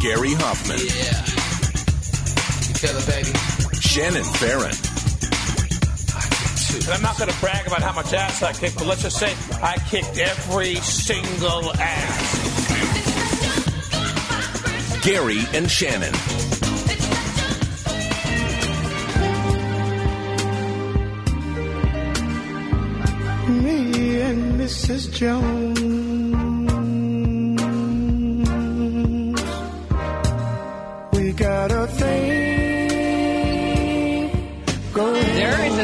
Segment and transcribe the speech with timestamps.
[0.00, 0.78] Gary Hoffmann.
[0.78, 1.20] Yeah.
[2.68, 3.32] You feel it, baby?
[3.80, 4.74] Shannon Farren.
[6.86, 9.18] And I'm not going to brag about how much ass I kicked, but let's just
[9.18, 12.56] say I kicked every single ass.
[15.02, 16.12] Gary and Shannon.
[23.62, 25.10] Me and Mrs.
[25.12, 26.15] Jones.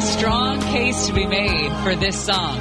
[0.03, 2.59] Strong case to be made for this song.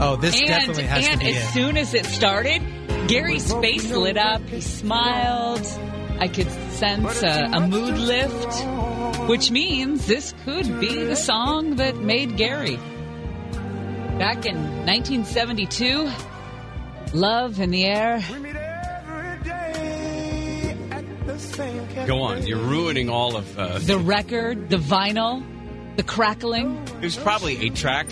[0.00, 1.52] Oh, this and definitely has and to be And as it.
[1.52, 2.62] soon as it started,
[3.08, 4.42] Gary's face lit up.
[4.48, 5.66] He smiled.
[6.18, 11.96] I could sense a, a mood lift, which means this could be the song that
[11.96, 12.76] made Gary.
[14.18, 16.08] Back in 1972,
[17.14, 18.22] Love in the Air.
[18.32, 22.06] We meet every day at the same cafe.
[22.06, 22.46] Go on.
[22.46, 23.58] You're ruining all of.
[23.58, 25.42] Uh, The record, the vinyl,
[25.96, 28.06] the crackling, it was probably eight track.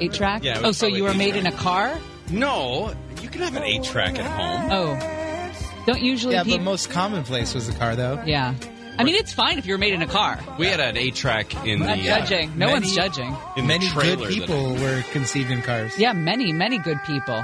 [0.00, 0.42] eight track.
[0.44, 1.98] Yeah, oh, so you were made in a car?
[2.30, 4.68] No, you can have an eight track at home.
[4.70, 6.64] Oh, don't usually Yeah, but people.
[6.64, 8.22] most commonplace was the car, though.
[8.26, 8.54] yeah,
[8.98, 10.38] I mean it's fine if you were made in a car.
[10.58, 12.50] We had an eight track in Not the uh, judging.
[12.58, 13.34] No many- one's judging.
[13.56, 15.98] in Many good that- people were conceived in cars.
[15.98, 17.42] Yeah, many, many good people.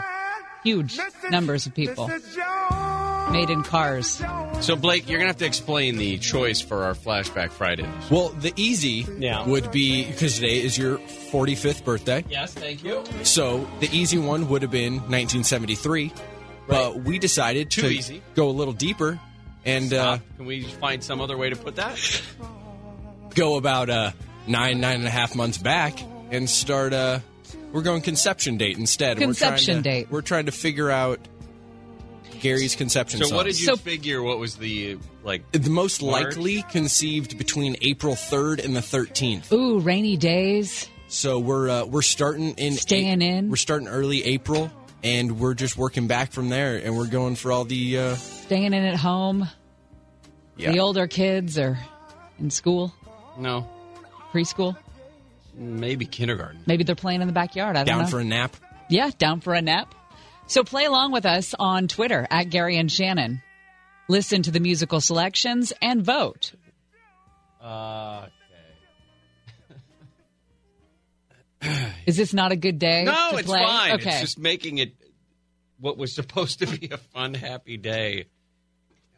[0.64, 0.98] Huge
[1.30, 2.34] numbers of people Mrs.
[2.34, 2.75] Jones.
[3.30, 4.22] Made in cars.
[4.60, 7.88] So Blake, you're gonna have to explain the choice for our flashback Friday.
[8.10, 9.44] Well, the easy Yeah.
[9.46, 12.24] would be because today is your 45th birthday.
[12.30, 13.02] Yes, thank you.
[13.22, 16.12] So the easy one would have been 1973.
[16.68, 18.22] But we decided Too to easy.
[18.34, 19.20] go a little deeper
[19.64, 21.98] and uh, Can we find some other way to put that?
[23.34, 24.10] go about uh,
[24.46, 25.98] nine, nine and a half months back
[26.30, 26.92] and start.
[26.92, 27.20] Uh,
[27.72, 29.18] we're going conception date instead.
[29.18, 30.10] Conception we're trying to, date.
[30.10, 31.20] We're trying to figure out
[32.40, 33.22] Gary's conception.
[33.24, 34.22] So what did you So- figure?
[34.22, 35.50] What was the like?
[35.52, 36.36] The most March?
[36.36, 39.52] likely conceived between April 3rd and the 13th.
[39.52, 40.88] Ooh, rainy days.
[41.08, 43.48] So we're uh, we're starting in Staying in.
[43.48, 44.70] We're starting early April,
[45.04, 48.72] and we're just working back from there, and we're going for all the uh, Staying
[48.72, 49.48] in at home.
[50.56, 50.72] yeah.
[50.72, 51.78] The older kids are
[52.40, 52.92] in school,
[53.38, 53.68] No,
[54.32, 54.76] preschool.
[55.54, 56.60] maybe kindergarten.
[56.66, 57.76] Maybe they're playing in the backyard.
[57.76, 58.10] I don't down know.
[58.10, 58.56] for a nap.
[58.90, 59.94] Yeah, down for a nap.
[60.48, 63.42] So play along with us on Twitter at Gary and Shannon.
[64.08, 66.52] Listen to the musical selections and vote.
[67.60, 68.26] Uh,
[72.06, 73.04] Is this not a good day?
[73.04, 73.64] no, to it's play?
[73.64, 73.92] fine.
[73.94, 74.10] Okay.
[74.10, 74.94] It's just making it
[75.80, 78.26] what was supposed to be a fun, happy day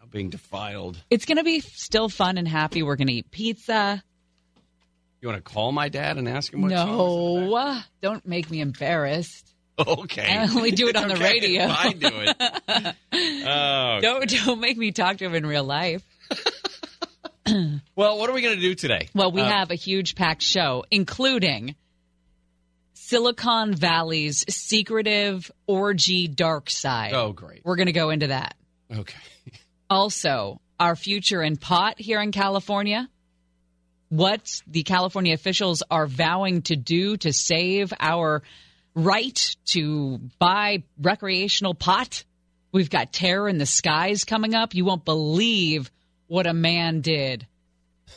[0.01, 0.97] now being defiled.
[1.11, 2.83] It's going to be still fun and happy.
[2.83, 4.03] We're going to eat pizza.
[5.21, 6.71] You want to call my dad and ask him what?
[6.71, 9.53] No, don't make me embarrassed.
[9.79, 10.27] Okay.
[10.37, 11.23] I only do it on the okay.
[11.23, 11.67] radio.
[11.69, 12.95] I do it.
[13.51, 16.03] Oh, Don't don't make me talk to him in real life.
[17.97, 19.09] well, what are we going to do today?
[19.15, 21.75] Well, we Uh, have a huge packed show, including
[22.95, 27.13] Silicon Valley's secretive orgy dark side.
[27.15, 27.63] Oh, great.
[27.65, 28.55] We're going to go into that.
[28.95, 29.19] Okay.
[29.89, 33.09] Also, our future in pot here in California.
[34.11, 38.43] What the California officials are vowing to do to save our
[39.05, 42.25] right to buy recreational pot.
[42.73, 44.75] We've got Terror in the Skies coming up.
[44.75, 45.91] You won't believe
[46.27, 47.47] what a man did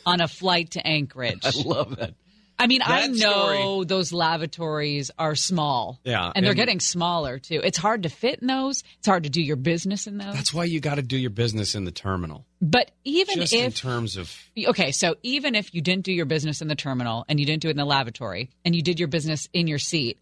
[0.04, 1.40] on a flight to Anchorage.
[1.46, 2.14] I love that.
[2.58, 5.98] I mean, I That know those lavatories are small.
[6.04, 7.60] Yeah, And they're getting smaller too.
[7.64, 8.84] It's hard to fit in those.
[8.98, 10.34] It's hard to do your business in those.
[10.34, 12.44] That's why you got to do your business in the terminal.
[12.60, 14.32] but even Just in if terms of
[14.68, 17.62] okay, so even if you didn't do your business in the terminal and you didn't
[17.62, 20.20] do it in the lavatory and you did your business in your seat,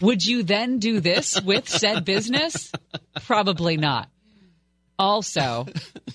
[0.00, 2.70] would you then do this with said business?
[3.24, 4.08] Probably not.
[4.98, 5.66] Also,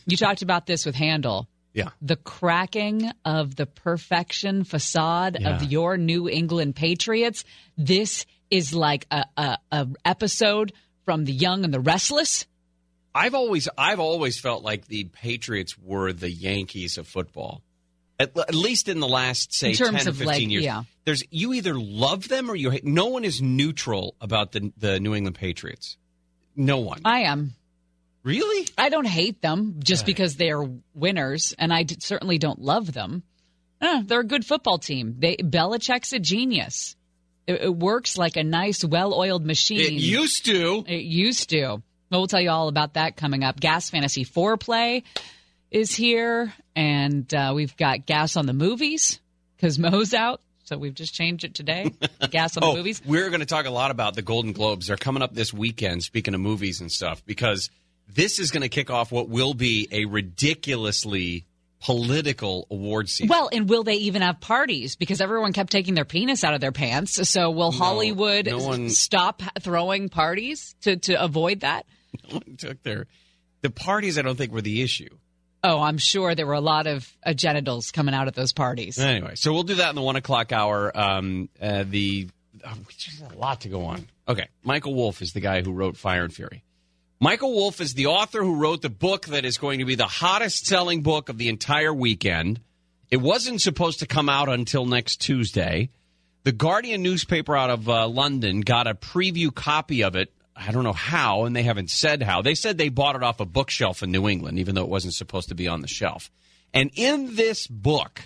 [0.05, 1.47] you talked about this with Handel.
[1.73, 1.89] yeah.
[2.01, 5.55] The cracking of the perfection facade Yeah.
[5.55, 7.43] of your New England Patriots.
[7.77, 10.73] This is like a, a, a episode
[11.05, 12.45] from The Young and the Restless.
[13.13, 17.61] I've always I've always felt like the Patriots were the Yankees of football.
[18.21, 20.63] At, at least in the last say 10 of, 15 like, years.
[20.63, 20.83] yeah.
[21.05, 22.85] There's you either love them or you hate.
[22.85, 25.97] No one is neutral about the the New England Patriots.
[26.55, 27.01] No one.
[27.05, 27.53] I am.
[28.23, 28.67] really?
[28.77, 32.93] I don't hate them just because they are winners, and I d- certainly don't love
[32.93, 33.23] them.
[33.81, 35.15] Eh, they're a good football team.
[35.17, 36.95] They Belichick's a genius.
[37.47, 39.79] It, it works like a nice, well-oiled machine.
[39.79, 40.83] It used to.
[40.87, 41.81] It used to.
[42.11, 43.59] Well, we'll tell you all about that coming up.
[43.59, 45.03] Gas Fantasy Foreplay
[45.71, 49.19] is here, and uh, we've got Gas on the Movies
[49.55, 51.91] because Mo's out, so we've just changed it today.
[52.29, 53.01] Gas on Oh, the Movies.
[53.05, 54.87] we're going to talk a lot about the Golden Globes.
[54.87, 56.03] They're coming up this weekend.
[56.03, 57.69] Speaking of movies and stuff, because
[58.13, 61.45] this is going to kick off what will be a ridiculously
[61.79, 63.29] political award season.
[63.29, 64.95] Well, and will they even have parties?
[64.95, 67.27] Because everyone kept taking their penis out of their pants.
[67.29, 71.85] So will Hollywood no one- stop throwing parties to, to avoid that?
[72.29, 73.07] no one took their
[73.61, 74.19] the parties.
[74.19, 75.09] I don't think were the issue.
[75.63, 78.97] Oh, I'm sure there were a lot of uh, genitals coming out at those parties.
[78.97, 80.91] Anyway, so we'll do that in the one o'clock hour.
[80.97, 82.29] Um, uh, the
[82.65, 82.77] oh,
[83.31, 84.07] a lot to go on.
[84.27, 86.63] Okay, Michael Wolff is the guy who wrote Fire and Fury.
[87.19, 90.05] Michael Wolff is the author who wrote the book that is going to be the
[90.05, 92.59] hottest selling book of the entire weekend.
[93.11, 95.89] It wasn't supposed to come out until next Tuesday.
[96.43, 100.33] The Guardian newspaper out of uh, London got a preview copy of it.
[100.55, 102.41] I don't know how, and they haven't said how.
[102.41, 105.13] They said they bought it off a bookshelf in New England, even though it wasn't
[105.13, 106.29] supposed to be on the shelf.
[106.73, 108.21] And in this book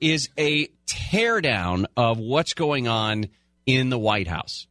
[0.00, 3.28] is a teardown of what's going on
[3.64, 4.66] in the White House.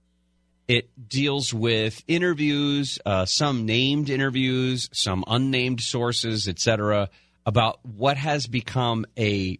[0.67, 7.09] It deals with interviews, uh, some named interviews, some unnamed sources, etc.,
[7.45, 9.59] about what has become a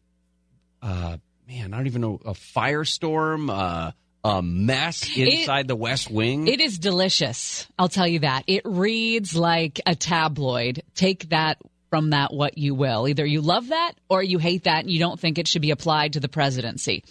[0.82, 1.18] uh,
[1.48, 1.74] man.
[1.74, 3.92] I don't even know a firestorm, uh,
[4.26, 6.48] a mess inside the West Wing.
[6.48, 7.68] It is delicious.
[7.78, 8.44] I'll tell you that.
[8.48, 10.82] It reads like a tabloid.
[10.96, 11.60] Take that
[11.92, 13.08] from that what you will.
[13.08, 15.70] Either you love that or you hate that and you don't think it should be
[15.70, 17.04] applied to the presidency.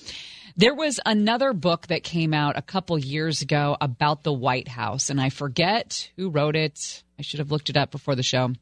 [0.56, 5.08] There was another book that came out a couple years ago about the White House,
[5.08, 7.04] and I forget who wrote it.
[7.16, 8.52] I should have looked it up before the show,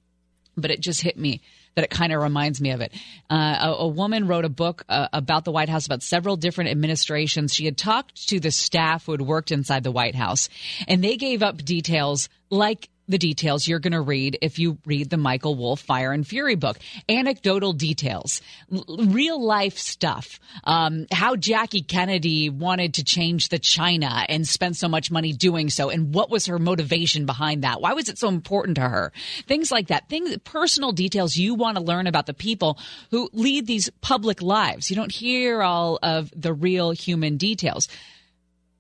[0.59, 1.41] but it just hit me
[1.75, 2.93] that it kind of reminds me of it.
[3.31, 6.71] Uh, a, a woman wrote a book uh, about the White House, about several different
[6.71, 7.55] administrations.
[7.55, 10.49] She had talked to the staff who had worked inside the White House,
[10.87, 15.11] and they gave up details like the details you're going to read if you read
[15.11, 16.79] the Michael Wolff Fire and Fury book.
[17.09, 18.41] Anecdotal details,
[18.73, 20.39] l- real life stuff.
[20.65, 25.69] Um, how Jackie Kennedy wanted to change the China and spent so much money doing
[25.69, 27.81] so, and what was her motivation behind that?
[27.81, 29.13] Why was it so important to her?
[29.47, 30.09] Things like that.
[30.09, 32.79] Things, personal details you want to learn about the people
[33.11, 34.91] who lead these public lives.
[34.91, 37.89] You don't hear all of the real human details.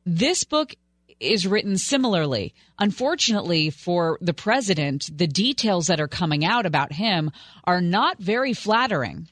[0.04, 0.74] This book
[1.22, 2.54] is written similarly.
[2.78, 7.30] Unfortunately for the president, the details that are coming out about him
[7.64, 9.28] are not very flattering.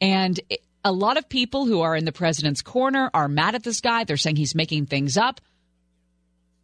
[0.00, 0.40] And
[0.84, 4.04] a lot of people who are in the president's corner are mad at this guy.
[4.04, 5.40] They're saying he's making things up.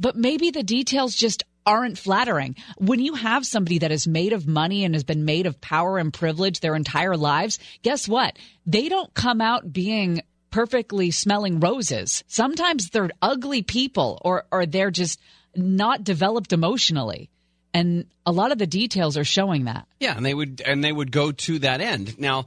[0.01, 2.55] But maybe the details just aren't flattering.
[2.79, 5.99] When you have somebody that is made of money and has been made of power
[5.99, 8.39] and privilege their entire lives, guess what?
[8.65, 12.25] They don't come out being perfectly smelling roses.
[12.27, 15.21] Sometimes they're ugly people or or they're just
[15.55, 17.31] not developed emotionally.
[17.75, 19.87] And a lot of the details are showing that.
[20.01, 22.19] Yeah, and they would and they would go to that end.
[22.19, 22.47] Now,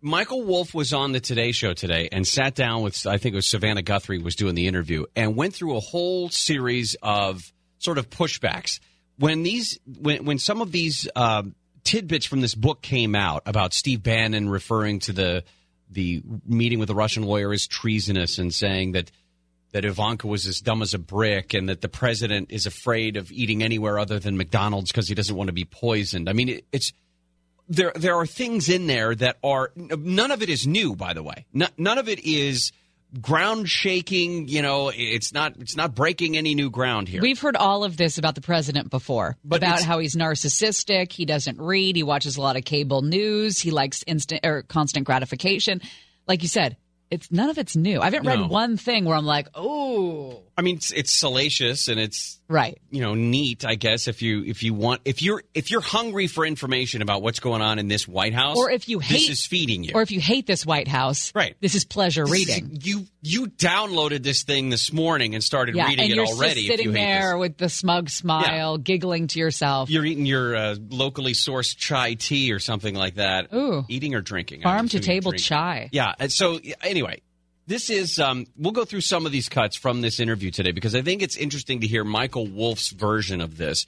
[0.00, 3.36] Michael Wolff was on the Today Show today and sat down with I think it
[3.36, 7.98] was Savannah Guthrie was doing the interview and went through a whole series of sort
[7.98, 8.80] of pushbacks
[9.18, 11.54] when these when when some of these um,
[11.84, 15.44] tidbits from this book came out about Steve Bannon referring to the
[15.92, 19.10] the meeting with the Russian lawyer is treasonous and saying that
[19.72, 23.32] that Ivanka was as dumb as a brick and that the president is afraid of
[23.32, 26.28] eating anywhere other than McDonald's because he doesn't want to be poisoned.
[26.28, 26.92] I mean, it, it's
[27.68, 27.92] there.
[27.94, 30.94] There are things in there that are none of it is new.
[30.94, 32.72] By the way, N- none of it is
[33.20, 34.48] ground shaking.
[34.48, 35.54] You know, it's not.
[35.58, 37.20] It's not breaking any new ground here.
[37.22, 41.24] We've heard all of this about the president before But about how he's narcissistic, he
[41.24, 45.80] doesn't read, he watches a lot of cable news, he likes instant or constant gratification.
[46.26, 46.76] Like you said,
[47.10, 48.00] it's none of it's new.
[48.00, 48.30] I haven't No.
[48.42, 52.78] read one thing where I'm like, "Oh, I mean, it's, it's salacious and it's right."
[52.90, 53.64] you know neat.
[53.64, 57.22] I guess if you if you want if you're if you're hungry for information about
[57.22, 59.92] what's going on in this White House, Or if you hate this is feeding you.
[59.94, 61.56] Or if you hate this White House, Right.
[61.60, 62.78] This is pleasure This is- reading.
[62.82, 66.66] you you downloaded this thing this morning and started yeah, reading and it you're already.
[66.66, 69.88] just if you sitting there with the smug smile, giggling to yourself.
[69.90, 73.52] You're eating your uh, locally sourced chai tea or something like that.
[73.54, 73.84] Ooh.
[73.88, 74.62] Eating or drinking.
[74.62, 75.88] Farm to table chai.
[75.92, 76.14] Yeah.
[76.18, 77.22] And so anyway,
[77.66, 80.94] this is um, we'll go through some of these cuts from this interview today because
[80.94, 83.86] I think it's interesting to hear Michael Wolff's version of this.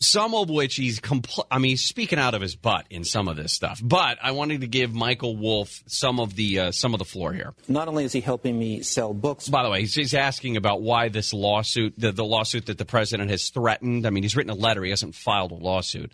[0.00, 3.28] Some of which he's compl- I mean, he's speaking out of his butt in some
[3.28, 3.80] of this stuff.
[3.82, 7.32] But I wanted to give Michael Wolff some of the uh, some of the floor
[7.32, 7.54] here.
[7.68, 10.82] Not only is he helping me sell books, By the way, he's, he's asking about
[10.82, 14.04] why this lawsuit, the, the lawsuit that the president has threatened.
[14.06, 14.82] I mean, he's written a letter.
[14.82, 16.12] He hasn't filed a lawsuit.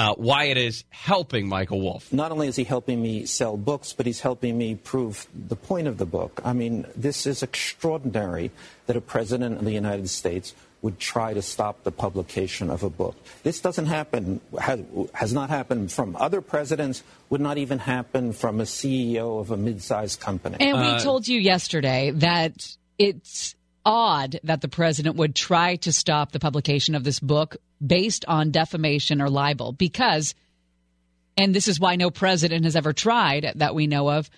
[0.00, 2.10] Uh, why it is helping Michael Wolff.
[2.10, 5.86] not only is he helping me sell books, but he's helping me prove the point
[5.86, 6.40] of the book.
[6.42, 8.50] I mean, this is extraordinary
[8.86, 12.88] that a president of the United States would try to stop the publication of a
[12.88, 13.14] book.
[13.42, 14.80] This doesn't happen, has,
[15.12, 19.58] has not happened from other presidents, would not even happen from a CEO of a
[19.58, 20.56] mid-sized company.
[20.60, 23.54] And we Uh, told you yesterday that it's
[23.84, 28.50] odd that the president would try to stop the publication of this book based on
[28.50, 30.34] defamation or libel because,
[31.36, 34.30] and this is why no president has ever tried that we know of,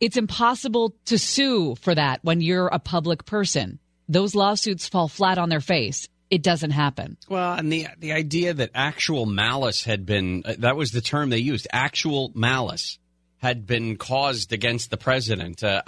[0.00, 3.78] it's impossible to sue for that when you're a public person.
[4.08, 6.08] Those lawsuits fall flat on their face.
[6.30, 7.16] It doesn't happen.
[7.28, 11.30] Well, and the the idea that actual malice had been uh, that was the term
[11.30, 11.68] they used.
[11.72, 12.98] Actual malice
[13.38, 15.62] had been caused against the president.
[15.62, 15.82] Uh,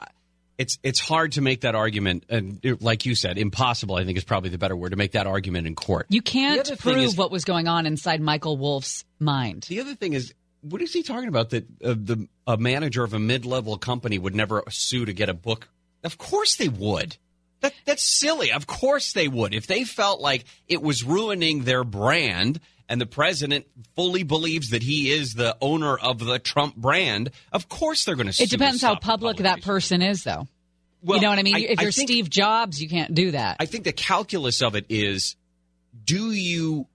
[0.59, 3.97] it's it's hard to make that argument, and uh, like you said, impossible.
[3.97, 6.07] I think is probably the better word to make that argument in court.
[6.09, 9.67] You can't The other thing prove is- what was going on inside Michael Wolff's mind.
[9.69, 10.33] The other thing is,
[10.63, 11.51] what is he talking about?
[11.51, 15.29] That uh, the a manager of a mid level company would never sue to get
[15.29, 15.69] a book.
[16.05, 17.17] Of course they would.
[17.61, 18.53] That, that's silly.
[18.53, 19.55] Of course they would.
[19.55, 24.83] If they felt like it was ruining their brand and the president fully believes that
[24.83, 28.45] he is the owner of the Trump brand, of course they're going to sue.
[28.45, 30.47] It depends how public that person is, though.
[31.03, 31.57] Well, you know what I mean?
[31.57, 33.57] I- if you're think- Steve Jobs, you can't do that.
[33.61, 35.37] I think the calculus of it is
[36.05, 36.87] do you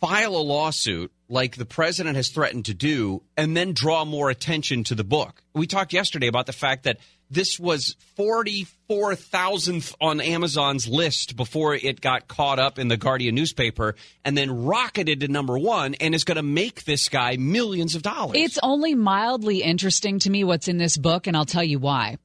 [0.00, 4.84] file a lawsuit like the president has threatened to do and then draw more attention
[4.84, 5.42] to the book?
[5.54, 6.98] We talked yesterday about the fact that
[7.30, 13.94] this was 44,000th on Amazon's list before it got caught up in the Guardian newspaper
[14.24, 18.02] and then rocketed to number one and is going to make this guy millions of
[18.02, 18.36] dollars.
[18.36, 22.18] It's only mildly interesting to me what's in this book, and I'll tell you why.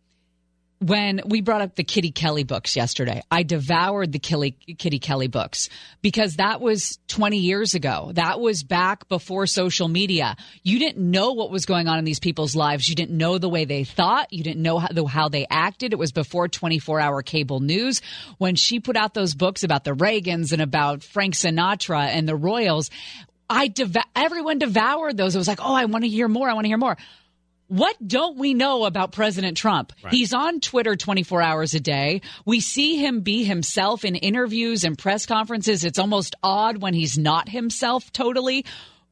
[0.86, 5.26] When we brought up the Kitty Kelley books yesterday, I devoured the Kitty, Kitty Kelley
[5.26, 5.68] books
[6.04, 8.12] because that was 20 years ago.
[8.14, 10.36] That was back before social media.
[10.62, 12.88] You didn't know what was going on in these people's lives.
[12.88, 14.32] You didn't know the way they thought.
[14.32, 15.92] You didn't know how, how they acted.
[15.92, 18.04] It was before 24 hour cable news.
[18.38, 22.36] When she put out those books about the Reagans and about Frank Sinatra and the
[22.36, 22.92] Royals,
[23.50, 25.34] I deva- everyone devoured those.
[25.34, 26.48] It was like, oh, I want to hear more.
[26.48, 26.96] I want to hear more.
[27.68, 29.92] What don't we know about President Trump?
[30.12, 32.22] He's on Twitter 24 hours a day.
[32.46, 35.84] We see him be himself in interviews and press conferences.
[35.84, 38.66] It's almost odd when he's not himself totally.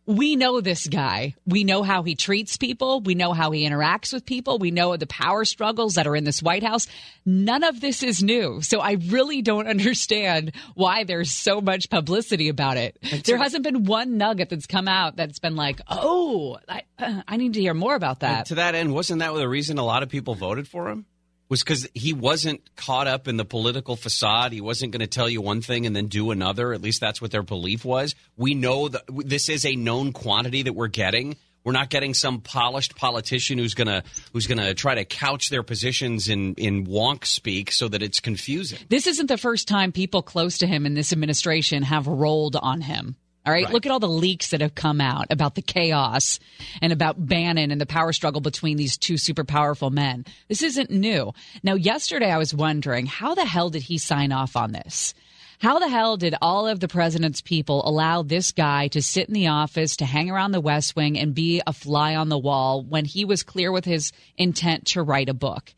[0.05, 1.35] We know this guy.
[1.45, 2.99] We know how he treats people.
[2.99, 4.57] We know how he interacts with people.
[4.57, 6.87] We know the power struggles that are in this White House.
[7.25, 8.61] None of this is new.
[8.61, 12.97] So I really don't understand why there's so much publicity about it.
[13.23, 17.37] There hasn't been one nugget that's come out that's been like, oh, I, uh, I
[17.37, 18.45] need to hear more about And that.
[18.47, 21.05] to that end, wasn't that the reason a lot of people voted for him?
[21.53, 24.53] Was because he wasn't caught up in the political facade.
[24.53, 26.73] He wasn't going to tell you one thing and then do another.
[26.73, 28.15] At least that's what their belief was.
[28.35, 31.35] We know that this is a known quantity that we're getting.
[31.63, 36.27] We're not getting some polished politician who's gonna who's gonna try to couch their positions
[36.27, 38.79] in in wonk speak so that it's confusing.
[38.89, 42.81] This isn't the first time people close to him in this administration have rolled on
[42.81, 43.15] him.
[43.45, 43.65] All right?
[43.65, 43.73] Right.
[43.73, 46.39] Look at all the leaks that have come out about the chaos
[46.81, 50.25] and about Bannon and the power struggle between these two super powerful men.
[50.47, 51.33] This isn't new.
[51.61, 55.13] Now, yesterday I was wondering how the hell did he sign off on this?
[55.59, 59.33] How the hell did all of the president's people allow this guy to sit in
[59.33, 62.83] the office, to hang around the West Wing, and be a fly on the wall
[62.83, 65.73] when he was clear with his intent to write a book?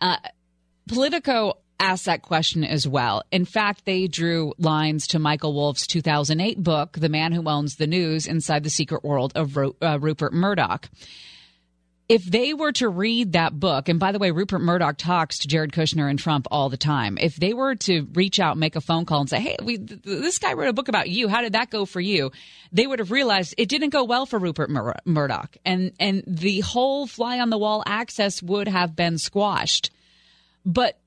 [0.00, 0.16] Uh,
[0.86, 3.22] Politico asked that question as well.
[3.30, 7.86] In fact, they drew lines to Michael Wolff's 2008 book, The Man Who Owns the
[7.86, 10.88] News Inside the Secret World of Ru- uh, Rupert Murdoch.
[12.08, 15.48] If they were to read that book, and by the way, Rupert Murdoch talks to
[15.48, 17.16] Jared Kushner and Trump all the time.
[17.18, 20.02] If they were to reach out, make a phone call, and say, "Hey, we, th-
[20.02, 21.28] this guy wrote a book about you.
[21.28, 22.30] How did that go for you?"
[22.70, 26.60] They would have realized it didn't go well for Rupert Mur- Murdoch, and and the
[26.60, 29.90] whole fly on the wall access would have been squashed.
[30.66, 30.98] But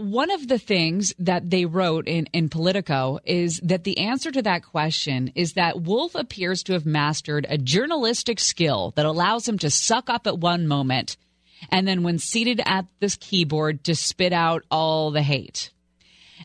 [0.00, 4.42] one of the things that they wrote in, in Politico is that the answer to
[4.42, 9.58] that question is that Wolff appears to have mastered a journalistic skill that allows him
[9.58, 11.16] to suck up at one moment
[11.70, 15.70] and then, when seated at this keyboard, to spit out all the hate.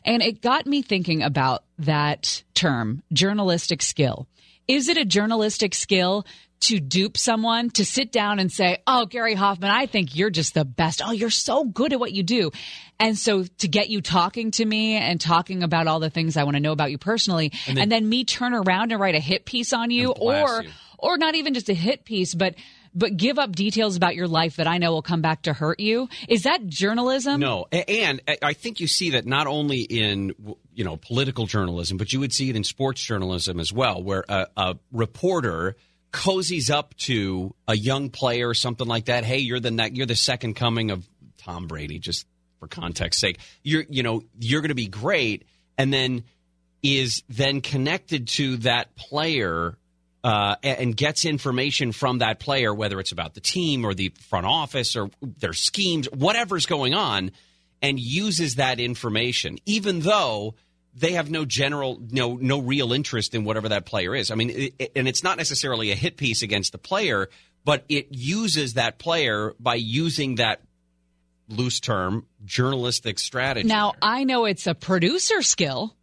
[0.04, 4.26] And it got me thinking about that term, journalistic skill.
[4.68, 6.26] Is it a journalistic skill
[6.58, 10.54] to dupe someone, to sit down and say, Oh, Gary Hoffmann, I think you're just
[10.54, 11.02] the best.
[11.04, 12.50] Oh, you're so good at what you do.
[12.98, 16.44] And so to get you talking to me and talking about all the things I
[16.44, 19.44] want to know about you personally, and then, me turn around and write a hit
[19.44, 20.70] piece on you or, you.
[20.98, 22.54] or not even just a hit piece, but
[22.96, 25.78] but give up details about your life that I know will come back to hurt
[25.78, 26.08] you.
[26.28, 27.38] Is that journalism?
[27.40, 30.34] No, and I- I think you see that not only in
[30.74, 34.24] you know political journalism, but you would see it in sports journalism as well, where
[34.28, 35.76] a, a reporter
[36.12, 39.24] cozies up to a young player or something like that.
[39.24, 41.98] Hey, you're the ne- you're the second coming of Tom Brady.
[41.98, 42.26] Just
[42.58, 45.44] for context sake, you're you know you're going to be great,
[45.76, 46.24] and then
[46.82, 49.76] is then connected to that player
[50.26, 54.44] uh, and gets information from that player, whether it's about the team or the front
[54.44, 57.30] office or their schemes, whatever's going on,
[57.80, 60.56] and uses that information, even though
[60.94, 64.32] they have no general, no, no real interest in whatever that player is.
[64.32, 67.28] I mean, it, and it's not necessarily a hit piece against the player,
[67.64, 70.60] but it uses that player by using that
[71.48, 73.68] loose term journalistic strategy.
[73.68, 75.94] Now, I know it's a producer skill.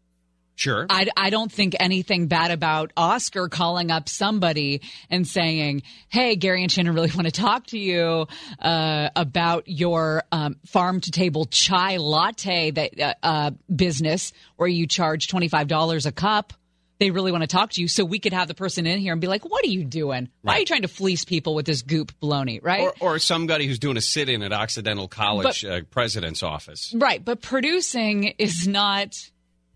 [0.55, 6.36] Sure, I, I don't think anything bad about Oscar calling up somebody and saying, Hey,
[6.36, 8.27] Gary and Shannon really want to talk to you
[8.60, 14.88] uh, about your um, farm to table chai latte that uh, uh, business where you
[14.88, 16.53] charge $25 a cup.
[17.00, 17.88] They really want to talk to you.
[17.88, 20.29] So we could have the person in here and be like, What are you doing?
[20.41, 22.60] Why are you trying to fleece people with this goop baloney?
[22.63, 22.93] Right?
[23.01, 26.93] or, or somebody who's doing a sit-in at Occidental College uh, president's office.
[26.95, 29.15] Right, but producing is not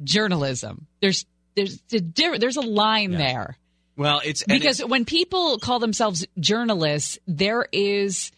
[0.03, 0.87] journalism.
[1.01, 1.25] There's
[1.55, 3.57] there's a different, there's a line there.
[3.95, 8.31] Well, it's because it's- when people call themselves journalists, there is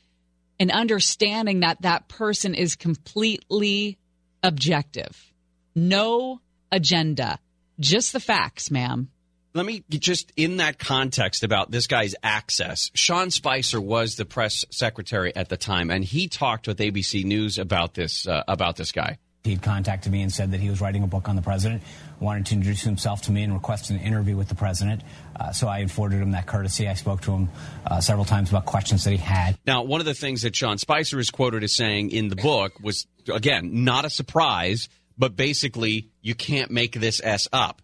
[0.60, 3.98] an understanding that that person is completely
[4.44, 5.34] objective,
[5.75, 6.39] no
[6.72, 7.39] agenda,
[7.80, 9.10] just the facts, ma'am.
[9.54, 12.92] let me just in that context about this guy's access.
[12.94, 17.58] Sean Spicer was the press secretary at the time, and he talked with ABC News
[17.58, 19.18] about this uh, about this guy.
[19.43, 21.81] He'd contacted me and said that he was writing a book on the president,
[22.19, 25.01] wanted to introduce himself to me and request an interview with the president.
[25.34, 26.89] Uh, so I afforded him that courtesy.
[26.89, 27.50] I spoke to him
[27.86, 29.58] uh, several times about questions that he had.
[29.65, 32.79] Now, one of the things that Sean Spicer is quoted as saying in the book
[32.81, 37.81] was, again, not a surprise, but basically, you can't make this S up.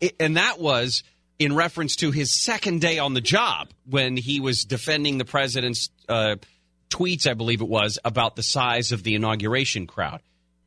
[0.00, 1.02] It- and that was
[1.40, 5.90] in reference to his second day on the job when he was defending the president's
[6.08, 6.36] uh,
[6.90, 10.20] tweets, I believe it was, about the size of the inauguration crowd.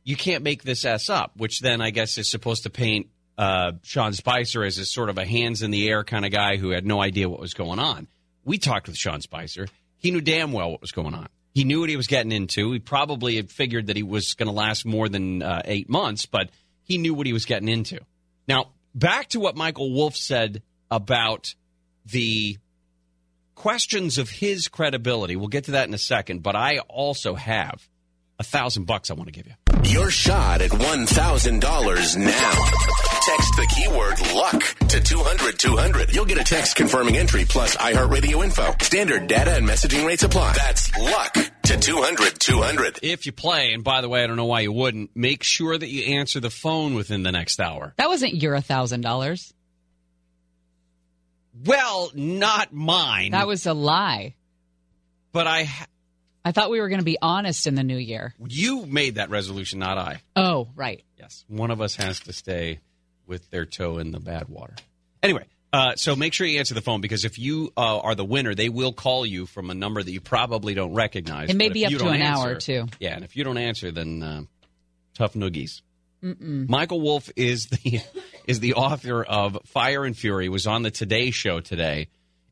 [0.06, 3.72] You can't make this S up, which then I guess is supposed to paint uh,
[3.82, 6.70] Sean Spicer as a sort of a hands in the air kind of guy who
[6.70, 8.06] had no idea what was going on.
[8.44, 9.66] We talked with Sean Spicer.
[9.98, 11.26] He knew damn well what was going on.
[11.52, 12.70] He knew what he was getting into.
[12.70, 16.24] He probably had figured that he was going to last more than uh, eight months,
[16.24, 16.50] but
[16.84, 17.98] he knew what he was getting into.
[18.46, 21.52] Now, back to what Michael Wolff said about
[22.04, 22.58] the
[23.56, 25.34] questions of his credibility.
[25.34, 27.88] We'll get to that in a second, but I also have
[28.38, 29.54] a thousand bucks I want to give you.
[29.84, 32.52] Your shot at $1,000 now.
[33.22, 36.14] Text the keyword luck to 200 200.
[36.14, 38.74] You'll get a text confirming entry plus iHeartRadio info.
[38.82, 40.54] Standard data and messaging rates apply.
[40.54, 42.98] That's luck to 200 200.
[43.02, 45.76] If you play, and by the way, I don't know why you wouldn't, make sure
[45.76, 47.94] that you answer the phone within the next hour.
[47.96, 49.52] That wasn't your a thousand dollars.
[51.64, 53.32] Well, not mine.
[53.32, 54.34] That was a lie.
[55.32, 55.86] but I, ha-
[56.46, 58.32] I thought we were going to be honest in the new year.
[58.46, 60.22] you made that resolution, not I.
[60.36, 61.02] Oh, right.
[61.18, 62.78] Yes, one of us has to stay
[63.26, 64.76] with their toe in the bad water.
[65.24, 68.24] Anyway, uh, so make sure you answer the phone because if you uh, are the
[68.24, 71.50] winner, they will call you from a number that you probably don't recognize.
[71.50, 72.86] It may But be up to an hour, answer- too.
[73.00, 74.42] Yeah, and if you don't answer, then uh,
[75.14, 75.82] tough noogies.
[76.22, 78.00] Michael Wolff is the
[78.46, 80.48] is the author of Fire and Fury.
[80.48, 82.06] Was on the Today Show today,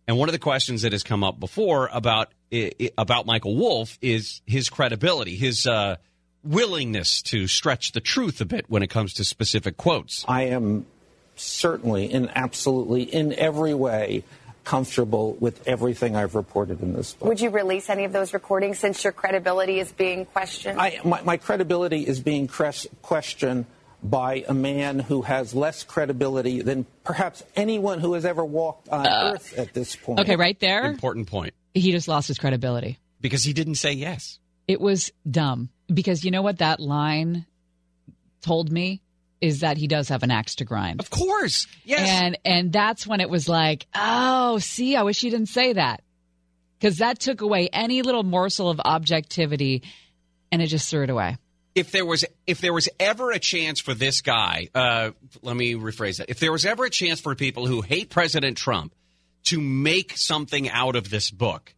[0.09, 3.57] and one of the questions that has come up before about i- i- about Michael
[3.57, 5.97] Wolff is his credibility, his uh,
[6.43, 10.25] willingness to stretch the truth a bit when it comes to specific quotes.
[10.29, 10.87] I am
[11.37, 14.23] certainly and absolutely in every way
[14.63, 17.29] comfortable with everything I've reported in this book.
[17.29, 20.81] Would you release any of those recordings since your credibility is being questioned?
[20.81, 23.67] I, my, my credibility is being cres- questioned
[24.03, 29.07] by a man who has less credibility than perhaps anyone who has ever walked on
[29.07, 30.21] earth at this point.
[30.21, 32.99] Okay, right there, Important point he just lost his credibility.
[33.21, 34.39] because he didn't say yes.
[34.67, 37.45] It was dumb because you know what that line
[38.41, 39.03] told me
[39.41, 41.01] is that he does have an axe to grind.
[41.01, 42.09] Of course, yes.
[42.09, 46.03] And and that's when it was like, oh, see, I wish you didn't say that.
[46.79, 49.83] Because that took away any little morsel of objectivity
[50.53, 51.37] and it just threw it away.
[51.75, 55.11] if there was if there was ever a chance for this guy, uh,
[55.43, 56.31] let me rephrase that.
[56.31, 58.95] If there was ever a chance for people who hate President Trump
[59.45, 61.75] to make something out of this book,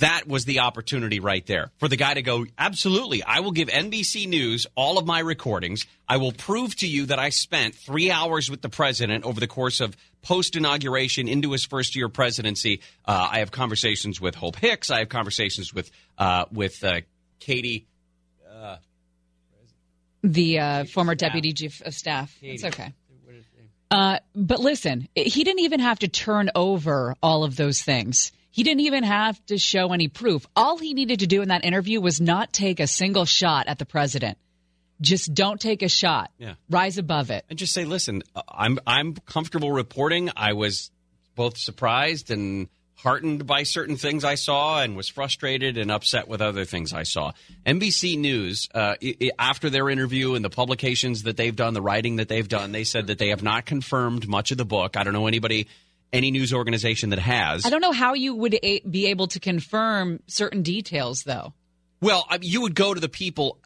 [0.00, 2.46] that was the opportunity right there for the guy to go.
[2.56, 5.86] Absolutely, I will give NBC News all of my recordings.
[6.08, 9.46] I will prove to you that I spent three hours with the president over the
[9.46, 12.80] course of post inauguration into his first year presidency.
[13.04, 14.90] Uh, I have conversations with Hope Hicks.
[14.90, 17.00] I have conversations with uh, with uh,
[17.40, 17.86] Katie.
[20.22, 22.36] The uh, former deputy chief of staff.
[22.42, 22.92] It's okay.
[23.90, 28.32] Uh, but listen, he didn't even have to turn over all of those things.
[28.50, 30.46] He didn't even have to show any proof.
[30.56, 33.78] All he needed to do in that interview was not take a single shot at
[33.78, 34.36] the president.
[35.00, 36.32] Just don't take a shot.
[36.38, 36.54] Yeah.
[36.68, 37.44] Rise above it.
[37.48, 40.30] and just say, listen, uh, I'm I'm comfortable reporting.
[40.36, 40.90] I was
[41.36, 46.40] both surprised and heartened by certain things I saw and was frustrated and upset with
[46.40, 47.32] other things I saw.
[47.64, 48.96] NBC News, uh,
[49.38, 52.82] after their interview and the publications that they've done, the writing that they've done, they
[52.84, 54.96] said that they have not confirmed much of the book.
[54.96, 55.68] I don't know anybody,
[56.12, 57.64] any news organization that has.
[57.64, 61.52] I don't know how you would a- be able to confirm certain details, though.
[62.00, 63.58] Well, you would go to the people.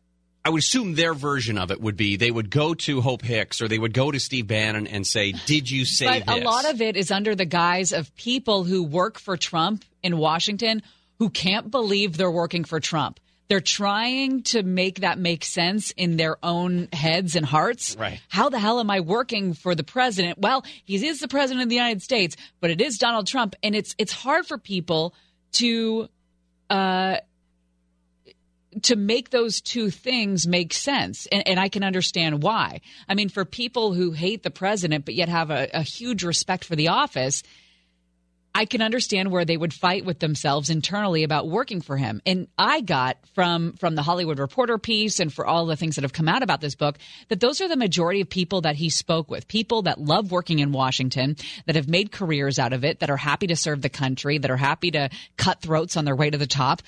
[0.45, 3.63] I would assume their version of it would be they would go to Hope Hicks
[3.63, 6.45] or they would go to Steve Bannon and say, "Did you say but this?" a
[6.45, 10.83] lot of it is under the guise of people who work for Trump in Washington
[11.19, 13.21] who can't believe they're working for Trump.
[13.49, 17.97] They're trying to make that make sense in their own heads and hearts.
[17.97, 18.21] Right.
[18.29, 20.39] How the hell am I working for the president?
[20.39, 23.77] Well, he is the president of the United States, but it is Donald Trump, and
[23.77, 25.15] it's it's hard for people
[25.53, 26.09] to
[26.71, 27.19] uh,
[28.83, 31.27] to make those two things make sense.
[31.31, 32.81] And, and I can understand why.
[33.09, 36.65] I mean, for people who hate the president but yet have a, a huge respect
[36.65, 37.43] for the office,
[38.55, 42.21] I can understand where they would fight with themselves internally about working for him.
[42.27, 46.05] And I got from from the Hollywood Reporter piece and for all the things that
[46.05, 48.91] have come out about this book that those are the majority of people that he
[48.91, 49.49] spoke with.
[49.49, 53.17] People that love working in Washington, that have made careers out of it, that are
[53.17, 55.09] happy to serve the country, that are happy to
[55.39, 56.83] cut throats on their way to the top,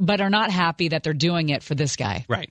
[0.00, 2.24] but are not happy that they're doing it for this guy.
[2.28, 2.50] Right.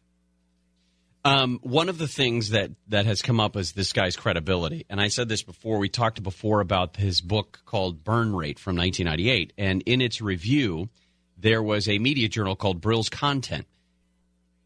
[1.26, 5.02] Um, one of the things that that has come up is this guy's credibility, and
[5.02, 5.78] I said this before.
[5.78, 10.88] We talked before about his book called Burn Rate from 1998, and in its review,
[11.38, 13.68] there was a media journal called Brill's Content.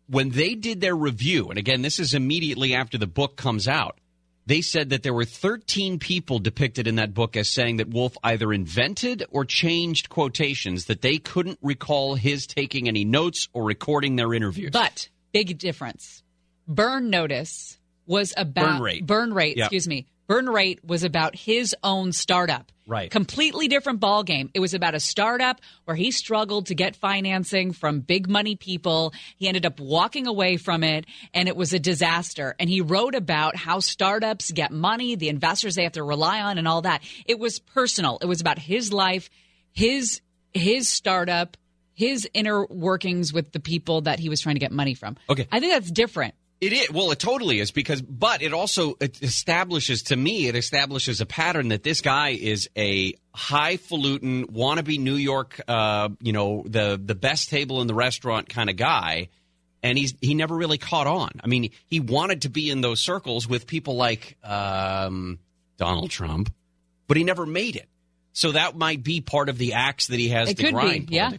[0.07, 3.97] When they did their review, and again, this is immediately after the book comes out,
[4.45, 8.17] they said that there were 13 people depicted in that book as saying that Wolff
[8.23, 14.15] either invented or changed quotations that they couldn't recall his taking any notes or recording
[14.15, 14.71] their interviews.
[14.71, 16.23] But big difference.
[16.67, 19.05] Burn notice was about Burn rate.
[19.05, 19.65] Burn rate, Yeah.
[19.65, 20.07] excuse me.
[20.33, 22.71] Burn rate was about his own startup.
[22.87, 23.11] Right.
[23.11, 24.49] Completely different ball game.
[24.55, 29.13] It was about a startup where he struggled to get financing from big money people.
[29.37, 32.55] He ended up walking away from it and it was a disaster.
[32.57, 36.57] And he wrote about how startups get money, the investors they have to rely on
[36.57, 37.03] and all that.
[37.27, 38.17] It was personal.
[38.19, 39.29] It was about his life,
[39.71, 40.19] his
[40.51, 41.57] his startup,
[41.93, 45.15] his inner workings with the people that he was trying to get money from.
[45.29, 45.47] Okay.
[45.51, 46.33] I think that's different.
[46.63, 50.55] It is well, it totally is because, but it also it establishes to me it
[50.55, 56.63] establishes a pattern that this guy is a highfalutin wannabe New York, uh, you know,
[56.65, 59.27] the the best table in the restaurant kind of guy,
[59.81, 61.31] and he's he never really caught on.
[61.43, 65.39] I mean, he wanted to be in those circles with people like um,
[65.75, 66.49] Donald Trump,
[67.07, 67.89] but he never made it.
[68.31, 70.71] So that might be part of the axe that he has It to could be,
[70.71, 71.29] grind yeah.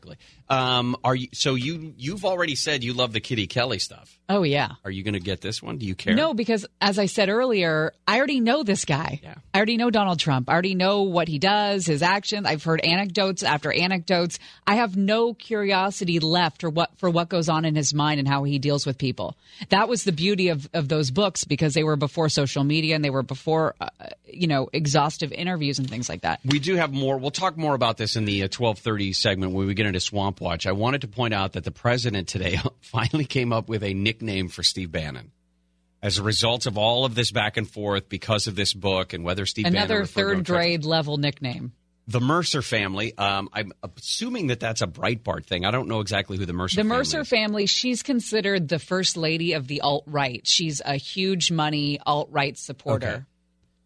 [0.48, 1.28] Um, are you?
[1.32, 4.18] So you you've already said you love the Kitty Kelley stuff.
[4.28, 4.72] Oh yeah.
[4.84, 5.76] Are you going to get this one?
[5.76, 6.14] Do you care?
[6.14, 9.20] No, because as I said earlier, I already know this guy.
[9.22, 9.34] Yeah.
[9.52, 10.48] I already know Donald Trump.
[10.48, 12.46] I already know what he does, his actions.
[12.46, 14.38] I've heard anecdotes after anecdotes.
[14.66, 18.26] I have no curiosity left for what for what goes on in his mind and
[18.26, 19.36] how he deals with people.
[19.68, 23.04] That was the beauty of of those books because they were before social media and
[23.04, 23.88] they were before uh,
[24.26, 26.40] you know exhaustive interviews and things like that.
[26.44, 27.18] We do have more.
[27.18, 30.33] We'll talk more about this in the uh, 1230 segment when we get into Swamp
[30.40, 30.66] Watch.
[30.66, 34.48] I wanted to point out that the president today finally came up with a nickname
[34.48, 35.30] for Steve Bannon.
[36.02, 39.24] As a result of all of this back and forth because of this book and
[39.24, 41.72] whether Steve Another third grade level nickname.
[42.06, 43.16] the Mercer family.
[43.16, 45.64] Um, I'm assuming that that's a Breitbart thing.
[45.64, 47.28] I don't know exactly who the Mercer The family Mercer is.
[47.30, 50.46] family, she's considered the first lady of the alt right.
[50.46, 53.08] She's a huge money alt right supporter.
[53.08, 53.22] Okay.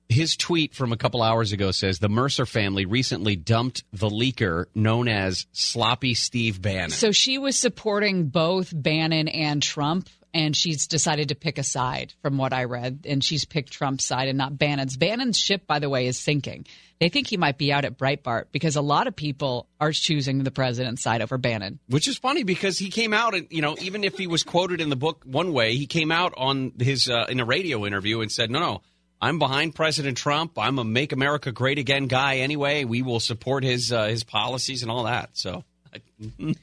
[0.09, 4.65] His tweet from a couple hours ago says the Mercer family recently dumped the leaker
[4.75, 6.91] known as Sloppy Steve Bannon.
[6.91, 12.15] So she was supporting both Bannon and Trump, and she's decided to pick a side
[12.23, 14.97] from what I read, and she's picked Trump's side and not Bannon's.
[14.97, 16.67] Bannon's ship, by the way, is sinking.
[17.01, 20.43] They think he might be out at Breitbart because a lot of people are choosing
[20.43, 21.81] the president's side over Bannon.
[21.87, 24.81] Which is funny because he came out and you know even if he was quoted
[24.81, 28.21] in the book one way, he came out on his uh, in a radio interview
[28.21, 28.83] and said, "No, no,
[29.21, 30.59] I'm behind President Trump.
[30.59, 32.85] I'm a Make America Great Again guy anyway.
[32.85, 35.65] We will support his uh, his policies and all that." So,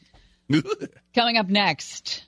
[1.15, 2.25] Coming up next,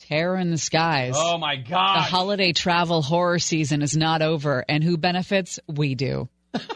[0.00, 1.14] Terror in the Skies.
[1.16, 1.96] oh my God!
[1.98, 5.60] The holiday travel horror season is not over, and who benefits?
[5.68, 6.28] We do.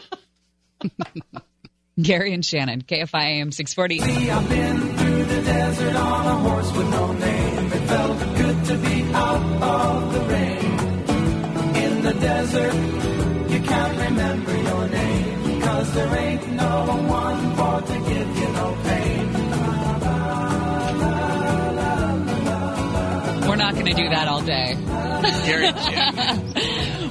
[1.99, 4.29] Gary and Shannon, KFI AM 640.
[4.29, 7.65] I've been through the desert on a horse with no name.
[7.73, 10.46] It felt good to be out of the rain.
[12.07, 12.73] In the desert,
[13.51, 15.61] you can't remember your name.
[15.61, 19.33] Cause there ain't no one for to give you no pain.
[23.49, 24.77] We're not going to do that all day.
[25.45, 25.71] Gary.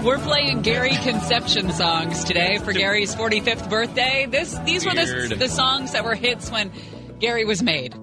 [0.04, 4.26] We're playing Gary Conception songs today for Gary's 45th birthday.
[4.30, 6.72] This these were the, the songs that were hits when
[7.18, 7.94] Gary was made.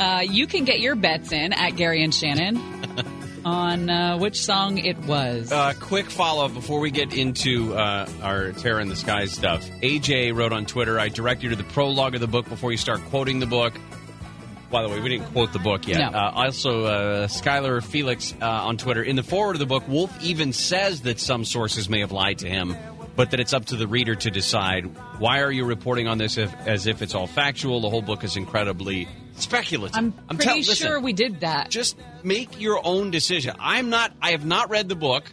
[0.00, 2.73] Uh, you can get your bets in at Gary and Shannon
[3.44, 5.52] on uh, which song it was.
[5.52, 9.68] Uh, quick follow up before we get into uh, our Terror in the Sky stuff.
[9.82, 12.78] AJ wrote on Twitter, I direct you to the prologue of the book before you
[12.78, 13.74] start quoting the book.
[14.70, 16.12] By the way, we didn't quote the book yet.
[16.12, 16.18] No.
[16.18, 19.02] Uh, also, uh, Skylar Felix uh, on Twitter.
[19.02, 22.38] In the forward of the book, Wolff even says that some sources may have lied
[22.38, 22.74] to him,
[23.16, 24.84] but that it's up to the reader to decide.
[25.18, 27.80] Why are you reporting on this if, as if it's all factual?
[27.80, 29.96] The whole book is incredibly speculative.
[29.96, 31.70] I'm I'm pretty tell- listen, sure we did that.
[31.70, 33.54] just make your own decision.
[33.58, 34.12] I'm not.
[34.20, 35.24] I have not read the book.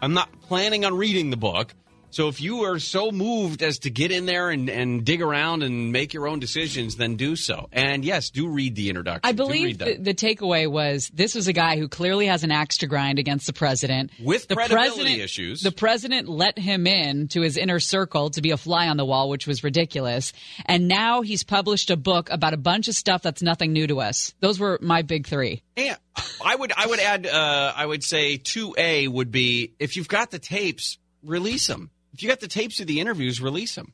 [0.00, 1.74] I'm not planning on reading the book.
[2.10, 5.62] So if you are so moved as to get in there and, and dig around
[5.62, 7.68] and make your own decisions, then do so.
[7.72, 9.20] And yes, do read the introduction.
[9.24, 12.78] I believe the, the takeaway was this was a guy who clearly has an axe
[12.78, 14.10] to grind against the president.
[14.22, 15.60] With the credibility president, issues.
[15.62, 19.04] The president let him in to his inner circle to be a fly on the
[19.04, 20.32] wall, which was ridiculous.
[20.66, 24.00] And now he's published a book about a bunch of stuff that's nothing new to
[24.00, 24.34] us.
[24.40, 25.62] Those were my big three.
[25.76, 25.96] And
[26.44, 30.08] I would I would add uh, I would say two A would be if you've
[30.08, 31.90] got the tapes, release them.
[32.18, 33.92] If you got the tapes of the interviews, release them.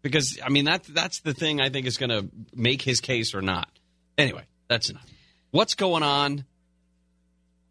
[0.00, 3.34] Because I mean that that's the thing I think is going to make his case
[3.34, 3.68] or not.
[4.16, 5.04] Anyway, that's enough.
[5.50, 6.44] What's going on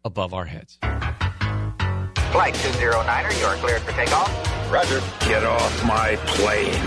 [0.04, 0.76] above our heads?
[0.82, 4.28] Flight 209er, you are cleared for takeoff.
[4.70, 5.00] Roger.
[5.20, 6.84] Get off my plane.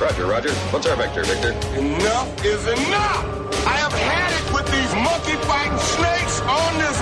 [0.00, 0.50] Roger, Roger.
[0.72, 1.52] What's our vector, Victor?
[1.78, 3.66] Enough is enough!
[3.66, 6.98] I have had it with these monkey fighting snakes on this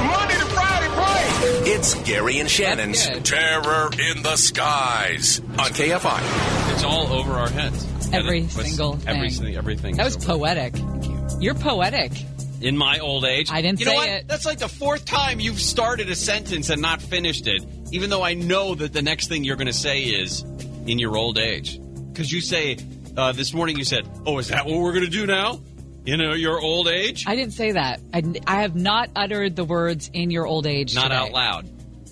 [1.78, 6.72] It's Gary and Shannon's Terror in the Skies on KFI.
[6.72, 7.86] It's all over our heads.
[8.14, 9.56] Every was- single every, thing.
[9.56, 9.96] everything.
[9.96, 10.74] That was poetic.
[11.38, 12.12] You're poetic.
[12.62, 13.50] in my old age.
[13.52, 14.08] I didn't you know say what?
[14.08, 14.26] it.
[14.26, 17.62] That's like the fourth time you've started a sentence and not finished it,
[17.92, 20.40] even though I know that the next thing you're going to say is
[20.86, 21.78] in your old age.
[22.10, 22.78] Because you say
[23.18, 25.60] uh, this morning, you said, "Oh, is that what we're going to do now?
[26.06, 28.00] In uh, your old age?" I didn't say that.
[28.14, 30.94] I, I have not uttered the words in your old age.
[30.94, 31.16] Not today.
[31.16, 31.68] out loud.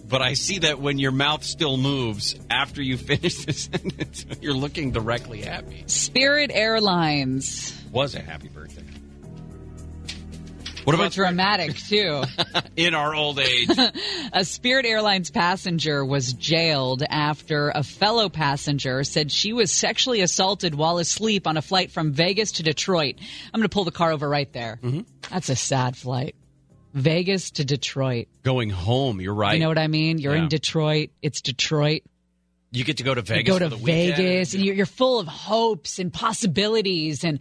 [0.06, 4.54] But I see that when your mouth still moves after you finish the sentence, you're
[4.54, 5.84] looking directly at me.
[5.86, 7.74] Spirit Airlines.
[7.90, 8.73] Was a happy birthday.
[10.84, 12.22] What about dramatic too?
[12.76, 13.68] In our old age.
[14.32, 20.74] a Spirit Airlines passenger was jailed after a fellow passenger said she was sexually assaulted
[20.74, 23.16] while asleep on a flight from Vegas to Detroit.
[23.52, 24.78] I'm going to pull the car over right there.
[24.82, 25.00] Mm-hmm.
[25.30, 26.34] That's a sad flight.
[26.92, 28.28] Vegas to Detroit.
[28.44, 29.54] Going home, you're right.
[29.54, 30.18] You know what I mean?
[30.18, 30.42] You're Yeah.
[30.44, 31.10] in Detroit.
[31.22, 32.02] It's Detroit.
[32.70, 33.46] You get to go to You Vegas.
[33.48, 34.16] go for to the weekend.
[34.16, 37.40] Vegas and you're, you're full of hopes and possibilities and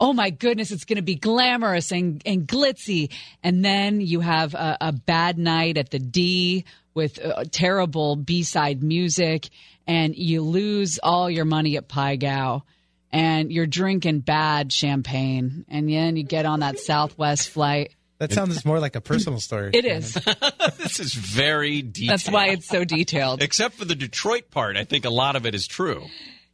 [0.00, 3.12] oh my goodness, it's going to be glamorous and, and glitzy.
[3.42, 8.82] And then you have a, a bad night at the D with uh, terrible B-side
[8.82, 9.48] music
[9.86, 12.62] and you lose all your money at Pai Gow
[13.12, 17.94] and you're drinking bad champagne and then you get on that Southwest flight.
[18.18, 19.72] That sounds more like a personal story.
[19.74, 20.14] It is.
[20.78, 22.10] this is very detailed.
[22.10, 23.42] That's why it's so detailed.
[23.42, 26.02] Except for the Detroit part, I think a lot of it is true.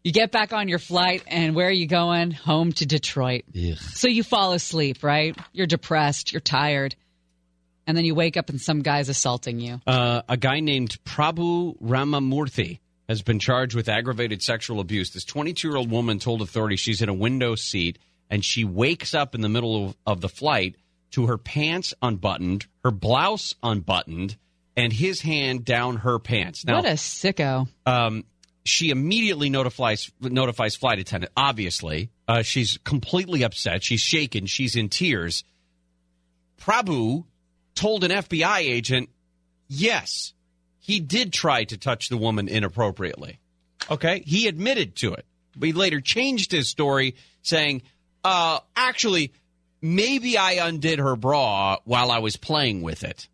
[0.04, 2.32] You get back on your flight, and where are you going?
[2.32, 3.44] Home to Detroit.
[3.76, 5.36] So you fall asleep, right?
[5.52, 6.96] You're depressed, you're tired,
[7.86, 9.80] and then you wake up and some guy's assaulting you.
[9.86, 15.10] Uh, a guy named Prabhu Ramamoorthy has been charged with aggravated sexual abuse.
[15.10, 17.98] This 22 year old woman told authorities she's in a window seat
[18.30, 20.76] and she wakes up in the middle of, of the flight
[21.12, 24.36] to her pants unbuttoned, her blouse unbuttoned,
[24.76, 26.64] and his hand down her pants.
[26.64, 27.68] Now, what a sicko.
[27.84, 28.24] um,
[28.64, 31.32] she immediately notifies notifies flight attendant.
[31.36, 33.82] Obviously, uh, she's completely upset.
[33.82, 34.46] She's shaken.
[34.46, 35.44] She's in tears.
[36.60, 37.24] Prabhu
[37.74, 39.08] told an FBI agent,
[39.68, 40.32] "Yes,
[40.78, 43.40] he did try to touch the woman inappropriately."
[43.90, 45.26] Okay, he admitted to it.
[45.56, 47.82] But he later changed his story, saying,
[48.22, 49.32] "Uh, actually,
[49.80, 53.28] maybe I undid her bra while I was playing with it."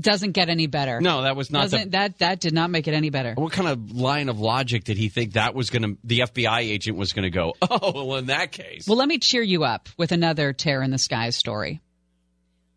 [0.00, 1.00] Doesn't get any better.
[1.00, 3.34] No, that was not the that that did not make it any better.
[3.34, 6.60] What kind of line of logic did he think that was going to, the FBI
[6.60, 8.88] agent was going to go, oh, well, in that case.
[8.88, 11.82] Well, let me cheer you up with another tear in the Skies story.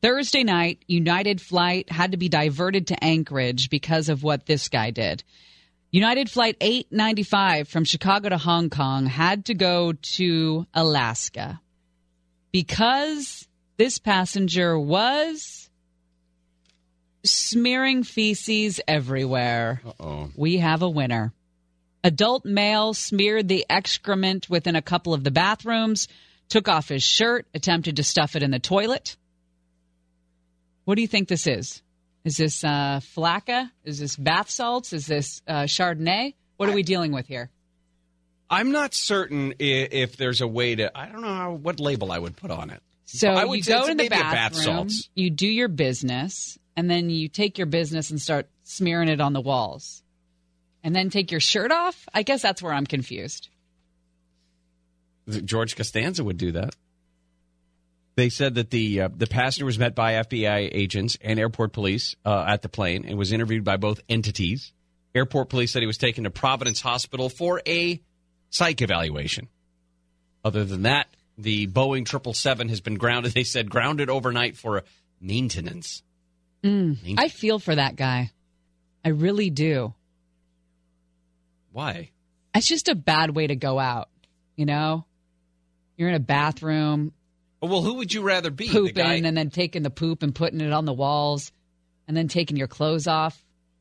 [0.02, 4.92] Thursday night, United flight had to be diverted to Anchorage because of what this guy
[4.92, 5.24] did.
[5.96, 11.62] United Flight 895 from Chicago to Hong Kong had to go to Alaska
[12.52, 13.48] because
[13.78, 15.65] this passenger was
[17.26, 19.82] smearing feces everywhere.
[19.86, 20.30] Uh-oh.
[20.36, 21.34] We have a winner.
[22.04, 26.08] Adult male smeared the excrement within a couple of the bathrooms,
[26.50, 29.18] took off his shirt, attempted to stuff it in the toilet.
[30.84, 31.82] What do you think this is?
[32.24, 33.72] Is this uh, Flakka?
[33.84, 34.94] Is this bath salts?
[34.94, 36.36] Is this uh, Chardonnay?
[36.58, 37.50] What are we dealing with here?
[38.50, 40.96] I'm not certain if, if there's a way to.
[40.98, 42.82] I don't know how, what label I would put on it.
[43.06, 45.10] So I would you go in the bath bathroom, salts.
[45.16, 49.34] you do your business, and then you take your business and start smearing it on
[49.34, 50.04] the walls,
[50.84, 52.08] and then take your shirt off.
[52.14, 53.50] I guess that's where I'm confused.
[55.28, 56.76] George Costanza would do that.
[58.16, 62.16] They said that the uh, the passenger was met by FBI agents and airport police
[62.24, 64.72] uh, at the plane and was interviewed by both entities.
[65.14, 68.02] Airport police said he was taken to Providence Hospital for a
[68.50, 69.50] psych evaluation.
[70.46, 71.08] Other than that,
[71.38, 73.34] the Boeing 777 has been grounded.
[73.34, 74.84] They said grounded overnight for
[75.20, 76.04] maintenance.
[76.66, 78.32] Mm, I feel for that guy.
[79.04, 79.94] I really do.
[81.72, 82.10] Why?
[82.56, 84.10] It's just a bad way to go out.
[84.56, 85.06] You know,
[85.98, 87.12] you're in a bathroom
[87.62, 88.68] Well, who would you rather be?
[88.68, 91.52] The pooping guy- and then taking the poop and putting it on the walls,
[92.08, 93.40] and then taking your clothes off.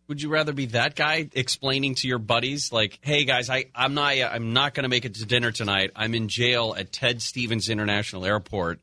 [0.09, 3.95] Would you rather be that guy explaining to your buddies, like, "Hey guys, I, I'm
[3.95, 5.93] not, I'm not going to make it to dinner tonight.
[5.97, 8.81] I'm in jail at Ted Stevens International Airport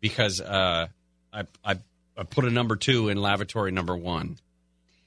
[0.00, 0.88] because uh,
[1.32, 1.78] I, I
[2.18, 4.36] Uh, put a number two in lavatory number one."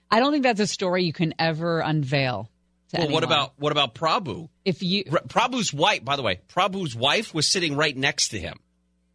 [0.09, 2.49] I don't think that's a story you can ever unveil.
[2.93, 4.49] Well, what about what about Prabhu?
[4.65, 5.05] if you?
[5.05, 8.59] Prabhu's wife, by the way, Prabhu's wife was sitting right next to him,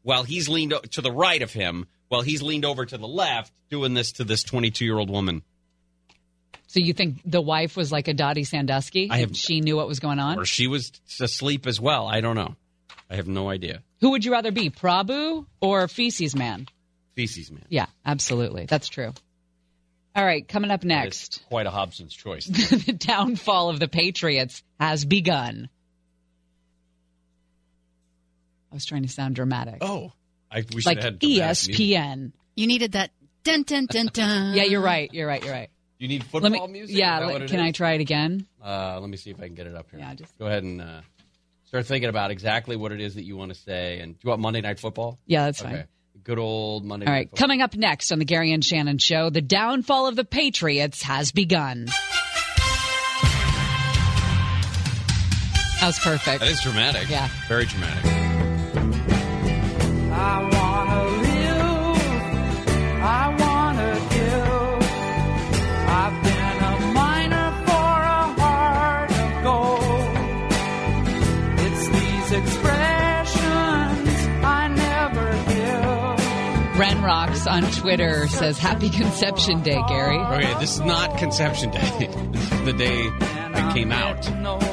[0.03, 3.53] while he's leaned to the right of him, while he's leaned over to the left,
[3.69, 5.43] doing this to this 22 year old woman.
[6.69, 9.09] So you think the wife was like a Dottie Sandusky?
[9.11, 10.39] I have- she knew what was going on.
[10.39, 12.07] Or she was asleep as well.
[12.07, 12.57] I don't know.
[13.09, 13.83] I have no idea.
[14.01, 16.67] Who would you rather be, Prabhu or Feces Man?
[17.17, 17.65] Feces man.
[17.69, 18.67] Yeah, absolutely.
[18.67, 19.13] That's true.
[20.15, 22.47] All right, coming up next, Quite a Hobson's choice.
[22.47, 25.69] the downfall of the Patriots has begun.
[28.71, 29.79] I was trying to sound dramatic.
[29.81, 30.13] Oh,
[30.51, 31.75] I, we should like have had dramatic music.
[31.75, 32.33] ESPN.
[32.55, 33.11] You needed that
[33.45, 34.55] dun dun dun dun.
[34.55, 35.13] Yeah, you're right.
[35.13, 35.43] You're right.
[35.45, 35.71] You're right.
[35.99, 36.73] You need Let football me.
[36.81, 36.97] music?
[36.97, 37.21] Yeah.
[37.23, 38.47] Is that let- can I try it again?
[38.63, 40.01] Uh, let me see if I can get it up here.
[40.01, 41.01] Yeah, just- Go ahead and uh,
[41.65, 44.01] start thinking about exactly what it is that you want to say.
[44.01, 45.19] And do you want Monday Night Football?
[45.27, 45.71] Yeah, that's okay.
[45.71, 45.85] fine.
[46.27, 47.39] Good old Monday All right, Football.
[47.39, 51.31] coming up next on the Gary and Shannon Show, the downfall of the Patriots has
[51.31, 51.85] begun.
[55.79, 56.41] That was perfect.
[56.41, 57.09] That is dramatic.
[57.09, 57.29] Yeah.
[57.47, 58.03] Very dramatic.
[76.89, 76.97] Give.
[76.97, 80.19] Ren Rocks on Twitter says, Happy Conception Day, Gary.
[80.19, 81.81] Okay, this is not Conception Day.
[82.33, 84.23] this is the day I came out.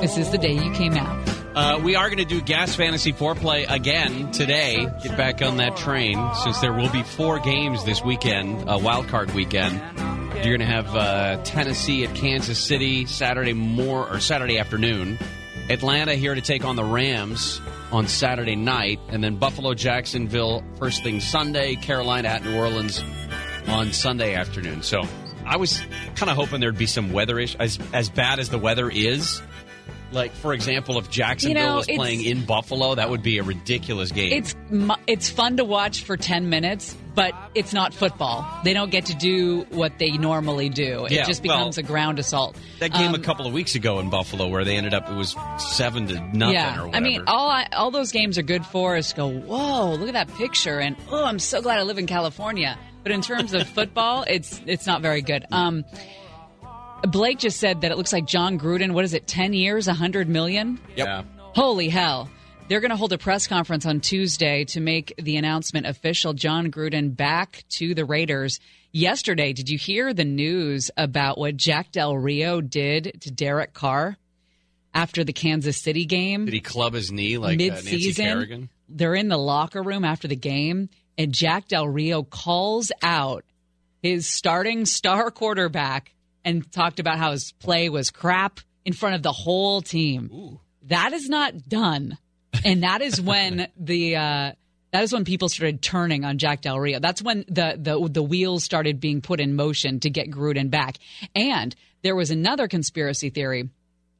[0.01, 1.29] This is the day you came out.
[1.55, 4.87] Uh, we are going to do Gas Fantasy Foreplay again today.
[5.03, 9.07] Get back on that train since there will be four games this weekend, a wild
[9.07, 9.75] card weekend.
[10.35, 15.19] You're going to have uh, Tennessee at Kansas City Saturday more or Saturday afternoon.
[15.69, 21.03] Atlanta here to take on the Rams on Saturday night, and then Buffalo Jacksonville first
[21.03, 21.75] thing Sunday.
[21.75, 23.03] Carolina at New Orleans
[23.67, 24.81] on Sunday afternoon.
[24.81, 25.03] So
[25.45, 25.81] I was
[26.15, 29.41] kind of hoping there'd be some weatherish as as bad as the weather is.
[30.13, 33.43] Like for example, if Jacksonville You know, was playing in Buffalo, that would be a
[33.43, 34.31] ridiculous game.
[34.31, 34.55] It's
[35.07, 38.47] it's fun to watch for 10 minutes, but it's not football.
[38.63, 41.07] They don't get to do what they normally do.
[41.09, 42.57] Yeah, it just well, becomes a ground assault.
[42.79, 45.15] that game Um, a couple of weeks ago in Buffalo where they ended up it
[45.15, 46.95] was seven to nothing yeah, or whatever.
[46.95, 50.07] I mean, all I, all those games are good for is to go, whoa, look
[50.07, 52.77] at that picture, and oh, I'm so glad I live in California.
[53.03, 55.45] But in terms of football, it's it's not very good.
[55.51, 55.85] Um,
[57.03, 58.93] Blake just said that it looks like Jon Gruden.
[58.93, 59.27] What is it?
[59.27, 60.79] Ten years, a hundred million.
[60.95, 61.25] Yep.
[61.37, 62.29] Holy hell.
[62.69, 66.33] They're going to hold a press conference on Tuesday to make the announcement official.
[66.33, 68.59] Jon Gruden back to the Raiders.
[68.93, 74.17] Yesterday, did you hear the news about what Jack Del Rio did to Derek Carr
[74.93, 76.45] after the Kansas City game?
[76.45, 78.25] Did he club his knee like uh, Nancy mid-season.
[78.25, 78.69] Kerrigan?
[78.87, 83.43] They're in the locker room after the game, and Jack Del Rio calls out
[84.01, 86.12] his starting star quarterback
[86.45, 90.59] and talked about how his play was crap in front of the whole team.
[90.83, 92.17] That is not done,
[92.65, 94.51] and that is when the uh,
[94.91, 96.99] that is when people started turning on Jack Del Rio.
[96.99, 100.97] That's when the the the wheels started being put in motion to get Gruden back.
[101.35, 103.69] And there was another conspiracy theory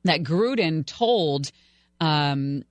[0.04, 1.52] that Gruden told
[2.00, 2.64] um,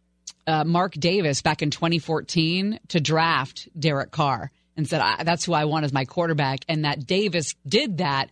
[0.46, 5.52] uh, Mark Davis back in 2014 to draft Derek Carr and said, I, That's who
[5.52, 6.60] I want as my quarterback.
[6.68, 8.30] And that Davis did that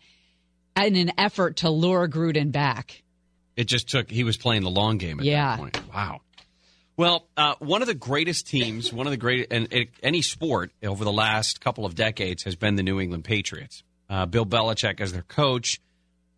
[0.77, 3.03] in an effort to lure Gruden back.
[3.57, 5.51] It just took he was playing the long game at Yeah.
[5.51, 5.81] that point.
[5.95, 6.21] Wow.
[6.97, 9.69] Well, uh, one of the greatest teams, one of the great, and
[10.03, 13.83] any sport over the last couple of decades has been the New England Patriots.
[14.11, 15.81] uh, Bill Belichick as their coach,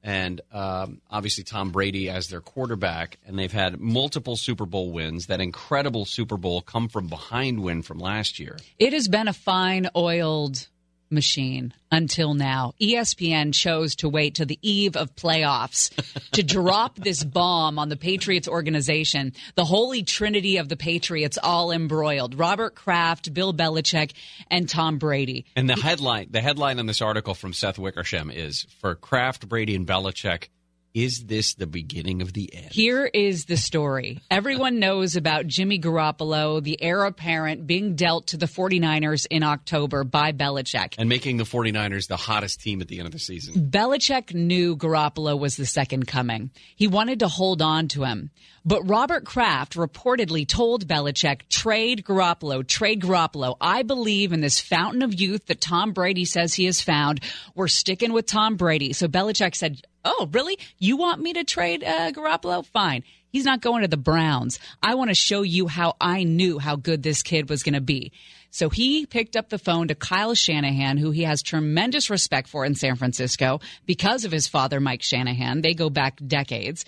[0.02, 3.18] and um, obviously Tom Brady as their quarterback.
[3.26, 5.28] And they've had multiple Super Bowl wins.
[5.28, 8.58] That incredible Super Bowl come from behind win from last year.
[8.78, 10.68] It has been a fine oiled
[11.12, 12.72] machine until now.
[12.80, 15.90] ESPN chose to wait to the eve of playoffs
[16.32, 19.32] to drop this bomb on the Patriots organization.
[19.54, 22.38] The holy trinity of the Patriots all embroiled.
[22.38, 24.12] Robert Kraft, Bill Belichick,
[24.50, 25.44] and Tom Brady.
[25.54, 29.74] And the headline, the headline on this article from Seth Wickersham is for Kraft, Brady,
[29.74, 30.48] and Belichick.
[30.94, 32.68] Is this the beginning of the end?
[32.70, 34.20] Here is the story.
[34.30, 40.04] Everyone knows about Jimmy Garoppolo, the heir apparent, being dealt to the 49ers in October
[40.04, 40.96] by Belichick.
[40.98, 43.70] And making the 49ers the hottest team at the end of the season.
[43.70, 46.50] Belichick knew Garoppolo was the second coming.
[46.76, 48.30] He wanted to hold on to him.
[48.64, 53.56] But Robert Kraft reportedly told Belichick, trade Garoppolo, trade Garoppolo.
[53.60, 57.20] I believe in this fountain of youth that Tom Brady says he has found.
[57.54, 58.92] We're sticking with Tom Brady.
[58.92, 60.58] So Belichick said, Oh, really?
[60.78, 62.64] You want me to trade uh, Garoppolo?
[62.66, 63.04] Fine.
[63.30, 64.58] He's not going to the Browns.
[64.82, 67.80] I want to show you how I knew how good this kid was going to
[67.80, 68.12] be.
[68.50, 72.66] So he picked up the phone to Kyle Shanahan, who he has tremendous respect for
[72.66, 75.62] in San Francisco because of his father, Mike Shanahan.
[75.62, 76.84] They go back decades.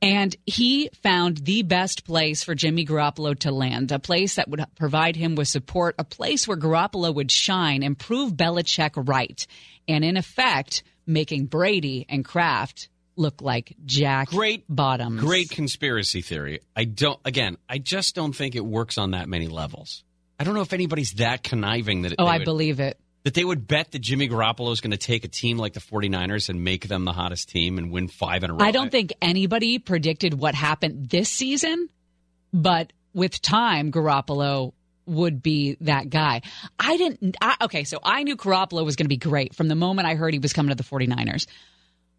[0.00, 4.64] And he found the best place for Jimmy Garoppolo to land, a place that would
[4.76, 9.44] provide him with support, a place where Garoppolo would shine and prove Belichick right.
[9.88, 15.20] And in effect, making Brady and Kraft look like Jack Great bottoms.
[15.20, 16.60] Great conspiracy theory.
[16.74, 17.18] I don't.
[17.24, 20.04] Again, I just don't think it works on that many levels.
[20.38, 22.14] I don't know if anybody's that conniving that.
[22.18, 22.98] Oh, I would- believe it.
[23.24, 25.80] that they would bet that Jimmy Garoppolo is going to take a team like the
[25.80, 28.64] 49ers and make them the hottest team and win five in a row.
[28.64, 31.88] I don't think anybody predicted what happened this season,
[32.52, 34.74] but with time, Garoppolo
[35.06, 36.42] would be that guy.
[36.78, 37.36] I didn't.
[37.40, 40.14] I, okay, so I knew Garoppolo was going to be great from the moment I
[40.14, 41.46] heard he was coming to the 49ers.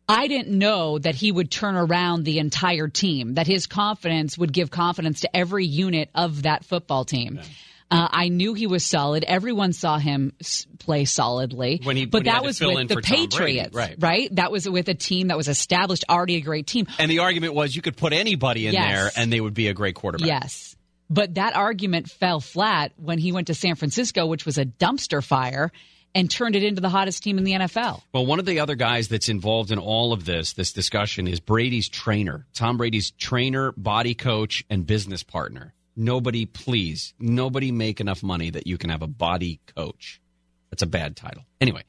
[0.09, 4.53] I didn't know that he would turn around the entire team, that his confidence would
[4.53, 7.41] give confidence to every unit of that football team.
[7.89, 9.23] Uh, I knew he was solid.
[9.25, 10.33] Everyone saw him
[10.79, 11.79] play solidly.
[11.83, 13.95] When he- but when that to was with the for Tom Brady, Patriots, right.
[13.99, 14.35] right?
[14.35, 16.87] That was with a team that was established, already a great team.
[16.99, 18.91] And the argument was you could put anybody in Yes.
[18.93, 20.27] there and they would be a great quarterback.
[20.27, 20.75] Yes.
[21.09, 25.23] But that argument fell flat when he went to San Francisco, which was a dumpster
[25.23, 25.71] fire,
[26.13, 28.01] and turned it into the hottest team in the NFL.
[28.13, 31.39] Well, one of the other guys that's involved in all of this, this discussion, is
[31.39, 35.73] Brady's trainer, Tom Brady's trainer, body coach, and business partner.
[35.95, 40.21] Nobody, please, nobody make enough money that you can have a body coach.
[40.69, 41.43] That's a bad title.
[41.61, 41.83] Anyway,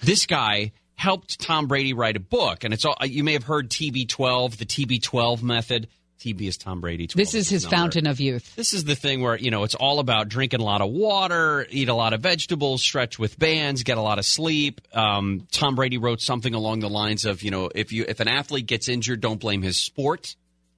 [0.00, 3.70] this guy helped Tom Brady write a book, and it's all you may have heard
[3.70, 5.88] TB12, the TB12 method.
[6.22, 7.08] TB is Tom Brady.
[7.12, 7.76] This is his number.
[7.76, 8.54] fountain of youth.
[8.54, 11.66] This is the thing where, you know, it's all about drinking a lot of water,
[11.68, 14.80] eat a lot of vegetables, stretch with bands, get a lot of sleep.
[14.92, 18.28] Um, Tom Brady wrote something along the lines of, you know, if you if an
[18.28, 20.36] athlete gets injured, don't blame his sport.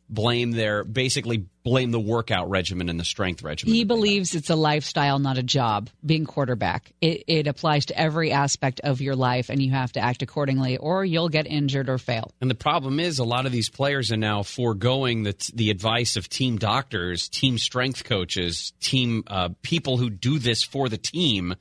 [0.09, 3.75] Blame their basically blame the workout regimen and the strength regimen.
[3.75, 6.93] He believes it's a lifestyle, not a job, being quarterback.
[7.01, 10.77] It, it applies to every aspect of your life, and you have to act accordingly,
[10.77, 12.31] or you'll get injured or fail.
[12.43, 16.17] And the problem is, a lot of these players are now foregoing the, the advice
[16.17, 21.55] of team doctors, team strength coaches, team uh, people who do this for the team,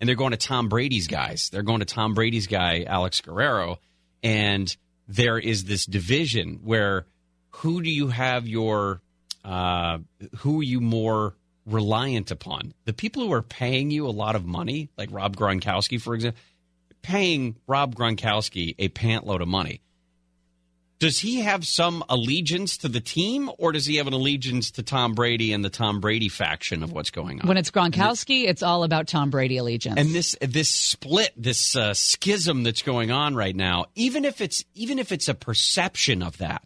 [0.00, 1.50] and they're going to Tom Brady's guys.
[1.50, 3.80] They're going to Tom Brady's guy, Alex Guerrero,
[4.22, 4.74] and
[5.08, 7.06] there is this division where
[7.50, 9.00] who do you have your
[9.44, 9.98] uh,
[10.38, 11.34] who are you more
[11.66, 12.74] reliant upon?
[12.84, 16.40] The people who are paying you a lot of money, like Rob Gronkowski, for example,
[17.02, 19.80] paying Rob Gronkowski a pantload of money.
[20.98, 24.82] Does he have some allegiance to the team, or does he have an allegiance to
[24.82, 27.46] Tom Brady and the Tom Brady faction of what's going on?
[27.46, 29.96] When it's Gronkowski, it's all about Tom Brady allegiance.
[29.96, 34.64] and this this split, this uh, schism that's going on right now, even if it's
[34.74, 36.64] even if it's a perception of that,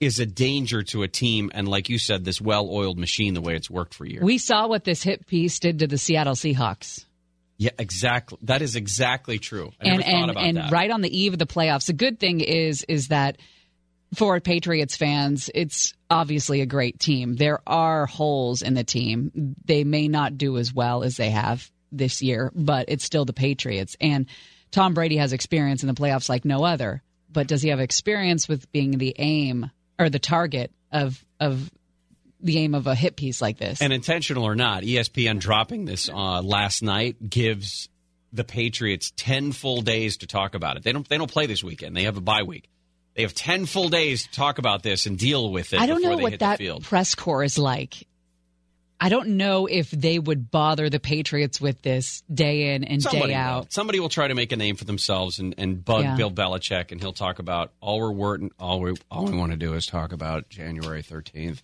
[0.00, 1.50] is a danger to a team.
[1.54, 4.24] And like you said, this well-oiled machine, the way it's worked for years.
[4.24, 7.04] we saw what this hit piece did to the Seattle Seahawks.
[7.58, 8.38] yeah, exactly.
[8.42, 9.72] That is exactly true.
[9.80, 10.72] I and never thought and and that.
[10.72, 11.86] right on the eve of the playoffs.
[11.86, 13.38] The good thing is is that
[14.14, 17.36] for Patriots fans, it's obviously a great team.
[17.36, 19.54] There are holes in the team.
[19.64, 23.32] They may not do as well as they have this year, but it's still the
[23.32, 23.96] Patriots.
[24.00, 24.26] And
[24.72, 27.02] Tom Brady has experience in the playoffs like no other.
[27.32, 29.70] But does he have experience with being the aim
[30.00, 31.70] or the target of of
[32.40, 33.80] the aim of a hit piece like this?
[33.80, 37.88] And intentional or not, ESPN dropping this uh, last night gives
[38.32, 40.82] the Patriots ten full days to talk about it.
[40.82, 41.08] They don't.
[41.08, 41.96] They don't play this weekend.
[41.96, 42.68] They have a bye week.
[43.14, 45.80] They have ten full days to talk about this and deal with it.
[45.80, 46.84] I don't before know they what that field.
[46.84, 48.06] press corps is like.
[49.02, 53.32] I don't know if they would bother the Patriots with this day in and Somebody
[53.32, 53.40] day will.
[53.40, 53.72] out.
[53.72, 56.16] Somebody will try to make a name for themselves and, and bug Yeah.
[56.16, 59.56] Bill Belichick, and he'll talk about all we're wor- all we all we want to
[59.56, 61.62] do is talk about January thirteenth.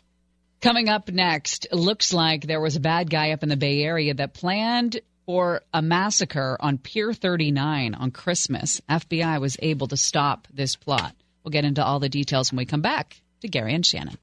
[0.63, 4.15] Coming up next, looks like there was a bad guy up in the Bay Area
[4.15, 8.81] that planned for a massacre on Pier 39 on Christmas.
[8.89, 11.15] FBI was able to stop this plot.
[11.45, 14.17] We'll get into all the details when we come back to Gary and Shannon.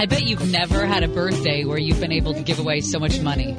[0.00, 2.98] I bet you've never had a birthday where you've been able to give away so
[2.98, 3.54] much money.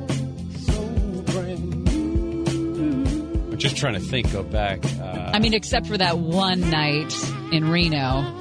[3.52, 4.34] I'm just trying to think.
[4.34, 4.84] Go back.
[5.00, 7.14] Uh, I mean, except for that one night
[7.52, 8.40] in Reno,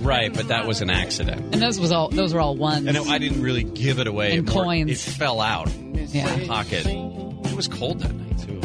[0.00, 1.40] right, but that was an accident.
[1.54, 2.86] and those was all those were all ones.
[2.86, 4.36] And I didn't really give it away.
[4.36, 4.90] And More- coins.
[4.90, 5.70] It fell out.
[5.76, 6.24] Yeah.
[6.36, 6.86] My pocket.
[6.86, 8.60] It was cold that night too.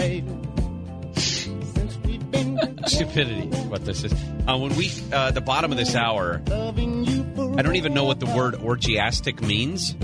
[2.88, 4.14] Stupidity what this is.
[4.48, 8.26] Uh, when we uh, the bottom of this hour, I don't even know what the
[8.26, 9.96] word orgiastic means.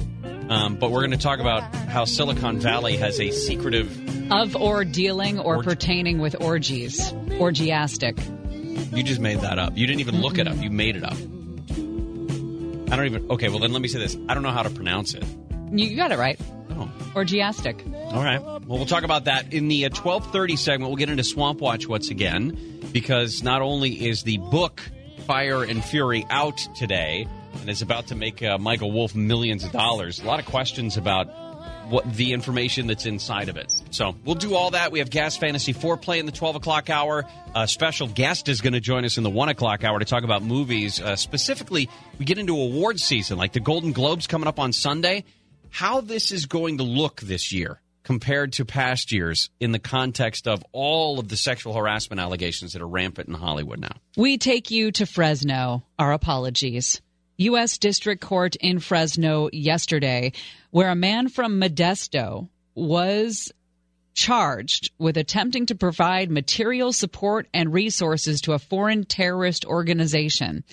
[0.49, 4.31] Um, but we're going to talk about how Silicon Valley has a secretive.
[4.31, 8.17] of or dealing or pertaining with orgies, orgiastic.
[8.93, 9.77] You just made that up.
[9.77, 10.57] You didn't even look it up.
[10.57, 11.13] You made it up.
[12.89, 13.31] I don't even.
[13.31, 14.17] Okay, well then let me say this.
[14.29, 15.23] I don't know how to pronounce it.
[15.71, 16.39] You got it right.
[16.71, 16.89] Oh.
[17.13, 17.81] Orgiastic.
[18.13, 18.41] All right.
[18.41, 20.89] Well, we'll talk about that in the uh, 1230 segment.
[20.89, 24.81] We'll get into Swamp Watch once again because not only is the book
[25.25, 27.27] Fire and Fury out today
[27.59, 30.95] and is about to make uh, Michael Wolff millions of dollars, a lot of questions
[30.95, 31.27] about
[31.89, 33.73] what the information that's inside of it.
[33.91, 34.91] So we'll do all that.
[34.91, 37.25] We have Gas Fantasy Foreplay in the 12 o'clock hour.
[37.55, 40.23] A special guest is going to join us in the 1 o'clock hour to talk
[40.23, 41.01] about movies.
[41.01, 45.23] Uh, specifically, we get into award season, like the Golden Globes coming up on Sunday.
[45.69, 50.47] How this is going to look this year compared to past years in the context
[50.47, 53.91] of all of the sexual harassment allegations that are rampant in Hollywood now.
[54.15, 55.83] We take you to Fresno.
[55.99, 57.01] Our apologies.
[57.37, 57.77] U.S.
[57.77, 60.33] District Court in Fresno yesterday,
[60.71, 63.51] where a man from Modesto was
[64.13, 70.63] charged with attempting to provide material support and resources to a foreign terrorist organization.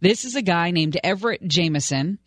[0.00, 2.18] This is a guy named Everett Jameson,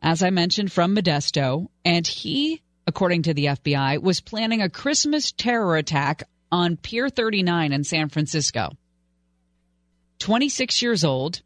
[0.00, 5.32] as I mentioned, from Modesto, and he, according to the FBI, was planning a Christmas
[5.32, 6.22] terror attack
[6.52, 8.70] on Pier 39 in San Francisco.
[10.20, 11.42] 26 years old.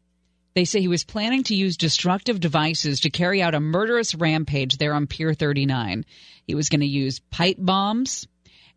[0.55, 4.77] They say he was planning to use destructive devices to carry out a murderous rampage
[4.77, 6.05] there on Pier 39.
[6.47, 8.25] He was going to use pipe bombs,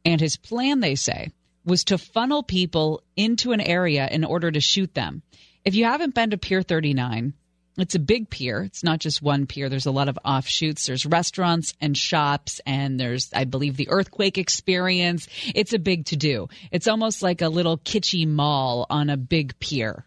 [0.04, 1.30] and his plan, they say,
[1.64, 5.22] was to funnel people into an area in order to shoot them.
[5.64, 7.34] If you haven't been to Pier 39,
[7.76, 8.64] it's a big pier.
[8.64, 9.68] It's not just one pier.
[9.68, 10.86] There's a lot of offshoots.
[10.86, 15.28] There's restaurants and shops, and there's, I believe, the earthquake experience.
[15.54, 16.48] It's a big to do.
[16.72, 20.04] It's almost like a little kitschy mall on a big pier.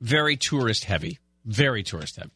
[0.00, 1.18] Very tourist heavy.
[1.44, 2.30] Very tourist heavy.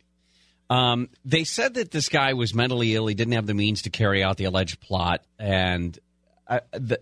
[0.70, 3.08] Um, they said that this guy was mentally ill.
[3.08, 5.98] He didn't have the means to carry out the alleged plot, and
[6.46, 7.00] uh, the,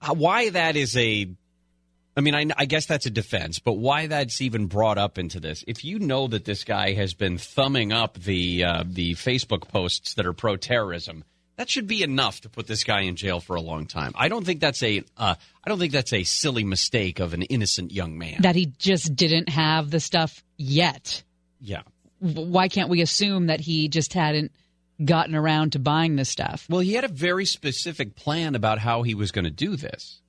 [0.00, 1.28] uh, why that is a.
[2.18, 5.38] I mean, I, I guess that's a defense, but why that's even brought up into
[5.38, 5.64] this?
[5.66, 10.14] If you know that this guy has been thumbing up the uh, the Facebook posts
[10.14, 11.24] that are pro terrorism,
[11.56, 14.12] that should be enough to put this guy in jail for a long time.
[14.14, 15.34] I don't think that's a uh,
[15.64, 18.42] I don't think that's a silly mistake of an innocent young man.
[18.42, 21.22] That he just didn't have the stuff yet.
[21.60, 21.82] yeah.
[22.18, 24.50] Why can't we assume that he just hadn't
[25.04, 26.66] gotten around to buying this stuff?
[26.70, 30.22] Well, he had a very specific plan about how he was going to do this.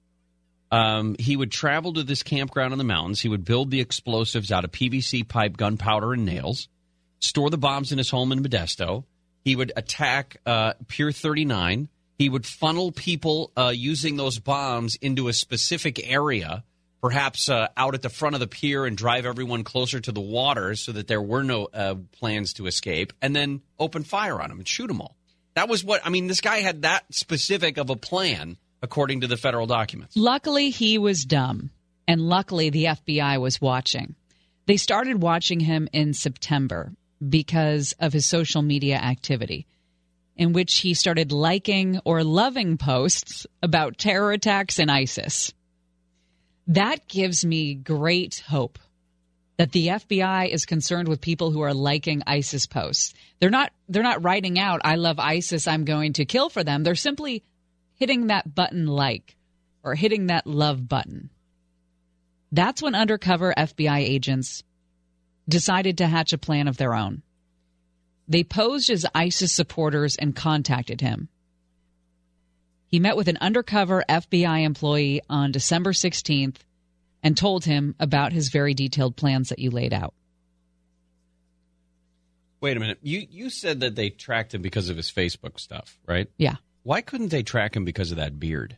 [0.70, 3.22] Um, he would travel to this campground in the mountains.
[3.22, 6.68] He would build the explosives out of PVC pipe, gunpowder, and nails.
[7.20, 9.06] Store the bombs in his home in Modesto.
[9.48, 11.88] He would attack uh, Pier 39.
[12.18, 16.66] He would funnel people uh, using those bombs into a specific area,
[17.00, 20.20] perhaps uh, out at the front of the pier, and drive everyone closer to the
[20.20, 24.50] water so that there were no uh, plans to escape, and then open fire on
[24.50, 25.16] them and shoot them all.
[25.54, 26.28] That was what I mean.
[26.28, 30.18] This guy had that specific of a plan, according to the federal documents.
[30.18, 31.70] Luckily, he was dumb,
[32.06, 34.16] and luckily, the FBI was watching.
[34.66, 36.92] They started watching him in September
[37.28, 39.66] because of his social media activity,
[40.36, 45.54] in which he started liking or loving posts about terror attacks and ISIS.
[46.68, 48.78] That gives me great hope
[49.58, 53.14] that the FBI is concerned with people who are liking ISIS posts.
[53.40, 56.84] They're not they're not writing out I love ISIS, I'm going to kill for them.
[56.84, 57.44] They're simply
[57.96, 59.36] hitting that button like
[59.84, 61.30] or hitting that love button.
[62.52, 64.64] That's when undercover FBI agents
[65.48, 67.22] decided to hatch a plan of their own.
[68.28, 71.30] They posed as ISIS supporters and contacted him.
[72.88, 76.58] He met with an undercover FBI employee on December 16th
[77.24, 80.14] and told him about his very detailed plans that you laid out.
[82.60, 83.00] Wait a minute.
[83.02, 86.28] You you said that they tracked him because of his Facebook stuff, right?
[86.38, 86.56] Yeah.
[86.84, 88.78] Why couldn't they track him because of that beard?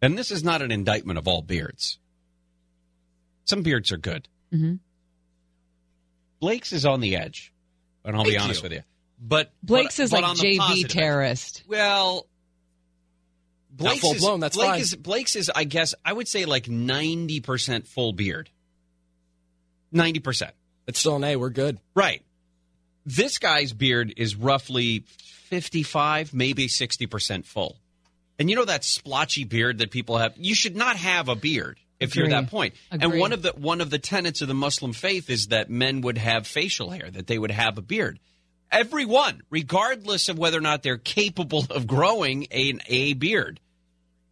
[0.00, 1.98] And this is not an indictment of all beards.
[3.44, 4.28] Some beards are good.
[4.52, 4.74] Mm-hmm.
[6.40, 7.52] Blake's is on the edge,
[8.04, 8.68] and I'll be honest you.
[8.68, 8.82] with you.
[9.20, 11.62] But Blake's but- is but like on JV positive end- terrorist.
[11.66, 12.26] Well,
[13.70, 14.80] Blake's full is, blown, that's Blake fine.
[14.80, 18.50] is Blake's is I guess I would say like ninety percent full beard.
[19.92, 20.52] Ninety percent.
[20.86, 21.36] It's still an A.
[21.36, 21.78] We're good.
[21.94, 22.22] Right.
[23.04, 25.04] This guy's beard is roughly
[25.48, 27.76] 55, maybe 60% full.
[28.38, 30.34] And you know that splotchy beard that people have?
[30.36, 32.40] You should not have a beard if you're Agree.
[32.40, 32.74] that point.
[32.90, 36.00] And one of the one of the tenets of the Muslim faith is that men
[36.02, 38.18] would have facial hair, that they would have a beard.
[38.70, 43.60] Everyone, regardless of whether or not they're capable of growing a, a beard.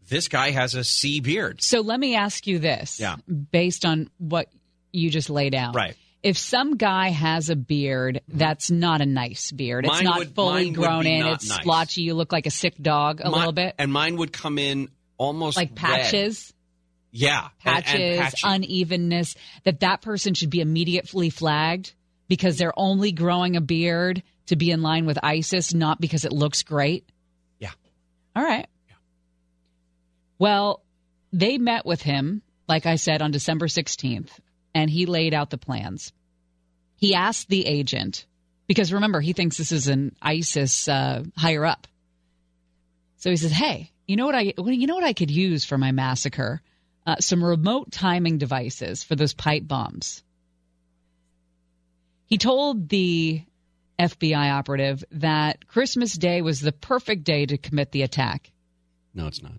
[0.08, 1.62] This guy has a C beard.
[1.62, 3.00] So let me ask you this.
[3.00, 3.16] Yeah.
[3.26, 4.48] Based on what
[4.92, 5.74] you just laid out.
[5.74, 5.96] Right.
[6.22, 8.38] If some guy has a beard mm-hmm.
[8.38, 11.60] that's not a nice beard, it's Mine not would- fully grown in, it's nice.
[11.60, 13.74] splotchy, you look like a sick dog a little bit.
[13.78, 14.88] And mine would come in
[15.18, 16.53] almost Like patches.
[17.16, 17.48] Yeah.
[17.64, 18.40] and- and patches, patchy.
[18.44, 21.92] unevenness, that that person should be immediately flagged
[22.28, 26.32] because they're only growing a beard to be in line with ISIS, not because it
[26.32, 27.08] looks great.
[27.60, 27.70] Yeah.
[28.34, 28.66] All right.
[28.88, 28.94] Yeah.
[30.38, 30.82] Well,
[31.32, 34.30] they met with him, like I said, on December 16th,
[34.74, 36.12] and he laid out the plans.
[36.96, 38.26] He asked the agent,
[38.66, 41.86] because remember, he thinks this is an ISIS uh, higher up.
[43.18, 45.78] So he says, "Hey, you know what I you know what I could use for
[45.78, 46.60] my massacre?
[47.06, 50.22] Uh, some remote timing devices for those pipe bombs."
[52.26, 53.42] He told the
[53.98, 58.50] FBI operative that Christmas Day was the perfect day to commit the attack.
[59.14, 59.52] No, it's not.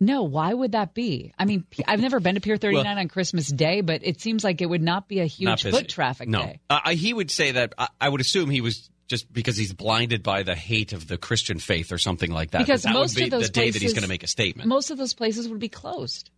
[0.00, 1.32] No, why would that be?
[1.38, 4.60] I mean, I've never been to Pier 39 on Christmas Day, but it seems like
[4.60, 6.42] it would not be a huge foot traffic no.
[6.42, 6.60] day.
[6.68, 7.74] Uh, he would say that.
[7.78, 11.16] I, I would assume he was just because he's blinded by the hate of the
[11.16, 12.58] Christian faith or something like that.
[12.58, 14.24] Because that, that most would be of those the day that he's going to make
[14.24, 14.68] a statement.
[14.68, 16.30] Most of those places would be closed.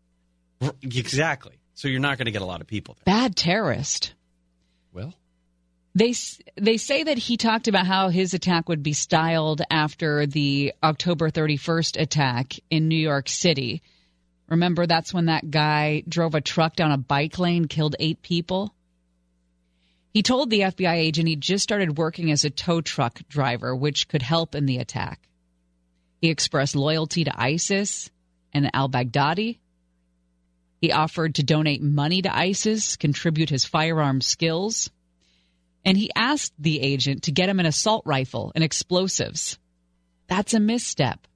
[0.82, 1.58] Exactly.
[1.74, 3.14] So you're not going to get a lot of people there.
[3.14, 4.14] Bad terrorist.
[4.92, 5.12] Well,
[5.94, 6.14] They
[6.56, 11.30] they say that he talked about how his attack would be styled after the October
[11.30, 13.82] 31st attack in New York City.
[14.48, 18.72] Remember that's when that guy drove a truck down a bike lane, killed 8 people.
[20.14, 24.08] He told the FBI agent he just started working as a tow truck driver, which
[24.08, 25.28] could help in the attack.
[26.22, 28.10] He expressed loyalty to ISIS
[28.54, 29.58] and al-Baghdadi.
[30.86, 34.88] He offered to donate money to ISIS, contribute his firearm skills
[35.84, 39.58] and he asked the agent to get him an assault rifle and explosives.
[40.28, 41.26] That's a misstep.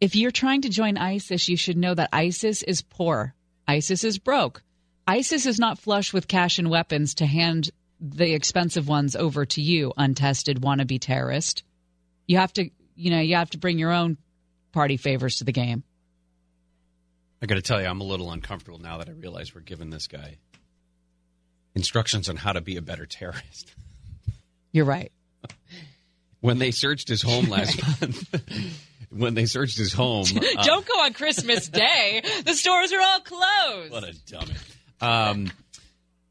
[0.00, 3.34] If you're trying to join ISIS, you should know that ISIS is poor.
[3.68, 4.62] ISIS is broke.
[5.06, 7.68] ISIS is not flush with cash and weapons to hand
[8.00, 11.64] the expensive ones over to you, untested wannabe terrorist.
[12.26, 14.16] You have to, you know, you have to bring your own
[14.72, 15.84] party favors to the game.
[17.42, 19.90] I got to tell you, I'm a little uncomfortable now that I realize we're giving
[19.90, 20.38] this guy
[21.74, 23.74] instructions on how to be a better terrorist.
[24.72, 25.12] You're right.
[26.40, 28.28] When they searched his home last month,
[29.08, 32.22] when they searched his home, uh, Don't go on Christmas Day.
[32.44, 33.90] The stores are all closed.
[33.90, 34.54] What a dummy.
[35.00, 35.50] Um,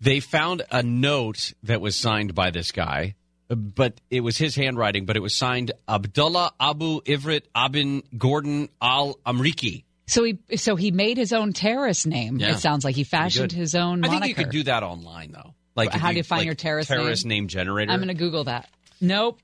[0.02, 3.16] they found a note that was signed by this guy,
[3.48, 9.16] but it was his handwriting, but it was signed Abdullah Abu Everett Ibn Gordon Al
[9.26, 9.84] Amriki.
[10.06, 12.38] So he so he made his own terrorist name.
[12.38, 12.52] Yeah.
[12.52, 15.54] It sounds like he fashioned his own I think you could do that online, though.
[15.76, 17.44] Like How do you find like, your terrorist terrorist name?
[17.44, 17.92] name, generator?
[17.92, 18.70] I'm going to Google that.
[19.02, 19.40] Nope,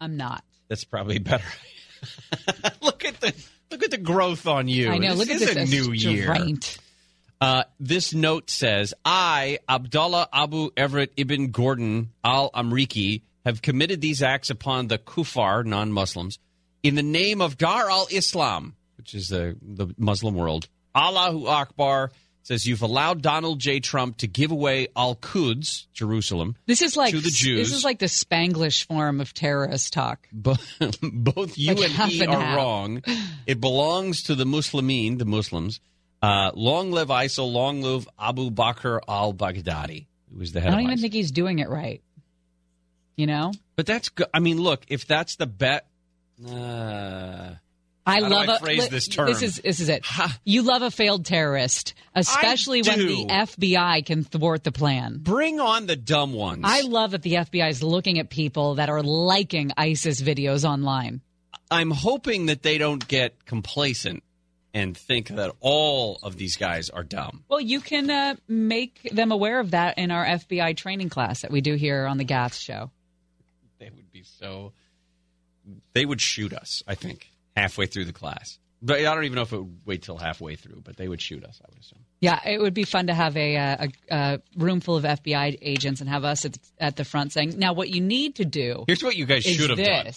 [0.00, 0.42] I'm not.
[0.68, 1.44] That's probably better.
[2.82, 3.34] look at the
[3.70, 4.90] look at the growth on you.
[4.90, 5.14] I know.
[5.14, 6.34] This Look at is this a new year.
[7.40, 14.22] Uh, this note says, I, Abdullah Abu Everett Ibn Gordon al Amriki, have committed these
[14.22, 16.38] acts upon the kuffar, non Muslims,
[16.82, 20.66] in the name of Dar al Islam, which is the, the Muslim world.
[20.94, 22.10] Allahu Akbar
[22.42, 23.78] says, You've allowed Donald J.
[23.80, 27.68] Trump to give away Al Quds, Jerusalem, This is like to the Jews.
[27.68, 30.26] This is like the Spanglish form of terrorist talk.
[30.32, 30.54] Bo-
[31.02, 32.56] both you Like and he and are half.
[32.56, 33.02] wrong.
[33.46, 35.80] It belongs to the Muslimin, the Muslims.
[36.22, 40.68] Uh, long live ISIL, long live Abu Bakr al Baghdadi, who was the head.
[40.68, 41.00] I don't even ICE.
[41.02, 42.00] think he's doing it right.
[43.16, 44.28] You know, But that's good.
[44.32, 45.86] I mean, look, if that's the bet.
[46.44, 47.54] Uh,
[48.06, 49.26] I How love I a phrase this term?
[49.26, 50.04] This is this is it.
[50.44, 55.18] You love a failed terrorist, especially when the FBI can thwart the plan.
[55.18, 56.62] bring on the dumb ones.
[56.64, 61.22] I love that the FBI is looking at people that are liking ISIS videos online.
[61.70, 64.22] I'm hoping that they don't get complacent
[64.74, 67.44] and think that all of these guys are dumb.
[67.48, 71.50] Well, you can uh, make them aware of that in our FBI training class that
[71.50, 72.90] we do here on the Gas Show.
[73.78, 74.72] They would be so.
[75.94, 78.58] They would shoot us, I think, halfway through the class.
[78.82, 81.20] But I don't even know if it would wait till halfway through, but they would
[81.20, 82.00] shoot us, I would assume.
[82.20, 85.56] Yeah, it would be fun to have a, uh, a, a room full of FBI
[85.62, 88.84] agents and have us at, at the front saying, "Now, what you need to do."
[88.86, 90.12] Here's what you guys should have done.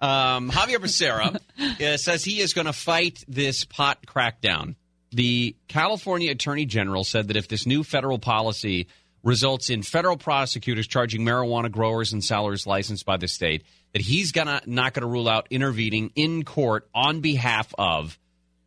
[0.00, 1.38] Um, Xavier Becerra
[1.80, 4.74] uh, says he is going to fight this pot crackdown.
[5.12, 8.88] The California Attorney General said that if this new federal policy
[9.22, 14.32] results in federal prosecutors charging marijuana growers and sellers licensed by the state, that he's
[14.32, 18.18] gonna not going to rule out intervening in court on behalf of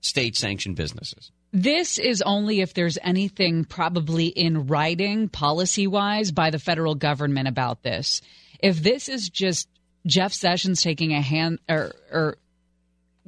[0.02, 1.32] state sanctioned businesses.
[1.52, 7.48] This is only if there's anything probably in writing, policy wise, by the federal government
[7.48, 8.22] about this.
[8.60, 9.70] If this is just
[10.06, 12.38] Jeff Sessions taking a hand or, or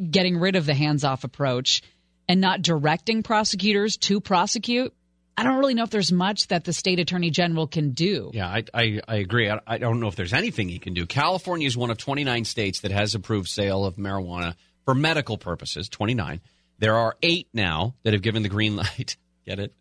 [0.10, 1.84] getting rid of the hands off approach
[2.28, 4.94] and not directing prosecutors to prosecute,
[5.38, 8.32] I don't really know if there's much that the state attorney general can do.
[8.34, 9.50] Yeah, I, I, I agree.
[9.50, 11.06] I, I don't know if there's anything he can do.
[11.06, 14.56] California is one of 29 states that has approved sale of marijuana
[14.86, 15.90] for medical purposes.
[15.90, 16.40] 29.
[16.80, 19.18] There are eight now that have given the green light.
[19.46, 19.74] Get it?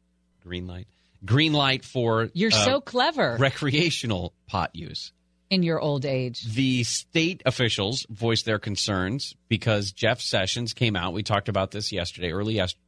[0.42, 0.88] Green light.
[1.24, 5.12] Green light for You're uh, so clever recreational pot use.
[5.50, 6.42] in your old age.
[6.54, 11.14] The state officials voiced their concerns because Jeff Sessions came out.
[11.14, 12.80] We talked about this yesterday, early yesterday.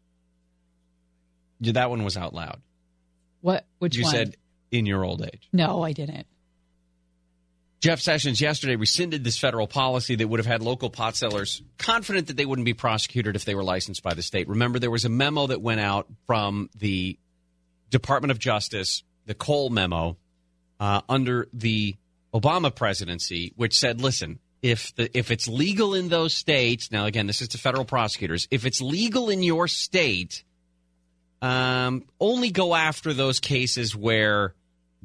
[1.60, 2.60] That one was out loud.
[3.40, 3.66] What?
[3.78, 4.12] Which you one?
[4.12, 4.36] said
[4.70, 5.48] in your old age.
[5.52, 6.26] no, I didn't.
[7.80, 12.28] Jeff Sessions yesterday rescinded this federal policy that would have had local pot sellers confident
[12.28, 14.48] that they wouldn't be prosecuted if they were licensed by the state.
[14.48, 17.18] Remember, there was a memo that went out from the
[17.90, 20.16] Department of Justice, the Cole memo,
[20.80, 21.94] uh, under the
[22.34, 27.26] Obama presidency, which said, listen, if the if it's legal in those states, now again,
[27.26, 30.44] this is to federal prosecutors, if it's legal in your state,
[31.42, 34.54] um, only go after those cases where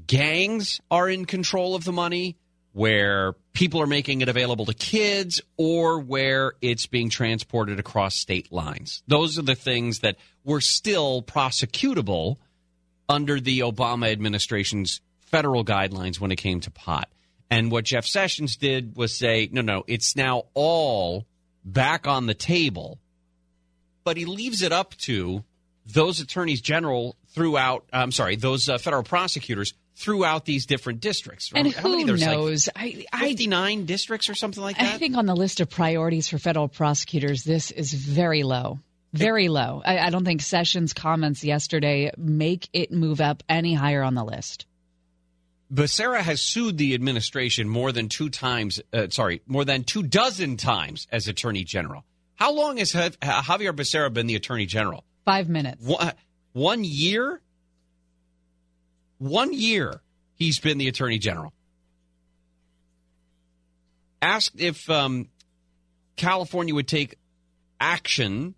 [0.07, 2.37] gangs are in control of the money,
[2.73, 8.51] where people are making it available to kids, or where it's being transported across state
[8.51, 9.03] lines.
[9.07, 12.37] Those are the things that were still prosecutable
[13.09, 17.09] under the Obama administration's federal guidelines when it came to pot.
[17.49, 21.25] And what Jeff Sessions did was say, no, no, it's now all
[21.65, 22.99] back on the table.
[24.05, 25.43] But he leaves it up to
[25.85, 31.51] those attorneys general throughout, I'm sorry, those uh, federal prosecutors throughout these different districts.
[31.55, 32.01] And How many?
[32.01, 32.69] who There's like knows?
[32.75, 34.95] I, I 59 districts or something like that?
[34.95, 38.79] I think on the list of priorities for federal prosecutors, this is very low.
[39.13, 39.81] Very low.
[39.85, 44.23] I, I don't think Sessions' comments yesterday make it move up any higher on the
[44.23, 44.65] list.
[45.73, 50.57] Becerra has sued the administration more than two times, uh, sorry, more than two dozen
[50.57, 52.03] times as attorney general.
[52.35, 55.05] How long has Xavier Becerra been the attorney general?
[55.25, 55.85] Five minutes.
[55.85, 56.11] One,
[56.53, 57.41] one year?
[59.17, 60.01] One year
[60.35, 61.53] he's been the attorney general.
[64.21, 65.29] Asked if um,
[66.15, 67.17] California would take
[67.79, 68.55] action,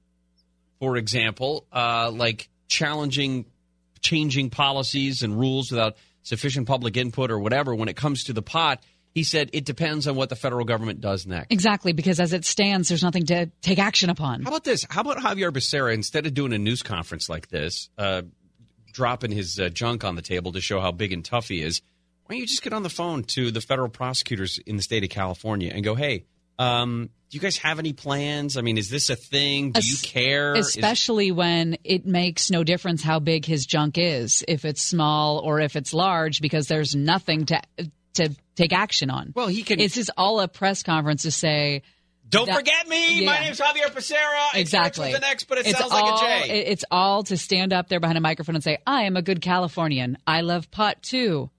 [0.80, 3.46] for example, uh, like challenging,
[4.02, 8.42] changing policies and rules without sufficient public input or whatever when it comes to the
[8.42, 8.82] pot.
[9.14, 11.52] He said it depends on what the federal government does next.
[11.52, 14.42] Exactly, because as it stands, there's nothing to take action upon.
[14.42, 14.86] How about this?
[14.90, 18.24] How about Xavier Becerra, instead of doing a news conference like this, uh,
[18.92, 21.82] dropping his uh, junk on the table to show how big and tough he is,
[22.26, 25.04] why don't you just get on the phone to the federal prosecutors in the state
[25.04, 26.26] of California and go, hey,
[26.58, 28.58] um, do you guys have any plans?
[28.58, 29.72] I mean, is this a thing?
[29.72, 30.56] Do you care?
[30.56, 35.40] Is- Especially when it makes no difference how big his junk is, if it's small
[35.40, 37.60] or if it's large, because there's nothing to
[38.14, 39.32] to take action on.
[39.36, 39.78] Well, he can.
[39.80, 41.82] This is all a press conference to say.
[42.30, 43.26] Don't that- forget me.
[43.26, 43.44] My Yeah.
[43.46, 44.56] name's Xavier Becerra.
[44.56, 45.10] Exactly.
[45.10, 46.60] with an X, but it it's sounds all, like a J.
[46.62, 49.22] it- It's all to stand up there behind a microphone and say, "I am a
[49.22, 50.18] good Californian.
[50.26, 51.50] I love pot too."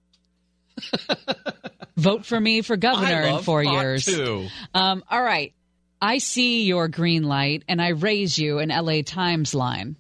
[1.96, 4.04] Vote for me for governor I in four pot, years.
[4.04, 4.48] too.
[4.74, 5.54] Um, all right.
[6.02, 9.96] I see your green light and I raise you an LA Times line.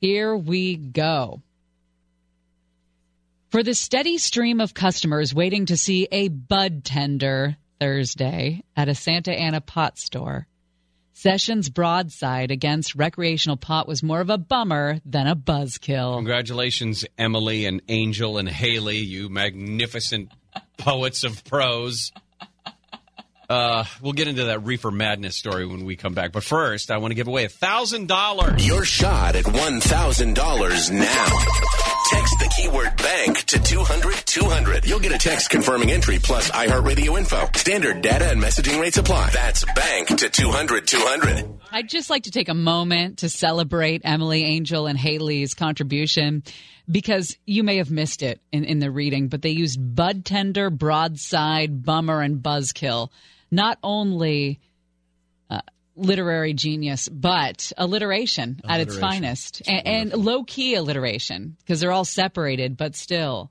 [0.00, 1.42] Here we go.
[3.50, 8.94] For the steady stream of customers waiting to see a bud tender Thursday at a
[8.94, 10.46] Santa Ana pot store,
[11.14, 16.14] Sessions' broadside against recreational pot was more of a bummer than a buzzkill.
[16.14, 20.30] Congratulations, Emily and Angel and Haley, you magnificent
[20.78, 22.12] poets of prose.
[23.50, 26.30] Uh, we'll get into that reefer madness story when we come back.
[26.30, 28.64] But first, I want to give away a thousand dollars.
[28.64, 31.26] Your shot at $1,000 now.
[32.10, 34.84] Text the keyword bank to 200 200.
[34.84, 37.48] You'll get a text confirming entry plus iHeartRadio info.
[37.56, 39.30] Standard data and messaging rates apply.
[39.30, 41.60] That's bank to 200 200.
[41.72, 46.44] I'd just like to take a moment to celebrate Emily Angel and Haley's contribution
[46.88, 50.70] because you may have missed it in, in the reading, but they used bud tender,
[50.70, 53.10] broadside, bummer, and buzzkill.
[53.50, 54.60] Not only
[55.48, 55.60] uh,
[55.96, 59.22] literary genius, but alliteration, at its Alliteration.
[59.22, 63.50] finest, and, and low key alliteration because they're all separated, but still.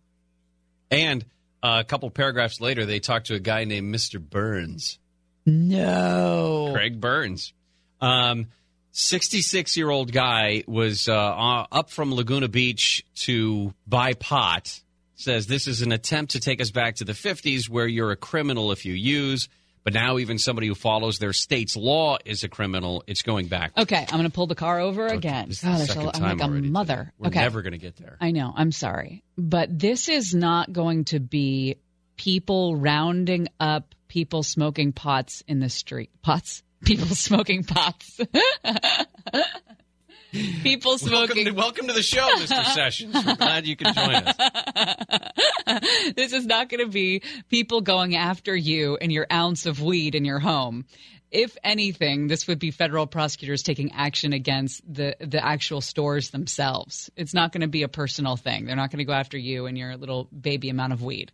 [0.89, 1.25] And
[1.61, 4.19] uh, a couple paragraphs later, they talk to a guy named Mr.
[4.19, 4.97] Burns.
[5.45, 6.71] No.
[6.73, 7.53] Craig Burns.
[8.01, 8.47] Um,
[8.91, 14.79] 66 year old guy was uh, uh, up from Laguna Beach to buy pot.
[15.15, 18.15] Says this is an attempt to take us back to the 50s where you're a
[18.15, 19.49] criminal if you use,
[19.83, 23.03] but now even somebody who follows their state's law is a criminal.
[23.07, 23.71] It's going back.
[23.77, 25.49] Okay, I'm going to pull the car over again.
[25.49, 27.13] Is the God, there's a second lot- I'm like a mother.
[27.17, 27.39] We're okay.
[27.39, 28.17] never going to get there.
[28.19, 28.53] I know.
[28.55, 29.23] I'm sorry.
[29.37, 31.77] But this is not going to be
[32.17, 36.09] people rounding up people smoking pots in the street.
[36.21, 36.63] Pots?
[36.85, 38.21] People smoking pots.
[40.31, 41.45] people Welcome smoking.
[41.45, 42.63] to, welcome to the show, Mr.
[42.73, 43.15] Sessions.
[43.25, 44.35] We're glad you can join us.
[46.15, 50.15] this is not going to be people going after you and your ounce of weed
[50.15, 50.85] in your home.
[51.31, 57.11] If anything, this would be federal prosecutors taking action against the, the actual stores themselves.
[57.15, 58.65] It's not going to be a personal thing.
[58.65, 61.31] They're not going to go after you and your little baby amount of weed.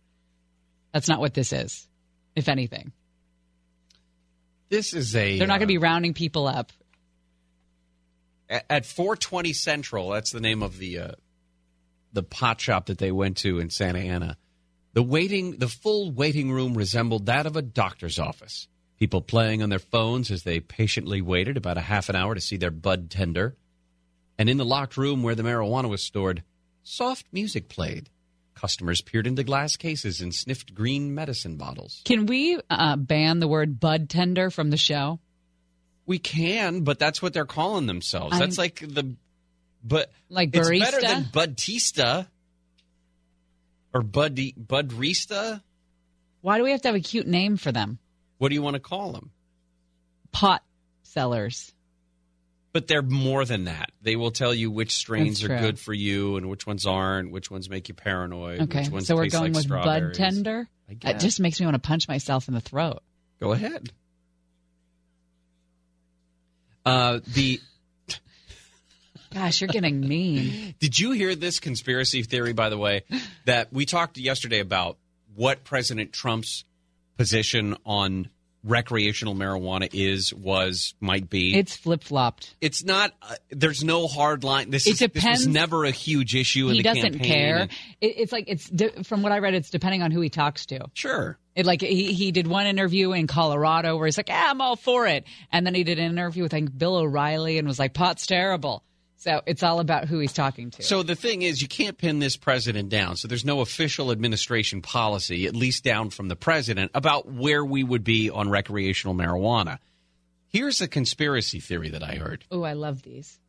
[0.92, 1.88] That's not what this is,
[2.34, 2.92] if anything.
[4.68, 5.38] This is a.
[5.38, 6.72] They're not going uh, to be rounding people up.
[8.48, 10.10] At at 420 Central.
[10.10, 11.12] That's the name of the uh,
[12.12, 14.36] the pot shop that they went to in Santa Ana.
[14.94, 18.66] The waiting, the full waiting room resembled that of a doctor's office.
[18.98, 22.40] People playing on their phones as they patiently waited about a half an hour to
[22.40, 23.56] see their bud tender.
[24.38, 26.42] And in the locked room where the marijuana was stored,
[26.82, 28.08] soft music played.
[28.54, 32.00] Customers peered into glass cases and sniffed green medicine bottles.
[32.06, 35.20] Can we uh, ban the word bud tender from the show?
[36.06, 38.32] We can, but that's what they're calling themselves.
[38.34, 39.16] I'm- that's like the,
[39.82, 40.80] but Like barista?
[40.82, 42.26] it's better than Budtista
[43.92, 45.62] or Bud Budrista.
[46.42, 47.98] Why do we have to have a cute name for them?
[48.38, 49.30] What do you want to call them?
[50.32, 50.62] Pot
[51.02, 51.72] sellers.
[52.72, 53.90] But they're more than that.
[54.02, 57.50] They will tell you which strains are good for you and which ones aren't, which
[57.50, 60.68] ones make you paranoid, Okay, which ones so we're going like with bud tender.
[60.98, 61.22] Guess.
[61.22, 63.02] just makes me want to punch myself in the throat.
[63.40, 63.90] Go ahead.
[66.86, 67.60] Uh, the
[69.34, 70.74] Gosh, you're getting mean.
[70.80, 73.02] Did you hear this conspiracy theory, by the way,
[73.44, 74.96] that we talked yesterday about
[75.34, 76.64] what President Trump's
[77.18, 78.30] position on
[78.64, 81.54] recreational marijuana is, was, might be?
[81.54, 82.54] It's flip flopped.
[82.62, 83.12] It's not.
[83.20, 84.70] Uh, there's no hard line.
[84.70, 87.28] This It is, this was never a huge issue in He the doesn't campaign.
[87.30, 87.56] care.
[87.58, 87.70] and-
[88.00, 89.54] It, it's like it's de- from what I read.
[89.54, 90.86] It's depending on who he talks to.
[90.94, 91.36] Sure.
[91.56, 94.76] It like he he did one interview in Colorado where he's like, "Yeah, I'm all
[94.76, 97.94] for it," and then he did an interview with like Bill O'Reilly and was like,
[97.94, 98.84] "Pot's terrible."
[99.16, 100.82] So it's all about who he's talking to.
[100.82, 103.16] So the thing is, you can't pin this president down.
[103.16, 107.82] So there's no official administration policy, at least down from the president, about where we
[107.82, 109.78] would be on recreational marijuana.
[110.48, 112.44] Here's a conspiracy theory that I heard.
[112.50, 113.40] oh, I love these.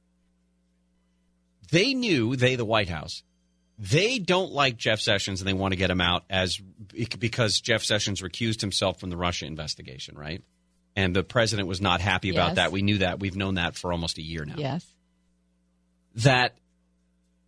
[1.69, 3.23] They knew, they, the White House,
[3.79, 6.57] they don't like Jeff Sessions and they want to get him out as
[7.19, 10.43] because Jeff Sessions recused himself from the Russia investigation, right?
[10.95, 12.55] And the president was not happy about Yes.
[12.55, 12.71] that.
[12.71, 13.19] We knew that.
[13.19, 14.55] We've known that for almost a year now.
[14.57, 14.85] Yes.
[16.15, 16.55] that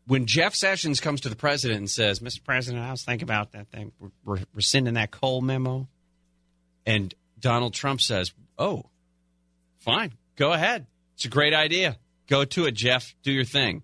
[0.05, 2.43] when Jeff Sessions comes to the president and says, Mr.
[2.43, 5.87] President, I was thinking about that thing, we're, we're rescinding that Cole memo.
[6.85, 8.85] And Donald Trump says, Oh,
[9.79, 10.85] fine, go ahead.
[11.15, 11.97] It's a great idea.
[12.27, 13.15] Go to it, Jeff.
[13.23, 13.81] Do your thing.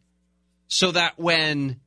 [0.67, 1.79] So that when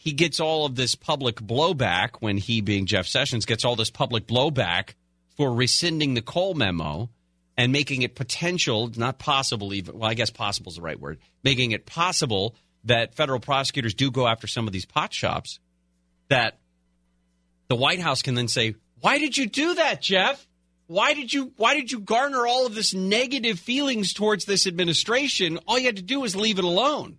[0.00, 3.90] he gets all of this public blowback, when he, being Jeff Sessions, gets all this
[3.90, 4.94] public blowback
[5.36, 7.10] for rescinding the Cole memo
[7.56, 11.18] and making it potential, not possible even, well, I guess possible is the right word,
[11.42, 15.58] making it possible that federal prosecutors do go after some of these pot shops,
[16.28, 16.58] that
[17.66, 20.46] the White House can then say, why did you do that, Jeff?
[20.86, 25.58] Why did you why did you garner all of this negative feelings towards this administration?
[25.66, 27.18] All you had to do was leave it alone.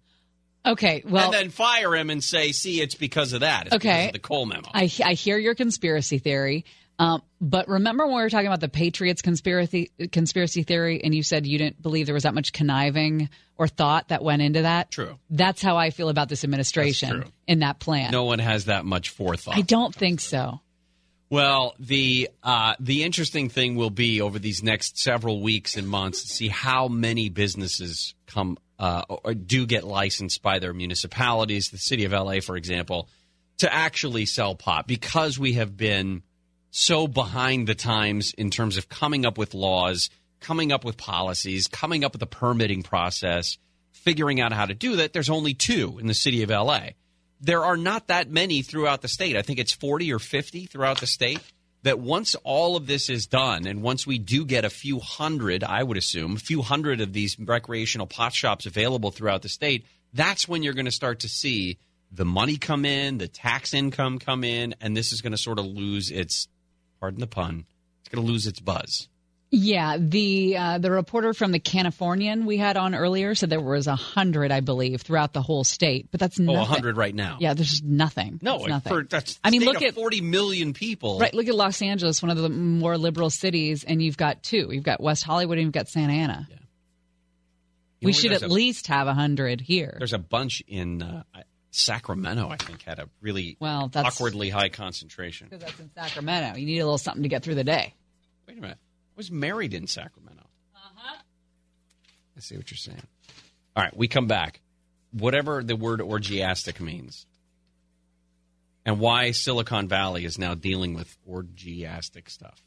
[0.65, 1.03] Okay.
[1.07, 3.67] Well, and then fire him and say, see, it's because of that.
[3.67, 4.07] It's because Okay.
[4.07, 4.69] of the Cole memo.
[4.73, 6.65] I, I hear your conspiracy theory.
[6.99, 11.23] Um, but remember when we were talking about the Patriots conspiracy conspiracy theory, and you
[11.23, 14.91] said you didn't believe there was that much conniving or thought that went into that.
[14.91, 15.17] True.
[15.29, 18.11] That's how I feel about this administration in that plan.
[18.11, 19.55] No one has that much forethought.
[19.55, 20.59] I don't think so.
[21.29, 26.23] Well, the uh, the interesting thing will be over these next several weeks and months
[26.23, 29.03] to see how many businesses come uh,
[29.45, 31.69] do get licensed by their municipalities.
[31.69, 33.09] The city of LA, for example,
[33.57, 36.23] to actually sell pot because we have been
[36.71, 40.09] so behind the times in terms of coming up with laws,
[40.39, 43.57] coming up with policies, coming up with a permitting process,
[43.91, 45.11] figuring out how to do that.
[45.11, 46.91] There's only two in the city of LA.
[47.41, 49.35] There are not that many throughout the state.
[49.35, 51.41] I think it's 40 or 50 throughout the state.
[51.83, 55.63] That once all of this is done, and once we do get a few hundred,
[55.63, 59.85] I would assume, a few hundred of these recreational pot shops available throughout the state,
[60.13, 61.77] that's when you're going to start to see
[62.11, 65.59] the money come in, the tax income come in, and this is going to sort
[65.59, 66.47] of lose its
[66.99, 67.65] pardon the pun,
[68.01, 69.07] it's going to lose its buzz.
[69.51, 73.87] Yeah, the uh, the reporter from the Californian we had on earlier said there was
[73.87, 76.59] a hundred, I believe, throughout the whole state, but that's Oh, nothing.
[76.69, 77.37] 100 right now.
[77.39, 78.39] Yeah, there's nothing.
[78.43, 78.91] No, nothing.
[78.91, 81.17] for, that's I mean, look at 40 million people.
[81.19, 81.33] right.
[81.33, 84.69] Look at Los Angeles, one of the more liberal cities, and you've got two.
[84.71, 86.47] You've got West Hollywood and you've got Santa Ana.
[88.01, 89.95] You we should at a- least have a hundred here.
[89.97, 91.23] There's a bunch in uh,
[91.71, 95.47] Sacramento, I think, had a really Well, that's- awkwardly high concentration.
[95.49, 96.59] Because that's in Sacramento.
[96.59, 97.95] You need a little something to get through the day.
[98.47, 98.77] Wait a minute.
[99.19, 100.45] I was married in Sacramento.
[100.73, 101.17] Uh-huh.
[102.37, 103.03] I see what you're saying.
[103.75, 104.61] All right, we come back.
[105.11, 107.25] Whatever the word orgiastic means,
[108.85, 112.63] and why Silicon Valley is now dealing with orgiastic stuff.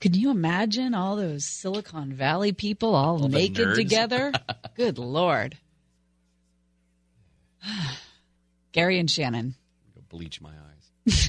[0.00, 4.32] Could you imagine all those Silicon Valley people all, All naked together?
[4.76, 5.58] Good Lord.
[8.72, 9.54] Gary and Shannon.
[9.94, 11.28] Go bleach my eyes.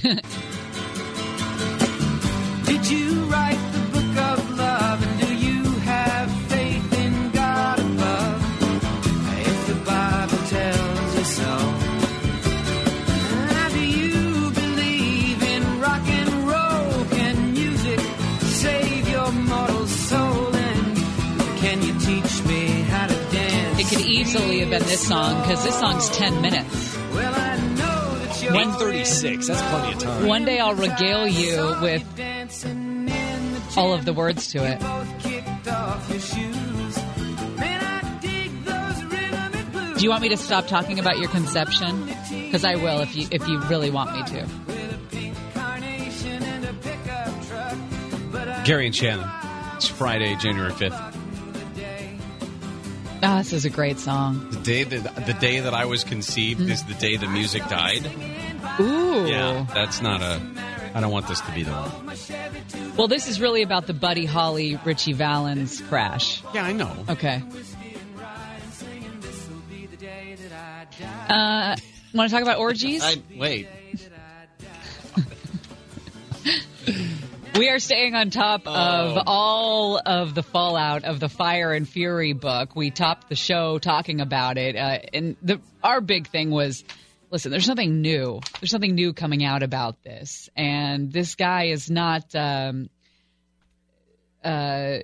[2.64, 3.85] Did you write the
[24.78, 26.96] been this song because this song's 10 minutes.
[27.14, 29.48] Well, I know that you're 136.
[29.48, 30.26] That's plenty of time.
[30.26, 32.04] One day I'll regale you with
[33.76, 34.78] all of the words to it.
[35.20, 36.96] kicked off your shoes.
[37.56, 39.98] Man, I dig those rhythm and blues.
[39.98, 42.12] Do you want me to stop talking about your conception?
[42.28, 44.46] Because I will if you if you really want me to.
[45.54, 47.76] Carnation and a pickup truck.
[48.30, 49.28] But I Gary and Shannon.
[49.76, 51.15] It's Friday, January 5th.
[53.22, 54.50] Ah, this is a great song.
[54.50, 58.04] The day that the day that I was conceived is the day the music died.
[58.80, 59.26] Ooh.
[59.26, 60.40] Yeah, that's not a.
[60.94, 62.96] I don't want this to be the one.
[62.96, 66.42] Well, this is really about the Buddy Holly Richie Valens crash.
[66.54, 66.92] Yeah, I know.
[67.08, 67.42] Okay.
[71.28, 71.76] Uh,
[72.14, 73.02] want to talk about orgies?
[73.02, 73.68] I, wait.
[77.58, 82.34] We are staying on top of all of the fallout of the Fire and Fury
[82.34, 82.76] book.
[82.76, 86.84] We topped the show talking about it, uh, and the our big thing was,
[87.30, 88.40] listen, there's nothing new.
[88.60, 92.90] There's nothing new coming out about this, and this guy is not, um,
[94.44, 94.98] uh,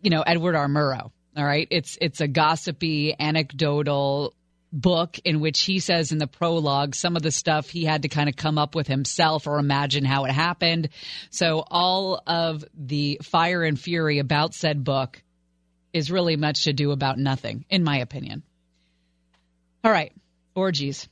[0.00, 0.66] you know, Edward R.
[0.66, 1.12] Murrow.
[1.36, 4.34] All right, it's it's a gossipy, anecdotal
[4.72, 8.08] book in which he says in the prologue some of the stuff he had to
[8.08, 10.88] kind of come up with himself or imagine how it happened.
[11.30, 15.22] So all of the fire and fury about said book
[15.92, 18.42] is really much to do about nothing, in my opinion.
[19.84, 20.12] All right,
[20.54, 21.06] orgies.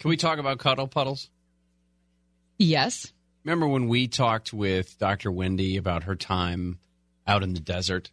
[0.00, 1.30] Can we talk about cuddle puddles?
[2.58, 3.12] Yes.
[3.44, 5.30] Remember when we talked with Dr.
[5.30, 6.80] Wendy about her time
[7.26, 8.10] out in the desert?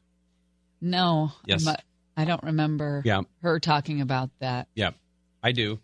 [0.79, 1.31] No.
[1.45, 1.65] Yes.
[1.65, 1.77] I'm-
[2.15, 3.21] I don't remember Yeah.
[3.41, 4.67] her talking about that.
[4.75, 4.91] Yeah,
[5.41, 5.79] I do.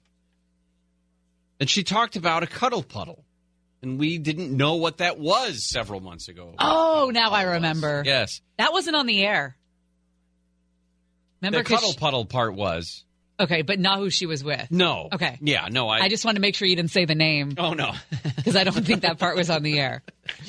[1.59, 3.25] And she talked about a cuddle puddle.
[3.81, 6.53] And we didn't know what that was several months ago.
[6.59, 8.03] Oh, now I remember.
[8.05, 8.41] Yes.
[8.57, 9.55] That wasn't on the air.
[11.41, 13.05] Remember the cuddle puddle part was.
[13.39, 14.69] okay, but not who she was with.
[14.69, 15.07] No.
[15.13, 15.37] Okay.
[15.41, 15.99] Yeah, no, I.
[15.99, 17.93] I just wanted to make sure you didn't say the name Oh, no.
[18.35, 20.03] because I don't think that part was on the air.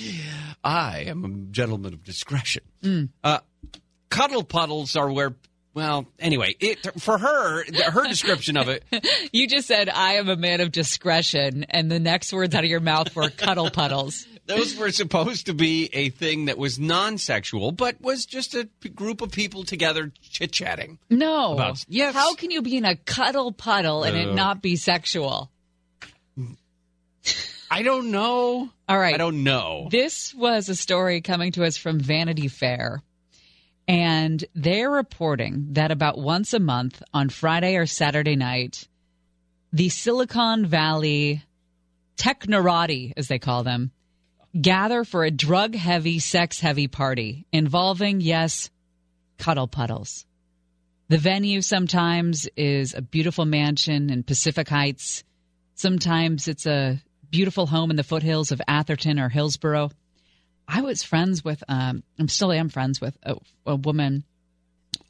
[0.64, 2.64] I am a gentleman of discretion.
[2.83, 3.11] Mm.
[3.22, 3.39] Uh,
[4.11, 5.37] cuddle puddles are where.
[5.72, 8.82] Well, anyway, it for her, her description of it.
[9.32, 12.70] You just said I am a man of discretion, and the next words out of
[12.70, 14.26] your mouth were cuddle puddles.
[14.46, 18.88] Those were supposed to be a thing that was non-sexual, but was just a p-
[18.88, 20.98] group of people together chit chatting.
[21.08, 21.52] No.
[21.52, 22.14] About- yes.
[22.14, 24.34] How can you be in a cuddle puddle and it Uh.
[24.34, 25.52] not be sexual?
[27.70, 28.68] I don't know.
[28.88, 29.14] All right.
[29.14, 29.86] I don't know.
[29.92, 33.02] This was a story coming to us from Vanity Fair.
[33.91, 38.86] And they're reporting that about once a month on Friday or Saturday night,
[39.72, 41.43] the Silicon Valley
[42.16, 43.91] technorati, as they call them,
[44.59, 48.70] gather for a drug heavy, sex heavy party involving, yes,
[49.38, 50.24] cuddle puddles.
[51.09, 55.24] The venue sometimes is a beautiful mansion in Pacific Heights.
[55.74, 59.91] Sometimes it's a beautiful home in the foothills of Atherton or Hillsborough.
[60.72, 64.24] I was friends with, um, I'm still am friends with a, a woman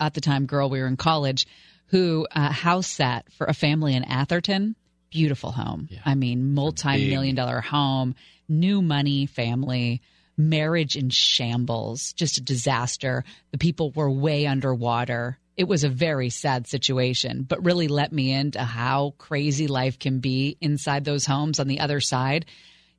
[0.00, 1.46] at the time, girl, we were in college,
[1.88, 4.74] who uh, house sat for a family in Atherton.
[5.11, 5.88] Beautiful home.
[6.04, 8.14] I mean, multi million dollar home,
[8.48, 10.00] new money family,
[10.36, 13.24] marriage in shambles, just a disaster.
[13.50, 15.38] The people were way underwater.
[15.56, 20.20] It was a very sad situation, but really let me into how crazy life can
[20.20, 22.46] be inside those homes on the other side.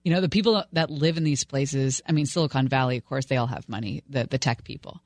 [0.04, 3.26] You know, the people that live in these places, I mean, Silicon Valley, of course,
[3.26, 4.99] they all have money, the, the tech people.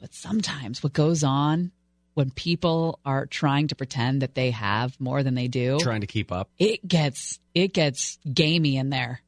[0.00, 1.72] But sometimes what goes on
[2.14, 6.06] when people are trying to pretend that they have more than they do, Trying to
[6.06, 6.48] keep up.
[6.58, 9.20] it gets it gets gamey in there.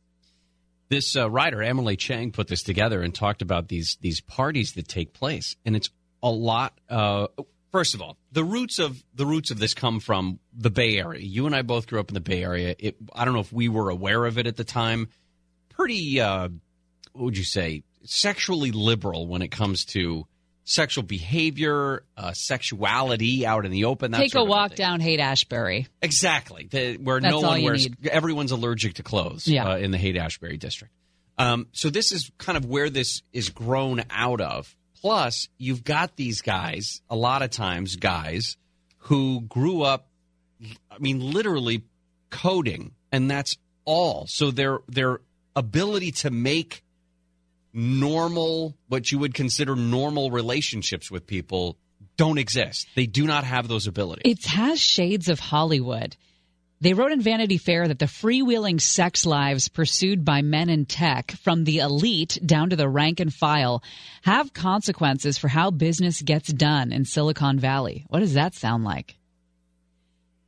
[0.88, 4.88] This uh, writer Emily Chang put this together and talked about these these parties that
[4.88, 5.90] take place, and it's
[6.22, 6.78] a lot.
[6.88, 7.26] Uh,
[7.72, 11.20] first of all, the roots of the roots of this come from the Bay Area.
[11.22, 12.74] You and I both grew up in the Bay Area.
[12.78, 15.08] It, I don't know if we were aware of it at the time.
[15.70, 16.48] Pretty, uh,
[17.12, 20.26] what would you say, sexually liberal when it comes to
[20.64, 24.12] sexual behavior, uh, sexuality out in the open.
[24.12, 25.86] Take a walk down Haight Ashbury.
[26.02, 26.68] Exactly.
[26.70, 28.06] The, where That's no one wears, need.
[28.08, 29.66] everyone's allergic to clothes Yeah.
[29.70, 30.92] uh, in the Haight Ashbury district.
[31.38, 34.74] Um, so this is kind of where this is grown out of.
[35.00, 38.56] Plus, you've got these guys, a lot of times guys,
[38.98, 40.08] who grew up,
[40.90, 41.84] I mean, literally
[42.30, 44.26] coding, and that's all.
[44.28, 45.20] So their their
[45.54, 46.82] ability to make
[47.72, 51.76] normal, what you would consider normal relationships with people,
[52.16, 52.88] don't exist.
[52.96, 54.22] They do not have those abilities.
[54.24, 56.16] It has shades of Hollywood.
[56.80, 61.32] They wrote in Vanity Fair that the freewheeling sex lives pursued by men in tech,
[61.32, 63.82] from the elite down to the rank and file,
[64.22, 68.04] have consequences for how business gets done in Silicon Valley.
[68.08, 69.16] What does that sound like?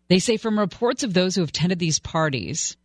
[0.06, 2.76] They say from reports of those who have attended these parties,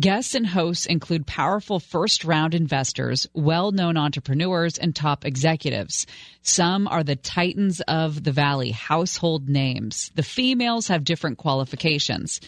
[0.00, 6.06] guests and hosts include powerful first round investors, well known entrepreneurs, and top executives.
[6.40, 10.10] Some are the titans of the valley, household names.
[10.14, 12.40] The females have different qualifications.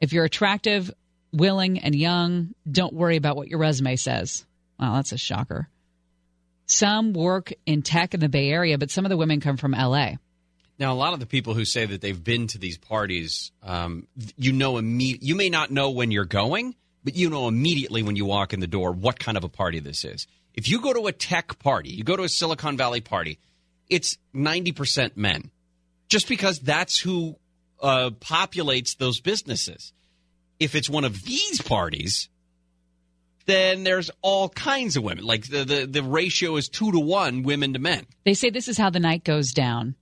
[0.00, 0.90] If you're attractive,
[1.32, 4.44] willing, and young, don't worry about what your resume says.
[4.78, 5.68] Wow, that's a shocker.
[6.66, 9.72] Some work in tech in the Bay Area, but some of the women come from
[9.72, 10.12] LA.
[10.78, 14.08] Now, a lot of the people who say that they've been to these parties, um,
[14.36, 16.74] you know, imme- you may not know when you're going,
[17.04, 19.78] but you know immediately when you walk in the door what kind of a party
[19.78, 20.26] this is.
[20.54, 23.38] If you go to a tech party, you go to a Silicon Valley party,
[23.88, 25.50] it's 90% men,
[26.08, 27.36] just because that's who
[27.80, 29.92] uh, populates those businesses.
[30.58, 32.28] If it's one of these parties,
[33.46, 35.24] then there's all kinds of women.
[35.24, 38.06] Like the, the, the ratio is two to one women to men.
[38.24, 39.96] They say this is how the night goes down.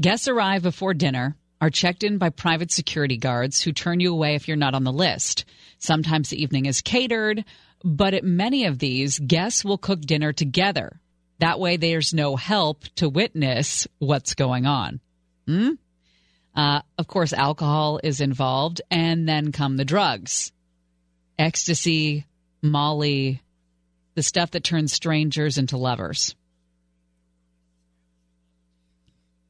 [0.00, 4.34] Guests arrive before dinner, are checked in by private security guards who turn you away
[4.34, 5.44] if you're not on the list.
[5.78, 7.44] Sometimes the evening is catered,
[7.84, 11.00] but at many of these, guests will cook dinner together.
[11.40, 15.00] That way, there's no help to witness what's going on.
[15.46, 15.70] Hmm?
[16.58, 20.50] Uh, of course, alcohol is involved, and then come the drugs
[21.38, 22.26] ecstasy,
[22.62, 23.40] Molly,
[24.16, 26.34] the stuff that turns strangers into lovers.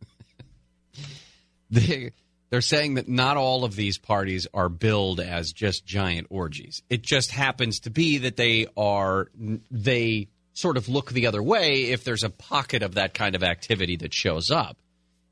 [1.70, 2.12] they
[2.50, 6.82] they're saying that not all of these parties are billed as just giant orgies.
[6.90, 9.28] It just happens to be that they are
[9.70, 13.42] they sort of look the other way if there's a pocket of that kind of
[13.42, 14.76] activity that shows up.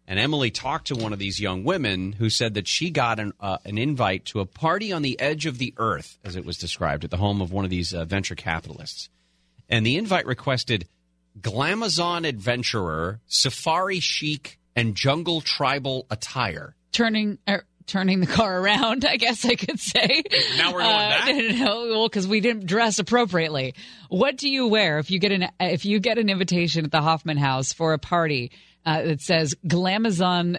[0.09, 3.33] And Emily talked to one of these young women who said that she got an,
[3.41, 6.59] uh, an invite to a party on the edge of the earth, as it was
[6.59, 9.09] described, at the home of one of these uh, venture capitalists.
[9.69, 10.87] And the invite requested
[11.41, 16.77] glamazon adventurer, safari chic, and jungle tribal attire.
[16.93, 19.05] turning er, turning the car around.
[19.05, 20.23] I guess I could say.
[20.57, 21.27] Now we're going back?
[21.57, 23.74] No, well, because we didn't dress appropriately.
[24.09, 27.03] What do you wear if you get an if you get an invitation at the
[27.03, 28.53] Hoffman House for a party
[28.87, 30.59] uh, that says Glamazon?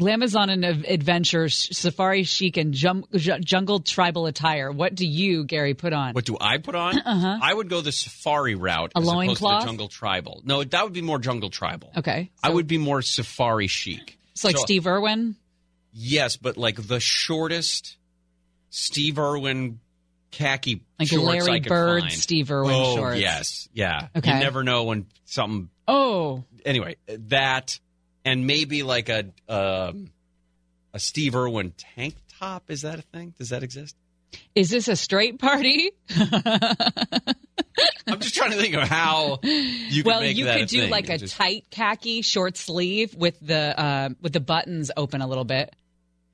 [0.00, 4.72] Glamazon and Adventure, Safari Chic, and jum- Jungle Tribal Attire.
[4.72, 6.14] What do you, Gary, put on?
[6.14, 6.94] What do I put on?
[7.04, 7.38] Uh-huh.
[7.42, 10.40] I would go the safari route A as opposed to the jungle tribal.
[10.44, 11.92] No, that would be more jungle tribal.
[11.98, 12.30] Okay.
[12.42, 14.18] I would be more safari chic.
[14.32, 15.36] It's like So- Steve Irwin.
[15.92, 17.96] Yes, but like the shortest
[18.70, 19.78] Steve Irwin
[20.30, 22.12] khaki Like shorts Larry Bird, find.
[22.12, 23.20] Steve Irwin oh, shorts.
[23.20, 24.08] yes, yeah.
[24.16, 24.32] Okay.
[24.32, 25.68] You never know when something.
[25.94, 27.78] Oh, Anyway, that
[28.24, 30.10] and maybe like a um,
[30.94, 32.70] a Steve Irwin tank top.
[32.70, 33.34] Is that a thing?
[33.38, 33.96] Does that exist?
[34.54, 35.90] is this a straight party?
[38.06, 40.90] I'm just trying to think of how you could well, make you could do thing.
[40.90, 45.26] like a Just- tight khaki short sleeve with the uh, with the buttons open a
[45.26, 45.74] little bit.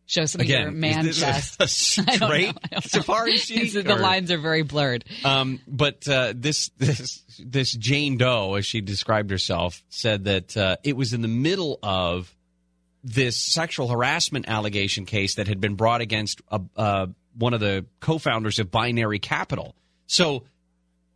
[0.08, 1.60] Show some of your Again, man chest.
[2.00, 2.80] a I don't know, straight I don't know.
[2.80, 3.72] safari chic?
[3.74, 5.04] the or- lines are very blurred.
[5.22, 10.76] Um, but uh, this this this Jane Doe, as she described herself, said that uh,
[10.82, 12.34] it was in the middle of
[13.04, 17.06] this sexual harassment allegation case that had been brought against uh, uh,
[17.36, 19.76] one of the co-founders of Binary Capital.
[20.06, 20.44] So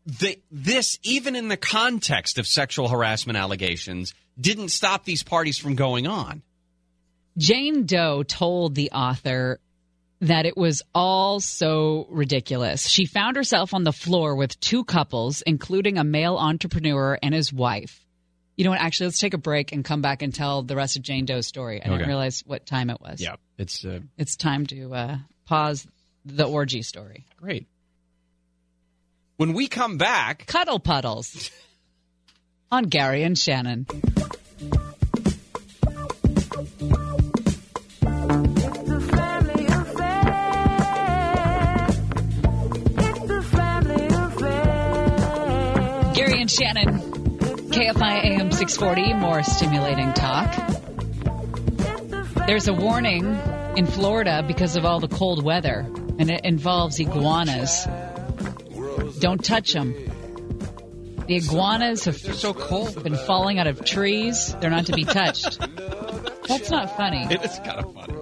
[0.04, 5.76] the, this, even in the context of sexual harassment allegations, didn't stop these parties from
[5.76, 6.42] going on.
[7.38, 9.58] Jane Doe told the author
[10.20, 12.86] that it was all so ridiculous.
[12.88, 17.52] She found herself on the floor with two couples, including a male entrepreneur and his
[17.52, 17.98] wife.
[18.56, 18.80] You know what?
[18.80, 21.46] Actually, let's take a break and come back and tell the rest of Jane Doe's
[21.46, 21.80] story.
[21.82, 21.90] I Okay.
[21.96, 23.20] didn't realize what time it was.
[23.20, 25.86] Yeah, it's uh, It's time to uh, pause
[26.24, 27.24] the orgy story.
[27.36, 27.66] great.
[29.38, 31.50] When we come back, Cuddle puddles
[32.70, 33.86] on Gary and Shannon.
[46.52, 47.00] Shannon,
[47.70, 50.54] KFI AM 640, more stimulating talk.
[52.46, 53.24] There's a warning
[53.76, 55.86] in Florida because of all the cold weather,
[56.18, 57.86] and it involves iguanas.
[59.18, 59.94] Don't touch them.
[61.26, 63.02] The iguanas have so cold.
[63.02, 64.54] been falling out of trees.
[64.60, 65.58] They're not to be touched.
[66.48, 67.24] That's not funny.
[67.30, 68.12] It is kind of funny.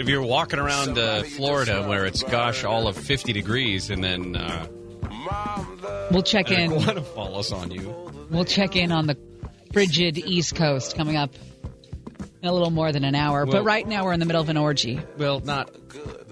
[0.00, 4.34] If you're walking around uh, Florida where it's gosh all of 50 degrees and then
[4.34, 4.66] uh,
[6.10, 6.72] We'll check in.
[6.72, 7.90] iguana follows on you,
[8.30, 9.16] We'll check in on the
[9.72, 11.34] frigid East Coast coming up
[12.42, 13.44] in a little more than an hour.
[13.44, 15.00] Well- but right now we're in the middle of an orgy.
[15.18, 15.70] well, not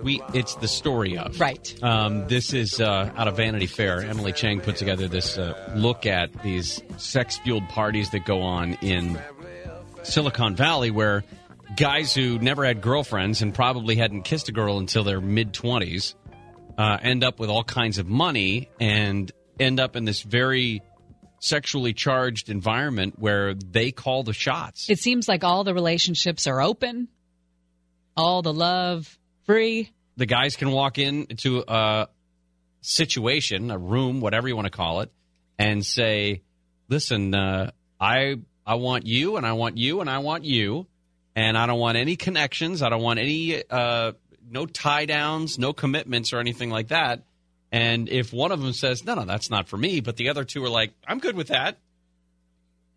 [0.02, 0.20] we.
[0.34, 1.74] It's the story of Right.
[1.82, 4.00] Um, this is uh, out of Vanity Fair.
[4.00, 8.74] Emily Chang put together this uh, look at these sex fueled parties that go on
[8.82, 9.20] in
[10.02, 11.22] Silicon Valley, where
[11.76, 16.14] guys who never had girlfriends and probably hadn't kissed a girl until their mid twenties
[16.78, 20.82] uh, end up with all kinds of money and end up in this very
[21.40, 24.88] sexually charged environment where they call the shots.
[24.88, 27.08] It seems like all the relationships are open,
[28.16, 29.90] all the love free.
[30.16, 32.08] the guys can walk into a
[32.80, 35.10] situation, a room, whatever you want to call it,
[35.58, 36.42] and say,
[36.88, 40.86] "Listen, uh, I I want you, and I want you, and I want you,
[41.34, 42.82] and I don't want any connections.
[42.82, 44.12] I don't want any uh,
[44.52, 47.24] no tie downs, no commitments, or anything like that."
[47.70, 50.44] And if one of them says, "No, no, that's not for me," but the other
[50.44, 51.78] two are like, "I'm good with that,"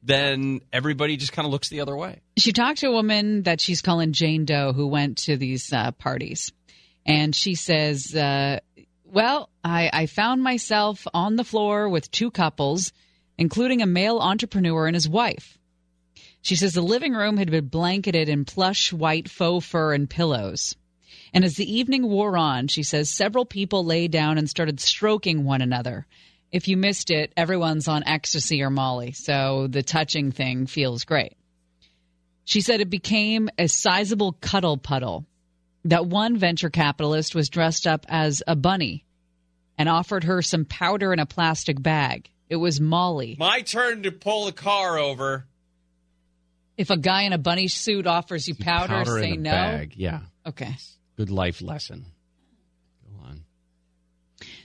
[0.06, 2.22] then everybody just kind of looks the other way.
[2.38, 5.92] She talked to a woman that she's calling Jane Doe who went to these uh,
[5.92, 6.54] parties.
[7.06, 8.60] And she says, uh,
[9.04, 12.94] Well, I, I found myself on the floor with two couples,
[13.38, 15.58] including a male entrepreneur and his wife.
[16.42, 20.76] She says the living room had been blanketed in plush white faux fur and pillows.
[21.36, 25.44] And as the evening wore on, she says several people lay down and started stroking
[25.44, 26.08] one another.
[26.50, 31.36] If you missed it, everyone's on ecstasy or Molly, so the touching thing feels great.
[32.46, 35.26] She said it became a sizable cuddle puddle.
[35.84, 39.04] That one venture capitalist was dressed up as a bunny
[39.78, 42.30] and offered her some powder in a plastic bag.
[42.48, 43.36] It was Molly.
[43.38, 45.46] My turn to pull the car over.
[46.78, 49.52] If a guy in a bunny suit offers you powder, Powder say in a no.
[49.52, 49.94] bag.
[49.98, 50.22] Yeah.
[50.46, 50.78] Okay.
[51.18, 52.06] Good life lesson.
[53.08, 53.44] Go on.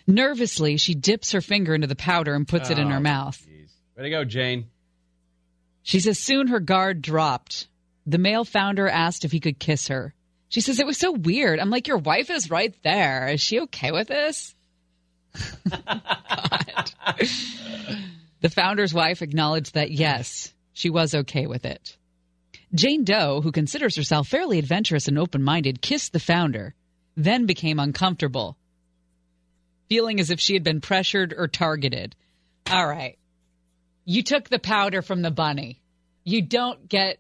[0.07, 3.41] Nervously, she dips her finger into the powder and puts it in Oh, her mouth.
[3.97, 4.67] Way to go, Jane.
[5.83, 7.69] She says soon her guard dropped.
[8.07, 10.15] The male founder asked if he could kiss her.
[10.49, 11.61] She says it was so weird.
[11.61, 13.29] I'm like, your wife is right there.
[13.29, 14.55] Is she okay with this?
[18.41, 21.99] The founder's wife acknowledged that yes, she was okay with it.
[22.75, 26.75] Jane Doe, who considers herself fairly adventurous and open minded, kissed the founder,
[27.17, 28.57] then became uncomfortable,
[29.89, 32.15] feeling as if she had been pressured or targeted.
[32.71, 33.19] All right.
[34.05, 35.81] You took the powder from the bunny.
[36.25, 37.19] You don't get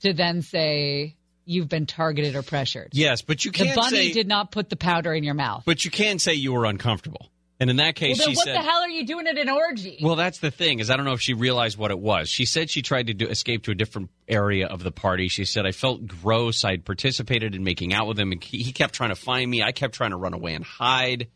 [0.00, 1.16] to then say
[1.46, 2.90] you've been targeted or pressured.
[2.92, 4.12] Yes, but you can't The bunny say.
[4.12, 5.62] did not put the powder in your mouth.
[5.64, 7.30] but you can say you were uncomfortable.
[7.62, 8.56] And in that case, well, she what said.
[8.56, 9.98] the hell are you doing at an orgy?
[10.02, 12.28] Well, that's the thing is I don't know if she realized what it was.
[12.28, 15.28] She said she tried to do, escape to a different area of the party.
[15.28, 16.64] She said I felt gross.
[16.64, 19.62] I'd participated in making out with him, and he he kept trying to find me.
[19.62, 21.28] I kept trying to run away and hide.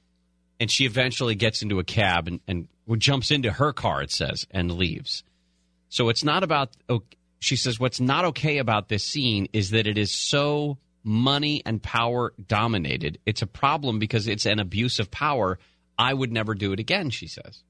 [0.59, 4.47] and she eventually gets into a cab and, and jumps into her car, it says,
[4.51, 5.23] and leaves.
[5.89, 6.71] So it's not about,
[7.39, 11.83] she says, what's not okay about this scene is that it is so money and
[11.83, 13.19] power dominated.
[13.27, 15.59] It's a problem because it's an abuse of power.
[15.99, 17.63] I would never do it again, she says.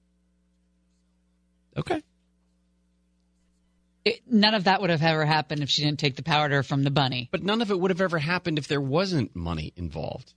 [1.76, 2.02] Okay.
[4.04, 6.84] It, none of that would have ever happened if she didn't take the powder from
[6.84, 7.28] the bunny.
[7.32, 10.32] But none of it would have ever happened if there wasn't money involved.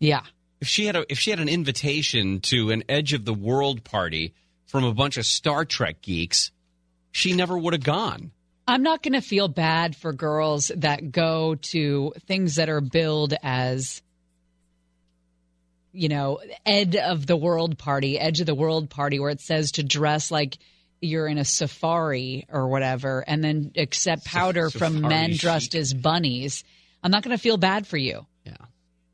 [0.00, 0.22] Yeah.
[0.60, 3.84] If she had a if she had an invitation to an edge of the world
[3.84, 4.34] party
[4.66, 6.50] from a bunch of Star Trek geeks,
[7.12, 8.32] she never would have gone.
[8.66, 13.34] I'm not going to feel bad for girls that go to things that are billed
[13.42, 14.02] as,
[15.94, 19.72] you know, Ed of the World Party, Edge of the World Party, where it says
[19.72, 20.58] to dress like
[21.00, 25.40] you're in a safari or whatever, and then accept powder from men chic.
[25.40, 26.64] dressed as bunnies.
[27.02, 28.26] I'm not going to feel bad for you.
[28.44, 28.56] Yeah.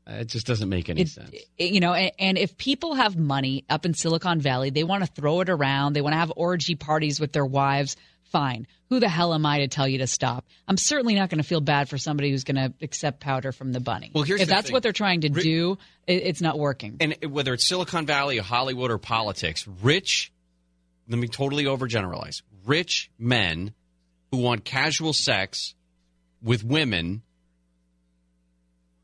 [0.07, 1.31] It just doesn't make any It- sense.
[1.57, 5.11] you know, and, and if people have money up in Silicon Valley, they want to
[5.11, 7.95] throw it around, they want to have orgy parties with their wives,
[8.31, 8.67] fine.
[8.89, 10.45] Who the hell am I to tell you to stop?
[10.67, 13.71] I'm certainly not going to feel bad for somebody who's going to accept powder from
[13.71, 14.11] the bunny.
[14.13, 14.73] Well, here's if that's thing.
[14.73, 15.77] what they're trying to Ri- do,
[16.07, 16.97] it, it's not working.
[16.99, 20.31] And whether it's Silicon Valley or Hollywood or politics, rich,
[21.07, 23.73] let me totally overgeneralize, rich men
[24.31, 25.75] who want casual sex
[26.41, 27.21] with women,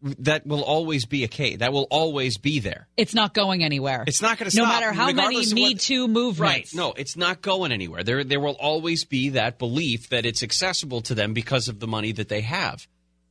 [0.01, 1.57] that will always be a case.
[1.59, 2.87] That will always be there.
[2.97, 4.03] It's not going anywhere.
[4.05, 4.73] It's not going to no stop.
[4.73, 6.39] No matter how many Me Too movements.
[6.39, 6.69] Right.
[6.73, 8.03] No, it's not going anywhere.
[8.03, 11.87] There, there will always be that belief that it's accessible to them because of the
[11.87, 12.87] money that they have.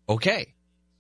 [0.09, 0.55] Okay.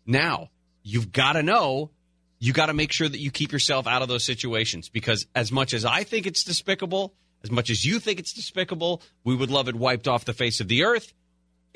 [0.06, 0.51] Now,
[0.82, 1.90] you've got to know,
[2.38, 5.51] you got to make sure that you keep yourself out of those situations because as
[5.51, 9.51] much as I think it's despicable, as much as you think it's despicable, we would
[9.51, 11.12] love it wiped off the face of the earth.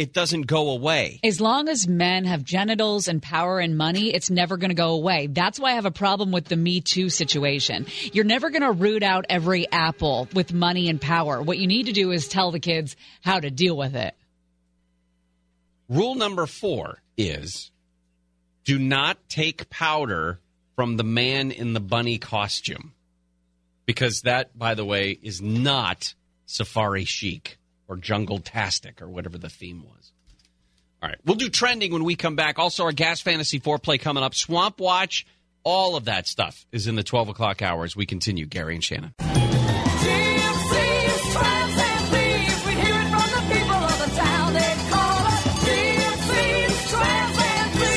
[0.01, 1.21] It doesn't go away.
[1.23, 4.93] As long as men have genitals and power and money, it's never going to go
[4.95, 5.27] away.
[5.27, 7.85] That's why I have a problem with the Me Too situation.
[8.15, 11.43] You're never going to root out every apple with money and power.
[11.43, 14.15] What you need to do is tell the kids how to deal with it.
[15.91, 17.71] Rule number four is
[18.65, 20.41] do not take powder
[20.77, 22.95] from the man in the bunny costume.
[23.85, 26.15] Because that, by the way, is not
[26.47, 27.59] safari chic
[27.91, 30.13] or jungle tastic or whatever the theme was.
[31.03, 31.19] All right.
[31.25, 32.59] We'll do trending when we come back.
[32.59, 34.35] Also, our Gas Fantasy foreplay coming up.
[34.35, 35.27] Swamp Watch,
[35.65, 38.47] all of that stuff is in the 12 o'clock hour as we continue.
[38.47, 39.13] Gary and Shannon.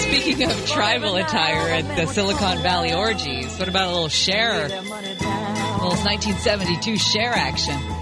[0.01, 4.65] Speaking of tribal attire at the Silicon Valley orgies, what about a little Cher?
[4.65, 7.92] A little 1972 Cher action.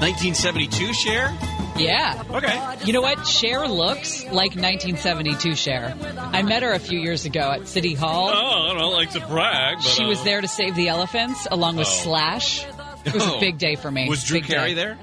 [0.00, 1.32] 1972 Cher?
[1.76, 2.22] Yeah.
[2.30, 2.76] Okay.
[2.84, 3.26] You know what?
[3.26, 5.96] Cher looks like 1972 Cher.
[6.16, 8.30] I met her a few years ago at City Hall.
[8.32, 11.46] Oh, I don't like to brag, but She was uh, there to save the elephants
[11.50, 11.90] along with Oh.
[11.90, 12.64] Slash.
[13.04, 13.36] It was Oh.
[13.36, 14.08] a big day for me.
[14.08, 14.74] Was Drew Big Carey day.
[14.74, 14.98] there?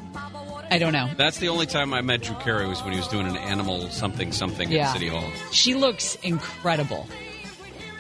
[0.70, 1.10] I don't know.
[1.18, 3.90] That's the only time I met Drew Carey was when he was doing an animal
[3.90, 4.88] something something Yeah.
[4.88, 5.30] at City Hall.
[5.52, 7.08] She looks incredible.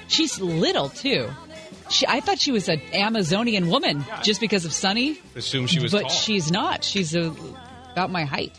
[0.08, 1.30] She's little too.
[1.92, 5.20] She, I thought she was an Amazonian woman just because of Sonny.
[5.36, 6.10] Assume she was but tall.
[6.10, 6.84] she's not.
[6.84, 7.34] She's a,
[7.92, 8.58] about my height,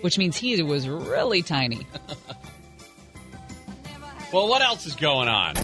[0.00, 1.86] which means he was really tiny.
[4.34, 5.54] Well, what else is going on?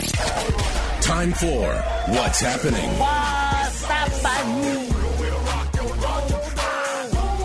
[1.00, 1.74] Time for
[2.12, 2.88] What's Happening.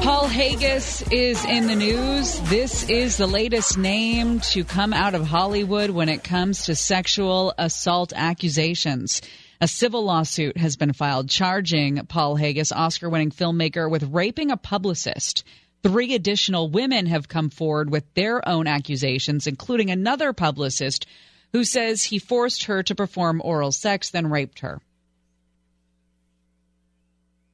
[0.03, 2.39] Paul Haggis is in the news.
[2.41, 7.55] This is the latest name to come out of Hollywood when it comes to sexual
[7.57, 9.23] assault accusations.
[9.65, 14.57] A civil lawsuit has been filed charging Paul Haggis, Oscar winning filmmaker, with raping a
[14.57, 15.43] publicist.
[15.81, 21.07] Three additional women have come forward with their own accusations, including another publicist
[21.51, 24.83] who says he forced her to perform oral sex, then raped her.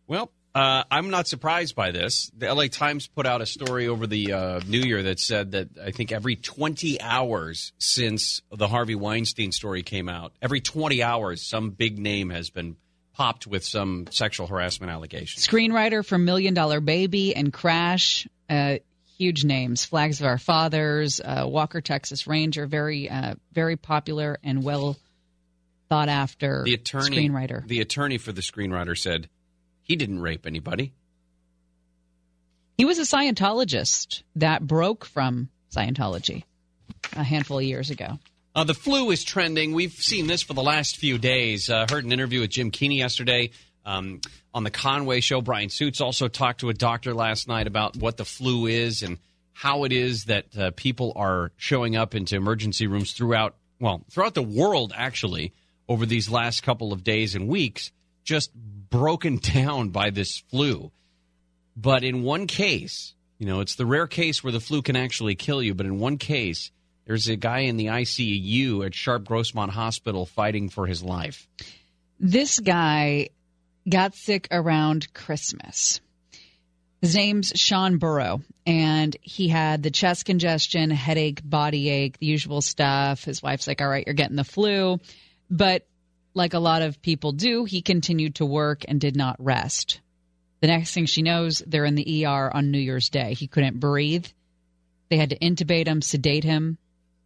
[0.05, 2.30] Well, uh, I'm not surprised by this.
[2.38, 5.69] The LA Times put out a story over the uh, New Year that said that
[5.82, 11.41] I think every 20 hours since the Harvey Weinstein story came out, every 20 hours,
[11.41, 12.76] some big name has been
[13.14, 15.41] popped with some sexual harassment allegation.
[15.41, 18.78] Screenwriter for Million Dollar Baby and Crash, uh,
[19.18, 19.86] huge names.
[19.86, 24.98] Flags of Our Fathers, uh, Walker Texas Ranger, very, uh, very popular and well
[25.90, 27.68] thought after The attorney, screenwriter.
[27.68, 29.30] the attorney for the screenwriter said
[29.91, 30.93] he didn't rape anybody.
[32.77, 36.45] He was a Scientologist that broke from Scientology
[37.11, 38.18] a handful of years ago.
[38.55, 39.73] Uh, the flu is trending.
[39.73, 41.69] We've seen this for the last few days.
[41.69, 43.49] Uh, heard an interview with Jim Keeney yesterday
[43.84, 44.22] um,
[44.53, 45.41] on the Conway show.
[45.41, 49.18] Brian Suits also talked to a doctor last night about what the flu is and
[49.51, 54.35] how it is that uh, people are showing up into emergency rooms throughout, well, throughout
[54.35, 55.51] the world, actually,
[55.89, 57.91] over these last couple of days and weeks,
[58.23, 60.91] just broken down by this flu.
[61.76, 65.35] But in one case, you know, it's the rare case where the flu can actually
[65.35, 65.73] kill you.
[65.73, 66.72] But in one case,
[67.06, 71.48] there's a guy in the ICU at Sharp Grossmont Hospital fighting for his life.
[72.19, 73.30] This guy
[73.89, 76.02] got sick around Christmas.
[77.02, 82.61] His name's Sean Burrow, and he had the chest congestion, headache, body ache, the usual
[82.61, 83.23] stuff.
[83.23, 84.99] His wife's like, All right, you're getting the flu.
[85.49, 85.88] But
[86.34, 90.02] like a lot of people do, he continued to work and did not rest.
[90.62, 93.34] The next thing she knows, they're in the ER on New Year's Day.
[93.34, 94.28] He couldn't breathe.
[95.10, 96.78] They had to intubate him, sedate him,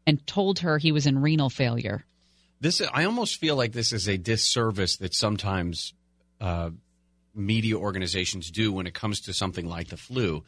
[0.08, 2.06] and told her he was in renal failure.
[2.62, 5.94] This I almost feel like this is a disservice that sometimes
[6.40, 6.72] uh,
[7.36, 10.44] media organizations do when it comes to something like the flu.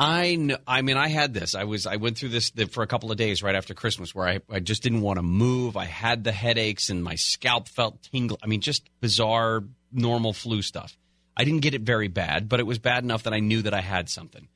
[0.00, 1.54] I kn- I mean, I had this.
[1.54, 4.26] I was I went through this for a couple of days right after Christmas, where
[4.26, 5.76] I, I just didn't want to move.
[5.76, 8.38] I had the headaches and my scalp felt tingle.
[8.42, 9.62] I mean, just bizarre,
[9.92, 10.96] normal flu stuff.
[11.36, 13.74] I didn't get it very bad, but it was bad enough that I knew that
[13.74, 14.48] I had something.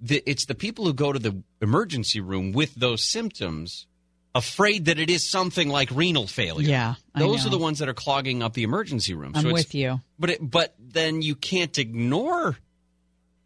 [0.00, 3.86] The, it's the people who go to the emergency room with those symptoms,
[4.36, 6.68] afraid that it is something like renal failure.
[6.68, 9.32] Yeah, those are the ones that are clogging up the emergency room.
[9.34, 10.00] I'm it's- with you.
[10.18, 12.56] but it, but then you can't ignore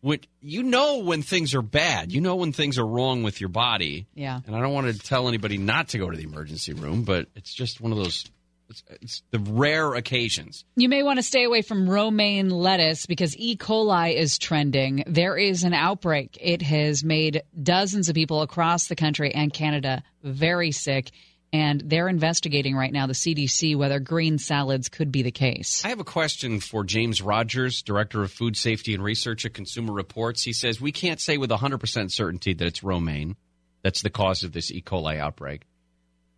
[0.00, 2.12] what you know when things are bad.
[2.12, 4.06] You know when things are wrong with your body.
[4.14, 4.40] Yeah.
[4.46, 7.26] And I don't want to tell anybody not to go to the emergency room, but
[7.34, 8.24] it's just one of those.
[8.70, 10.64] It's, it's the rare occasions.
[10.76, 13.56] You may want to stay away from romaine lettuce because E.
[13.56, 15.02] coli is trending.
[15.08, 16.38] There is an outbreak.
[16.40, 21.10] It has made dozens of people across the country and Canada very sick,
[21.52, 25.84] and they're investigating right now, the CDC, whether green salads could be the case.
[25.84, 29.92] I have a question for James Rogers, Director of Food Safety and Research at Consumer
[29.92, 30.44] Reports.
[30.44, 33.36] He says we can't say with 100% certainty that it's romaine
[33.82, 34.82] that's the cause of this E.
[34.82, 35.62] coli outbreak.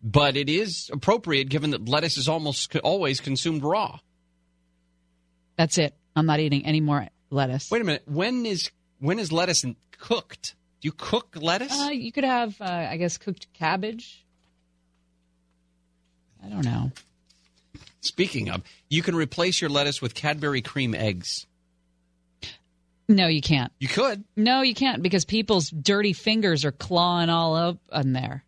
[0.01, 3.99] But it is appropriate given that lettuce is almost always consumed raw.
[5.57, 5.95] That's it.
[6.15, 7.71] I'm not eating any more lettuce.
[7.71, 8.03] Wait a minute.
[8.05, 10.55] When is when is lettuce cooked?
[10.81, 11.79] Do you cook lettuce?
[11.79, 14.22] Uh, you could have, uh, I guess, cooked cabbage.
[16.43, 16.91] I don't know.
[18.01, 21.47] Speaking of, you can replace your lettuce with Cadbury cream eggs.
[23.07, 23.71] No, you can't.
[23.79, 24.23] You could.
[24.35, 28.43] No, you can't because people's dirty fingers are clawing all up in there.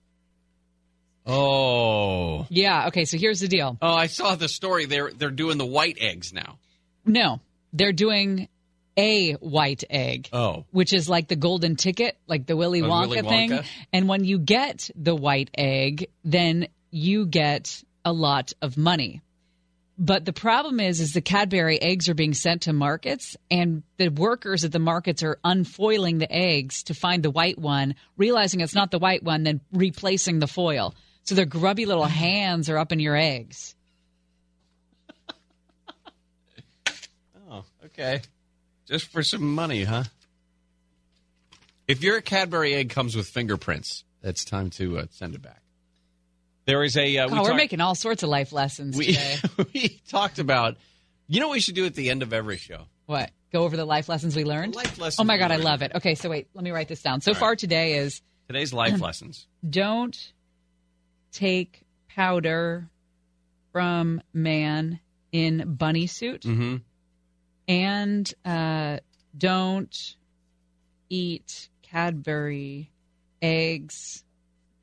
[1.26, 2.46] Oh.
[2.50, 2.88] Yeah.
[2.88, 3.06] Okay.
[3.06, 3.78] So here's the deal.
[3.82, 4.86] Oh, I saw the story.
[4.86, 6.60] They're they're doing the white eggs now.
[7.06, 7.40] No,
[7.74, 8.48] they're doing
[8.98, 10.30] a white egg.
[10.32, 10.66] Oh.
[10.72, 13.60] Which is like the golden ticket, like the Willy Oh, Wonka Willy thing.
[13.92, 19.22] And when you get the white egg, then you get a lot of money.
[19.98, 24.10] But the problem is, is the Cadbury eggs are being sent to markets, and the
[24.10, 28.76] workers at the markets are unfoiling the eggs to find the white one, realizing it's
[28.76, 30.96] not the white one, then replacing the foil.
[31.24, 33.76] So their grubby little hands are up in your eggs.
[37.50, 38.22] Oh, okay.
[38.88, 40.04] Just for some money, huh?
[41.88, 45.62] If your Cadbury egg comes with fingerprints, it's time to uh, send it back.
[46.66, 47.18] There is a.
[47.18, 49.38] Uh, Oh, we are talked- making all sorts of life lessons we, today.
[49.74, 50.78] we talked about.
[51.28, 52.86] You know what we should do at the end of every show?
[53.08, 53.32] What?
[53.52, 54.76] Go over the life lessons we learned?
[54.76, 55.92] life lessons Oh my God, I love it.
[55.96, 57.22] Okay, so wait, let me write this down.
[57.22, 57.40] So All right.
[57.40, 59.48] far today is Today's life lessons.
[59.68, 60.34] don't
[61.32, 62.90] take powder
[63.72, 65.00] from man
[65.32, 66.78] in bunny suit Mm-hmm.
[67.68, 68.98] and uh,
[69.38, 70.16] don't
[71.10, 72.92] eat Cadbury
[73.42, 74.24] eggs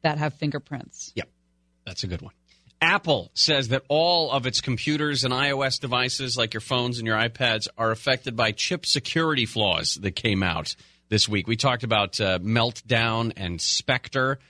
[0.03, 1.13] that have fingerprints.
[1.15, 1.29] Yep,
[1.85, 2.33] that's a good one.
[2.81, 7.17] Apple says that all of its computers and iOS devices, like your phones and your
[7.17, 10.75] iPads, are affected by chip security flaws that came out
[11.09, 11.47] this week.
[11.47, 14.41] We talked about uh, Meltdown and Spectre.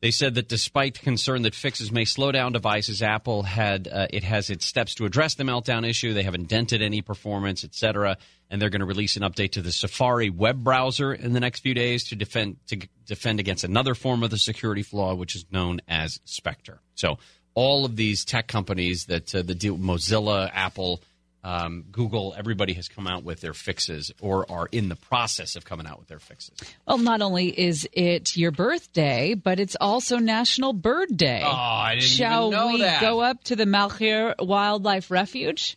[0.00, 4.24] They said that despite concern that fixes may slow down devices, Apple had uh, it
[4.24, 6.12] has its steps to address the meltdown issue.
[6.12, 8.18] They haven't dented any performance, etc.
[8.50, 11.60] And they're going to release an update to the Safari web browser in the next
[11.60, 15.46] few days to defend to defend against another form of the security flaw, which is
[15.50, 16.80] known as Spectre.
[16.94, 17.18] So
[17.54, 21.02] all of these tech companies that uh, the deal Mozilla, Apple,
[21.46, 25.64] um, Google, everybody has come out with their fixes or are in the process of
[25.64, 26.58] coming out with their fixes.
[26.88, 31.42] Well, not only is it your birthday, but it's also National Bird Day.
[31.44, 33.00] Oh, I didn't even Shall know we that.
[33.00, 35.76] go up to the Malheur Wildlife Refuge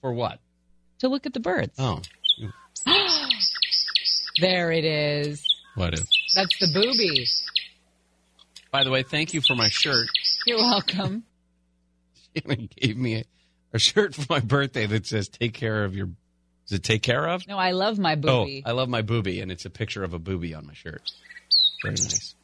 [0.00, 0.38] For what?
[1.00, 1.74] to look at the birds?
[1.78, 2.00] Oh,
[4.40, 5.44] There it is.
[5.74, 6.08] what is?
[6.34, 7.26] That's the booby.
[8.70, 10.06] By the way, thank you for my shirt.
[10.46, 11.24] You're welcome.
[12.36, 13.24] Shannon gave me a,
[13.72, 16.10] a shirt for my birthday that says "Take care of your."
[16.66, 17.46] Is it take care of?
[17.48, 18.62] No, I love my oh, booby.
[18.64, 21.02] Oh, I love my booby, and it's a picture of a booby on my shirt.
[21.82, 22.34] Very nice.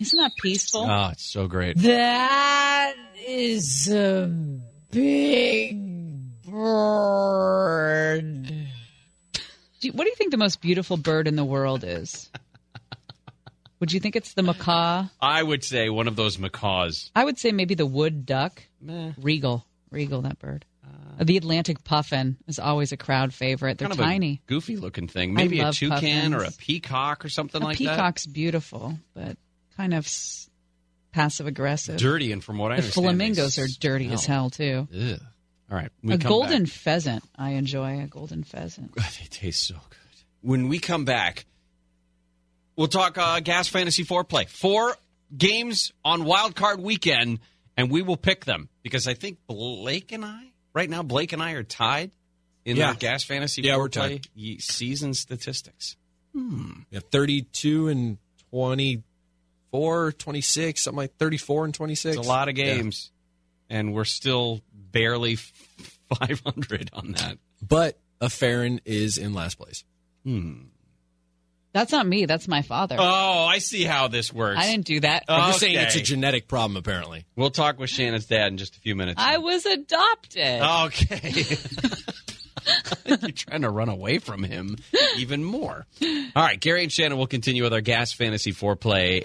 [0.00, 0.82] Isn't that peaceful?
[0.82, 1.78] Oh, it's so great.
[1.78, 2.94] That
[3.26, 4.26] is a
[4.90, 5.78] big
[6.44, 8.52] bird.
[9.92, 12.28] What do you think the most beautiful bird in the world is?
[13.80, 15.06] Would you think it's the macaw?
[15.20, 17.10] I would say one of those macaws.
[17.14, 18.62] I would say maybe the wood duck.
[18.86, 19.12] Meh.
[19.18, 19.64] Regal.
[19.90, 20.64] Regal, that bird.
[21.20, 23.78] the Atlantic puffin is always a crowd favorite.
[23.78, 24.42] They're kind of tiny.
[24.46, 25.32] goofy looking thing.
[25.34, 29.36] Maybe a toucan or a peacock or something A like peacock's beautiful, but
[29.76, 30.06] kind of
[31.12, 31.96] passive aggressive.
[31.98, 34.86] Dirty, and from what I the understand, flamingos are dirty as hell too.
[34.94, 35.20] Ugh.
[35.70, 35.90] All right.
[36.02, 38.94] we A golden back- pheasant, I enjoy a golden pheasant.
[38.96, 39.98] they taste so good.
[40.42, 41.44] When we come back,
[42.76, 44.48] we'll talk uh, gas fantasy foreplay.
[44.48, 44.94] Four
[45.36, 47.40] games on wild card weekend,
[47.76, 51.42] and we will pick them because I think Blake and I, right now, Blake and
[51.42, 52.10] I are tied
[52.64, 52.88] in Yeah.
[52.88, 54.28] our gas fantasy Yeah, we're tied.
[54.34, 55.96] ye- season statistics.
[56.32, 56.80] Hmm.
[56.90, 58.18] Yeah, 32 and
[58.50, 62.16] 24, 26, something like 34 and 26.
[62.16, 62.76] It's a lot of Yeah.
[62.76, 63.10] games,
[63.70, 65.36] and we're still barely
[66.08, 67.38] 500 on that.
[67.66, 69.84] But a Farren is in last place.
[70.24, 70.64] Hmm.
[71.76, 72.24] That's not me.
[72.24, 72.96] That's my father.
[72.98, 74.58] Oh, I see how this works.
[74.58, 75.24] I didn't do that.
[75.28, 77.26] I'm just saying it's a genetic problem, apparently.
[77.36, 79.20] We'll talk with Shannon's dad in just a few minutes.
[79.22, 80.62] I was adopted.
[80.62, 81.44] Okay.
[83.04, 84.78] You're trying to run away from him
[85.18, 85.84] even more.
[86.02, 89.22] All right, Gary and Shannon will continue with our gas fantasy foreplay.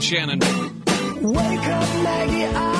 [0.00, 0.38] Shannon.
[0.40, 2.46] Wake up, Maggie.
[2.46, 2.77] I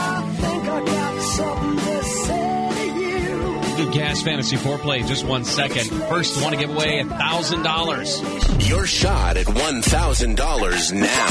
[3.98, 5.88] Gas fantasy foreplay just one second.
[6.08, 8.68] First, want to give away a $1,000.
[8.68, 11.28] Your shot at $1,000 now.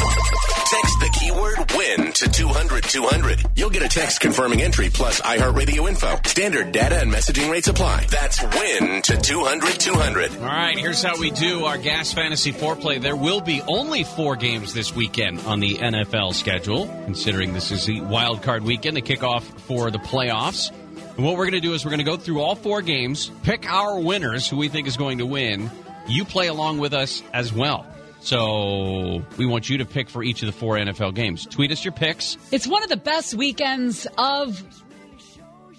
[0.69, 3.45] Text the keyword win to 200 200.
[3.55, 6.19] You'll get a text confirming entry plus iHeartRadio info.
[6.25, 8.05] Standard data and messaging rates apply.
[8.09, 10.35] That's win to 200 200.
[10.35, 13.01] All right, here's how we do our gas fantasy foreplay.
[13.01, 17.85] There will be only four games this weekend on the NFL schedule, considering this is
[17.85, 20.69] the wild card weekend, the kickoff for the playoffs.
[21.17, 23.31] And what we're going to do is we're going to go through all four games,
[23.41, 25.71] pick our winners, who we think is going to win.
[26.07, 27.87] You play along with us as well.
[28.19, 31.47] So we want you to pick for each of the four NFL games.
[31.47, 32.37] Tweet us your picks.
[32.51, 34.63] It's one of the best weekends of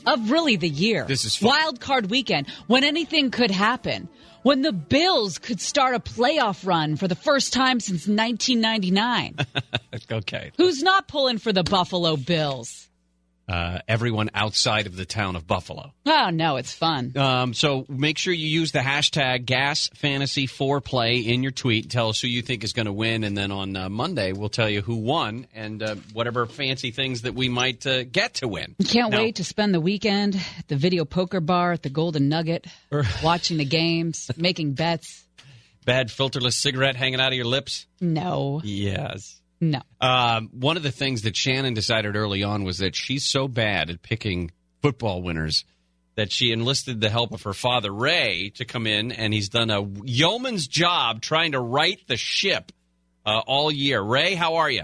[0.06, 1.04] of really the year.
[1.04, 1.50] This is fun.
[1.50, 4.08] wild card weekend when anything could happen.
[4.42, 9.36] When the Bills could start a playoff run for the first time since 1999.
[10.12, 10.52] okay.
[10.56, 12.88] Who's not pulling for the Buffalo Bills?
[13.48, 15.92] Uh, everyone outside of the town of Buffalo.
[16.04, 17.16] Oh no, it's fun.
[17.16, 21.88] Um, so make sure you use the hashtag Gas Fantasy Foreplay in your tweet.
[21.90, 24.50] Tell us who you think is going to win, and then on uh, Monday we'll
[24.50, 28.48] tell you who won and uh, whatever fancy things that we might uh, get to
[28.48, 28.74] win.
[28.86, 32.28] Can't Now- wait to spend the weekend at the video poker bar at the Golden
[32.28, 32.66] Nugget,
[33.22, 35.24] watching the games, making bets.
[35.86, 37.86] Bad filterless cigarette hanging out of your lips.
[37.98, 39.40] No, Yes.
[39.60, 39.80] No.
[40.00, 43.90] Um, one of the things that Shannon decided early on was that she's so bad
[43.90, 44.50] at picking
[44.82, 45.64] football winners
[46.14, 49.70] that she enlisted the help of her father Ray to come in, and he's done
[49.70, 52.72] a yeoman's job trying to right the ship
[53.24, 54.00] uh, all year.
[54.02, 54.82] Ray, how are you?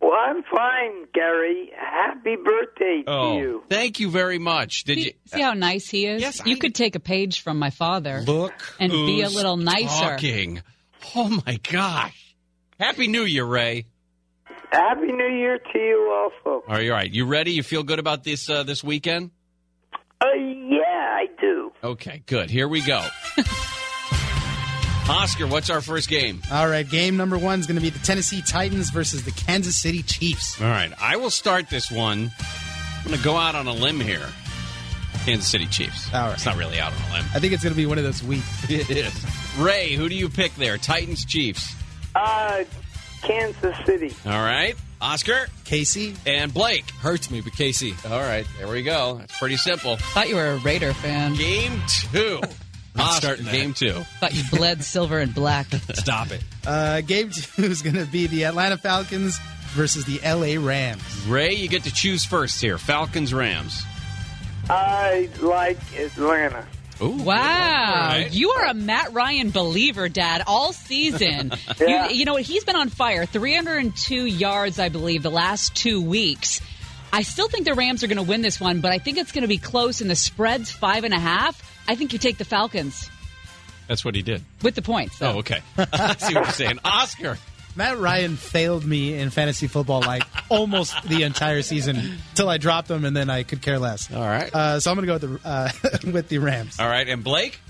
[0.00, 1.70] Well, I'm fine, Gary.
[1.76, 3.62] Happy birthday to Oh, you.
[3.68, 4.84] thank you very much.
[4.84, 5.04] Did you?
[5.04, 6.22] See, see how nice he is?
[6.22, 8.22] Yes, you I- could take a page from my father.
[8.24, 9.88] Look and be a little nicer.
[10.10, 10.62] Talking.
[11.16, 12.27] Oh my gosh!
[12.78, 13.86] Happy New Year, Ray.
[14.70, 16.64] Happy New Year to you also.
[16.68, 17.10] Are you all right?
[17.10, 17.52] You ready?
[17.52, 19.30] You feel good about this uh, this weekend?
[20.20, 21.72] Uh, yeah, I do.
[21.82, 22.50] Okay, good.
[22.50, 23.04] Here we go.
[25.10, 26.42] Oscar, what's our first game?
[26.52, 29.74] All right, game number one is going to be the Tennessee Titans versus the Kansas
[29.74, 30.60] City Chiefs.
[30.60, 32.30] All right, I will start this one.
[32.98, 34.26] I'm going to go out on a limb here.
[35.24, 36.12] Kansas City Chiefs.
[36.12, 36.34] All right.
[36.34, 37.24] It's not really out on a limb.
[37.34, 38.46] I think it's going to be one of those weeks.
[38.70, 39.26] It is.
[39.58, 40.78] Ray, who do you pick there?
[40.78, 41.74] Titans, Chiefs.
[42.18, 42.64] Uh,
[43.22, 44.12] Kansas City.
[44.26, 44.74] All right.
[45.00, 46.90] Oscar, Casey, and Blake.
[46.90, 47.94] Hurts me, but Casey.
[48.10, 49.18] All right, there we go.
[49.18, 49.96] That's pretty simple.
[49.96, 51.34] Thought you were a Raider fan.
[51.34, 51.80] Game
[52.10, 52.40] two.
[52.40, 52.50] Not
[52.98, 53.92] Oscar, starting game two.
[54.18, 55.66] Thought you bled silver and black.
[55.94, 56.42] Stop it.
[56.66, 59.38] Uh, game two is going to be the Atlanta Falcons
[59.68, 61.02] versus the LA Rams.
[61.28, 62.76] Ray, you get to choose first here.
[62.76, 63.80] Falcons, Rams.
[64.68, 66.66] I like Atlanta.
[67.00, 68.28] Ooh, Wow, right.
[68.32, 71.52] you are a Matt Ryan believer, Dad, all season.
[71.80, 72.08] Yeah.
[72.08, 72.42] you, you know what?
[72.42, 73.24] He's been on fire.
[73.24, 76.60] 302 yards, I believe, the last two weeks.
[77.12, 79.32] I still think the Rams are going to win this one, but I think it's
[79.32, 81.62] going to be close, and the spread's five and a half.
[81.88, 83.08] I think you take the Falcons
[83.86, 84.42] That's what he did.
[84.62, 85.18] with the points.
[85.18, 85.34] though.
[85.34, 85.60] Oh, okay.
[85.78, 86.80] I see what you're saying.
[86.84, 87.38] Oscar.
[87.78, 92.90] Matt Ryan failed me in fantasy football like almost the entire season till I dropped
[92.90, 94.12] him, and then I could care less.
[94.12, 94.52] All right.
[94.52, 95.70] Uh, so I'm going to go with the uh,
[96.12, 96.80] with the Rams.
[96.80, 97.60] All right, and Blake?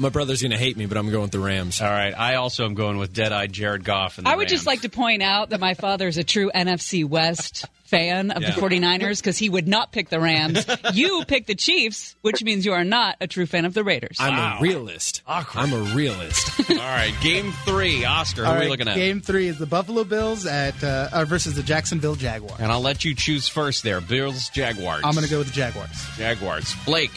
[0.00, 1.80] My brother's going to hate me, but I'm going with the Rams.
[1.80, 2.12] All right.
[2.12, 4.18] I also am going with dead-eyed Jared Goff.
[4.18, 6.50] And the I would just like to point out that my father is a true
[6.52, 7.66] NFC West
[7.98, 8.50] fan of Yeah.
[8.54, 10.66] the 49ers because he would not pick the Rams.
[10.92, 14.16] you pick the Chiefs, which means you are not a true fan of the Raiders.
[14.20, 14.58] I'm Wow.
[14.58, 15.22] a realist.
[15.26, 16.60] I'm a realist.
[16.70, 18.04] All right, game three.
[18.04, 18.96] Oscar, who All are we looking at?
[18.96, 22.60] Game three is the Buffalo Bills at uh, uh, versus the Jacksonville Jaguars.
[22.60, 24.00] And I'll let you choose first there.
[24.00, 25.02] Bills, Jaguars.
[25.04, 25.90] I'm going to go with the Jaguars.
[26.16, 26.74] Jaguars.
[26.84, 27.10] Blake.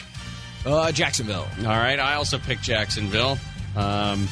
[0.66, 1.46] Uh, Jacksonville.
[1.60, 1.98] All right.
[1.98, 3.38] I also picked Jacksonville.
[3.76, 4.28] Um,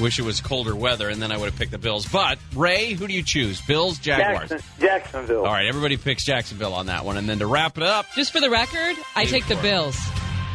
[0.00, 2.06] wish it was colder weather, and then I would have picked the Bills.
[2.06, 3.60] But, Ray, who do you choose?
[3.60, 4.48] Bills, Jaguars?
[4.50, 5.44] Jackson, Jacksonville.
[5.46, 5.66] All right.
[5.66, 7.16] Everybody picks Jacksonville on that one.
[7.16, 8.06] And then to wrap it up.
[8.14, 9.96] Just for the record, I take the Bills.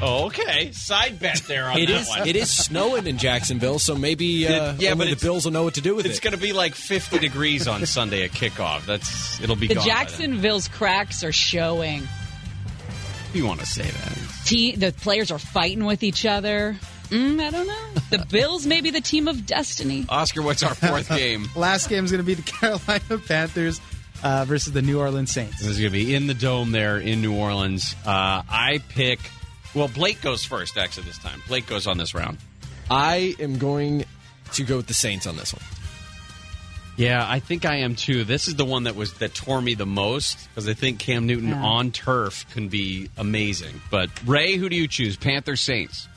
[0.02, 0.72] Oh, okay.
[0.74, 2.10] Side bet there on It that is.
[2.10, 2.28] one.
[2.28, 5.45] It is snowing in Jacksonville, so maybe uh, It- yeah, only but the it's- Bills
[5.45, 6.10] will know what to do with it.
[6.10, 6.22] It's it.
[6.24, 8.86] going to be like 50 degrees on Sunday at kickoff.
[8.86, 9.98] That's It'll be The gone by then.
[10.07, 12.06] Jacksonville's cracks are showing.
[13.34, 14.18] You want to say that.
[14.45, 16.76] Te- the players are fighting with each other.
[17.09, 18.01] Mm, I don't know.
[18.09, 20.05] The Bills may be the team of destiny.
[20.09, 21.47] Oscar, what's our fourth game?
[21.55, 23.80] Last game is going to be the Carolina Panthers
[24.23, 25.59] uh, versus the New Orleans Saints.
[25.59, 27.95] This is going to be in the dome there in New Orleans.
[28.05, 29.19] Uh, I pick.
[29.75, 31.41] Well, Blake goes first, actually, this time.
[31.47, 32.38] Blake goes on this round.
[32.89, 34.05] I am going
[34.53, 35.63] to go with the Saints on this one.
[36.95, 38.23] Yeah, I think I am too.
[38.23, 41.25] This is the one that was that tore me the most because I think Cam
[41.25, 41.63] Newton Yeah.
[41.63, 43.81] on turf can be amazing.
[43.89, 45.17] But Ray, who do you choose?
[45.17, 46.07] Panther Saints.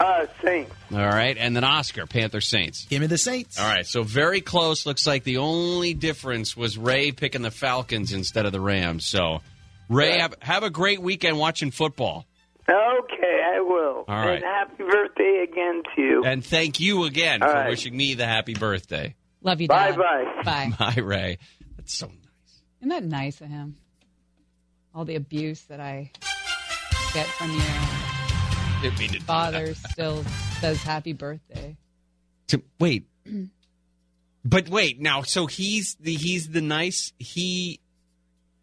[0.00, 0.72] Uh, Saints.
[0.92, 2.86] All right, and then Oscar, Panther Saints.
[2.88, 3.60] Give me the Saints.
[3.60, 4.86] All right, so very close.
[4.86, 9.04] Looks like the only difference was Ray picking the Falcons instead of the Rams.
[9.04, 9.42] So,
[9.90, 12.24] Ray, have, have a great weekend watching football.
[12.66, 14.04] Okay, I will.
[14.08, 14.36] All right.
[14.36, 16.22] And happy birthday again to you.
[16.24, 17.68] And thank you again All for right.
[17.68, 19.14] wishing me the happy birthday.
[19.42, 20.42] Love you, Bye-bye.
[20.44, 20.72] Bye.
[20.78, 21.38] Bye, Ray.
[21.76, 22.16] That's so nice.
[22.80, 23.76] Isn't that nice of him?
[24.94, 26.10] All the abuse that I
[27.12, 28.09] get from you.
[28.82, 30.24] didn't mean to do Father still
[30.60, 31.76] says happy birthday.
[32.48, 33.06] To, wait,
[34.44, 35.22] but wait now.
[35.22, 37.12] So he's the he's the nice.
[37.18, 37.80] He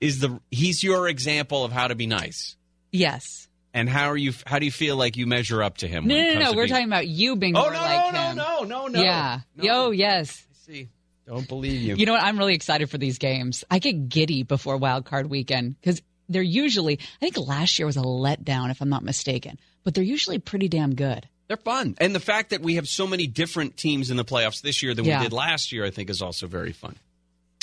[0.01, 2.55] is the he's your example of how to be nice.
[2.91, 3.47] Yes.
[3.73, 4.33] And how are you?
[4.45, 6.07] How do you feel like you measure up to him?
[6.07, 6.51] No, when no, no, comes no.
[6.51, 8.35] to We're being- talking about you being Oh more no, like no, him.
[8.37, 9.01] no, no, no.
[9.01, 9.39] Yeah.
[9.55, 9.63] No.
[9.63, 10.45] Yo, yes.
[10.65, 10.89] See,
[11.27, 11.95] don't believe you.
[11.95, 12.23] You know what?
[12.23, 13.63] I'm really excited for these games.
[13.69, 16.99] I get giddy before Wild Card Weekend because they're usually.
[17.21, 19.59] I think last year was a letdown, if I'm not mistaken.
[19.87, 21.29] But they're usually pretty damn good.
[21.47, 24.59] They're fun, and the fact that we have so many different teams in the playoffs
[24.61, 25.19] this year than Yeah.
[25.19, 26.97] we did last year, I think, is also very fun.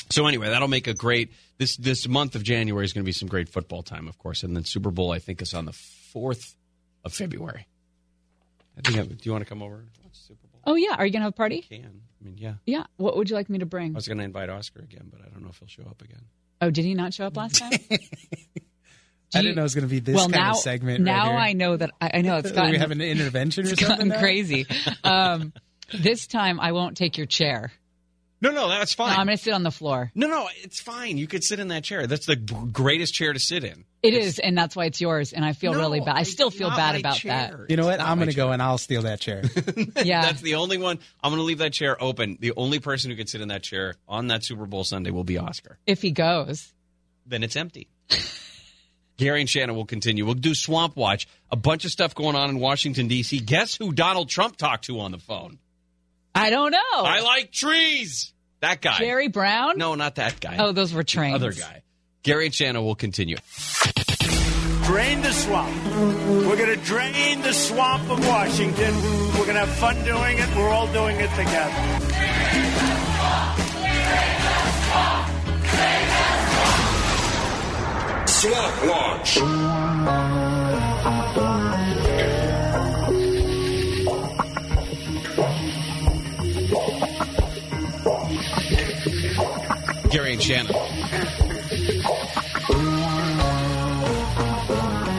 [0.09, 3.13] So anyway, that'll make a great this this month of January is going to be
[3.13, 5.75] some great football time, of course, and then Super Bowl I think is on the
[5.75, 6.55] fourth
[7.05, 7.67] of February.
[8.79, 8.99] I think.
[8.99, 10.63] I, do you want to come over and watch Super Bowl?
[10.67, 11.61] Oh yeah, are you gonna have a party?
[11.61, 12.55] Can I mean, yeah.
[12.65, 12.85] Yeah.
[12.97, 13.93] What would you like me to bring?
[13.93, 16.01] I was going to invite Oscar again, but I don't know if he'll show up
[16.01, 16.23] again.
[16.63, 17.73] Oh, did he not show up last time?
[19.35, 21.01] I didn't know it was going to be this well, kind now, of segment.
[21.05, 21.39] Now right here.
[21.39, 23.81] I know that I, I know it's Do gotten we have an intervention or it's
[23.81, 24.19] something gotten now?
[24.21, 24.67] crazy.
[25.03, 25.53] Um,
[25.93, 27.73] this time I won't take your chair.
[28.41, 29.19] No, no, that's No, fine.
[29.19, 30.11] I'm going to sit on the floor.
[30.15, 31.17] no, no, it's fine.
[31.17, 32.07] You could sit in that chair.
[32.07, 33.85] That's the greatest chair to sit in.
[34.03, 35.33] It is, and that's why it's yours.
[35.33, 36.15] And I feel No, really bad.
[36.17, 37.65] I still feel bad about chair.
[37.71, 38.01] You know what?
[38.01, 39.43] I'm going to go and I'll steal that chair.
[40.05, 40.21] Yeah.
[40.23, 40.99] That's the only one.
[41.23, 42.37] I'm going to leave that chair open.
[42.39, 45.25] The only person who can sit in that chair on that Super Bowl Sunday will
[45.25, 45.79] be Oscar.
[45.87, 46.71] if he goes.
[47.27, 47.89] Then it's empty.
[49.17, 50.25] Gary and Shannon will continue.
[50.25, 51.29] We'll do Swamp Watch.
[51.51, 53.39] A bunch of stuff going on in Washington, D.C.
[53.39, 55.59] Guess who Donald Trump talked to on the phone?
[56.35, 56.79] I don't know.
[56.93, 58.33] I like trees.
[58.61, 58.99] That guy.
[58.99, 59.79] Jerry Brown?
[59.79, 60.57] No, not that guy.
[60.59, 61.35] Oh, those were The trains.
[61.37, 61.83] Other guy.
[62.23, 63.37] Gary and Shannon will continue.
[64.85, 65.75] Drain the swamp.
[66.47, 68.95] We're going to drain the swamp of Washington.
[69.39, 70.57] We're going to have fun doing it.
[70.57, 72.05] We're all doing it together.
[78.45, 79.37] Swamp Watch.
[90.11, 90.75] Gary and Shannon.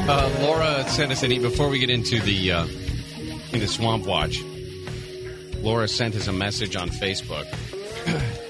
[0.07, 2.67] Uh, Laura sent us an e before we get into the uh,
[3.51, 4.43] into Swamp Watch.
[5.63, 7.47] Laura sent us a message on Facebook.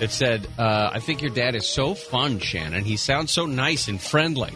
[0.00, 2.84] It said, uh, "I think your dad is so fun, Shannon.
[2.84, 4.52] He sounds so nice and friendly.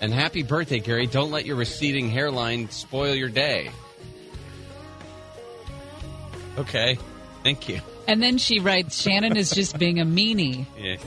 [0.00, 1.06] And happy birthday, Gary.
[1.06, 3.70] Don't let your receding hairline spoil your day."
[6.58, 6.98] Okay,
[7.42, 7.80] thank you.
[8.06, 10.66] And then she writes, Shannon is just being a meanie.
[10.78, 11.00] Yes.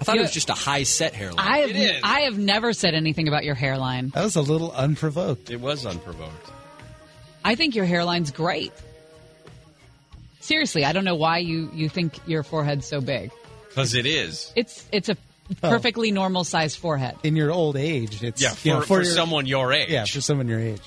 [0.00, 1.44] I thought You- it was just a high set hairline.
[1.46, 2.00] I have, It is.
[2.04, 4.10] I have never said anything about your hairline.
[4.10, 5.50] That was a little unprovoked.
[5.50, 6.50] It was unprovoked.
[7.44, 8.72] I think your hairline's great.
[10.48, 13.30] Seriously, I don't know why you you think your forehead's so big.
[13.68, 14.50] Because it is.
[14.56, 15.16] It's it's a
[15.60, 17.16] perfectly normal sized forehead.
[17.22, 19.90] In your old age, it's Yeah, you know, for- for your- someone your age.
[19.90, 20.80] Yeah, for someone your age.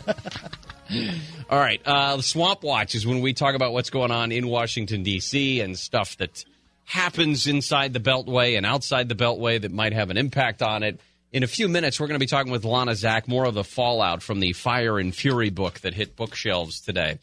[1.49, 1.81] All right.
[1.85, 5.61] Uh, Swamp Watch is when we talk about what's going on in Washington, D.C.
[5.61, 6.43] and stuff that
[6.83, 10.99] happens inside the Beltway and outside the Beltway that might have an impact on it.
[11.31, 13.63] In a few minutes, we're going to be talking with Lana Zak more of the
[13.63, 17.17] fallout from the Fire and Fury book that hit bookshelves today.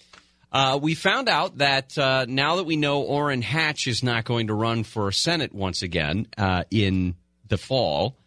[0.53, 4.49] Uh, we found out that uh, now that we know Orrin Hatch is not going
[4.49, 7.15] to run for Senate once again uh, in
[7.49, 8.19] the fall,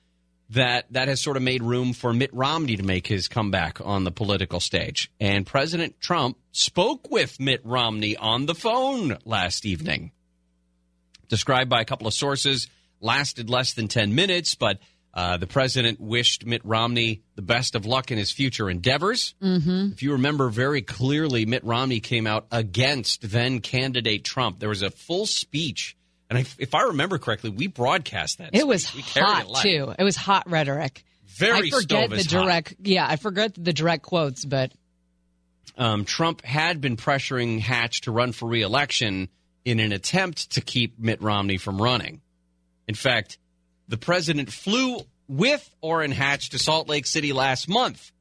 [0.49, 4.03] that that has sort of made room for Mitt Romney to make his comeback on
[4.03, 5.11] the political stage.
[5.19, 10.11] And President Trump spoke with Mitt Romney on the phone last evening.
[11.27, 12.67] Described by a couple of sources,
[13.01, 14.79] lasted less than 10 minutes, but
[15.15, 19.33] uh, the president wished Mitt Romney the best of luck in his future endeavors.
[19.41, 19.93] Mm-hmm.
[19.93, 24.59] If you remember very clearly, Mitt Romney came out against then candidate Trump.
[24.59, 25.95] There was a full speech.
[26.29, 28.49] And if, if I remember correctly, we broadcast that.
[28.53, 28.93] It was.
[28.93, 29.93] We hot it too.
[29.97, 31.05] It was hot rhetoric.
[31.27, 32.43] Very I forget the is hot.
[32.43, 32.75] direct.
[32.81, 34.73] Yeah, I forget the direct quotes, but
[35.77, 39.29] um, Trump had been pressuring Hatch to run for reelection
[39.63, 42.21] in an attempt to keep Mitt Romney from running.
[42.87, 43.37] In fact,
[43.87, 48.11] the president flew with Orrin Hatch to Salt Lake City last month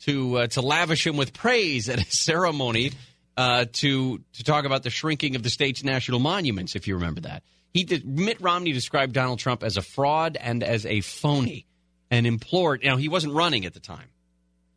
[0.00, 2.92] to uh, to lavish him with praise at a ceremony
[3.36, 6.76] uh, to to talk about the shrinking of the state's national monuments.
[6.76, 7.42] If you remember that,
[7.72, 8.06] he did.
[8.06, 11.66] Mitt Romney described Donald Trump as a fraud and as a phony,
[12.10, 12.82] and implored.
[12.84, 14.08] Now he wasn't running at the time,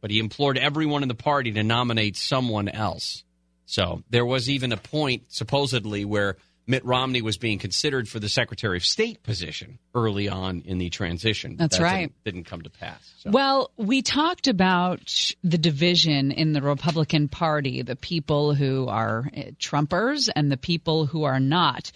[0.01, 3.23] but he implored everyone in the party to nominate someone else.
[3.65, 6.35] So there was even a point, supposedly, where
[6.67, 10.89] Mitt Romney was being considered for the Secretary of State position early on in the
[10.89, 11.55] transition.
[11.57, 11.99] That's That right.
[12.01, 13.13] Didn't, didn't come to pass.
[13.25, 19.51] Well, we talked about the division in the Republican Party, the people who are eh,
[19.59, 21.91] Trumpers and the people who are not.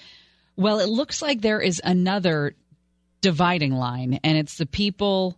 [0.56, 2.56] Well, it looks like there is another
[3.22, 5.38] dividing line, and it's the people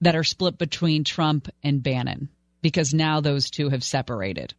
[0.00, 2.28] that are split between Trump and Bannon,
[2.62, 4.54] because now those two have separated.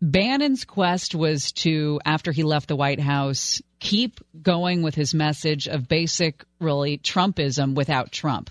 [0.00, 5.66] Bannon's quest was to, after he left the White House, keep going with his message
[5.66, 8.50] of basic, really, Trumpism without Trump.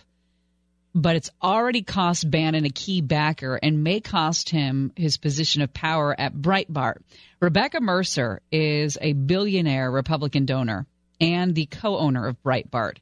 [0.94, 5.74] But it's already cost Bannon a key backer and may cost him his position of
[5.74, 6.98] power at Breitbart.
[7.40, 10.86] Rebecca Mercer is a billionaire Republican donor
[11.22, 12.98] and the co owner of Breitbart.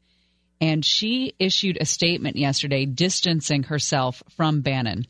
[0.62, 5.06] And she issued a statement yesterday distancing herself from Bannon.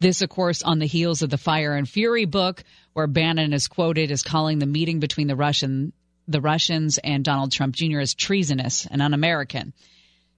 [0.00, 2.62] This, of course, on the heels of the Fire and Fury book,
[2.92, 5.92] where Bannon is quoted as calling the meeting between the Russian,
[6.28, 8.00] the Russians and Donald Trump Jr.
[8.00, 9.72] as treasonous and un-American.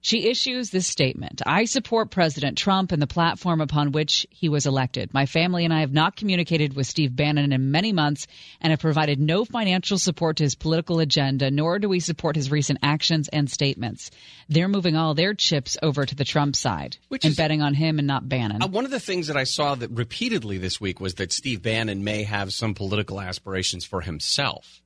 [0.03, 1.43] She issues this statement.
[1.45, 5.13] I support President Trump and the platform upon which he was elected.
[5.13, 8.25] My family and I have not communicated with Steve Bannon in many months
[8.59, 12.49] and have provided no financial support to his political agenda, nor do we support his
[12.49, 14.09] recent actions and statements.
[14.49, 17.75] They're moving all their chips over to the Trump side Which and is- betting on
[17.75, 18.63] him and not Bannon.
[18.63, 21.61] Uh, one of the things that I saw that repeatedly this week was that Steve
[21.61, 24.81] Bannon may have some political aspirations for himself.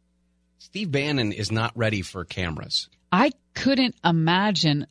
[0.60, 2.90] Steve Bannon is not ready for cameras.
[3.14, 4.88] I couldn't imagine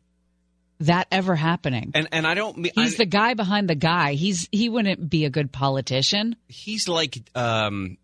[0.80, 1.92] that ever happening.
[1.94, 4.14] And and I don't mean He's the guy behind the guy.
[4.14, 6.36] He's he wouldn't be a good politician.
[6.48, 7.96] he's like um,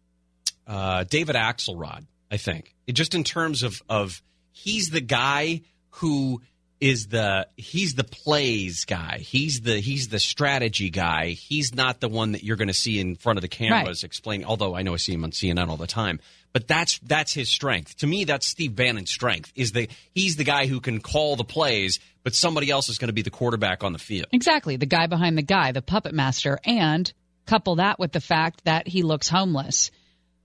[0.66, 2.74] uh, David Axelrod, I think.
[2.86, 4.22] It, just in terms of of
[4.52, 6.40] he's the guy who
[6.80, 9.18] is the he's the plays guy.
[9.18, 11.30] He's the he's the strategy guy.
[11.30, 14.47] He's not the one that you're going to see in front of the cameras explaining.
[14.47, 16.20] Although I know I see him on CNN all the time.
[16.52, 17.98] But that's that's his strength.
[17.98, 19.52] To me, that's Steve Bannon's strength.
[19.55, 23.09] Is the he's the guy who can call the plays, but somebody else is going
[23.09, 24.27] to be the quarterback on the field.
[24.32, 27.12] Exactly, the guy behind the guy, the puppet master, and
[27.47, 29.90] couple that with the fact that he looks homeless.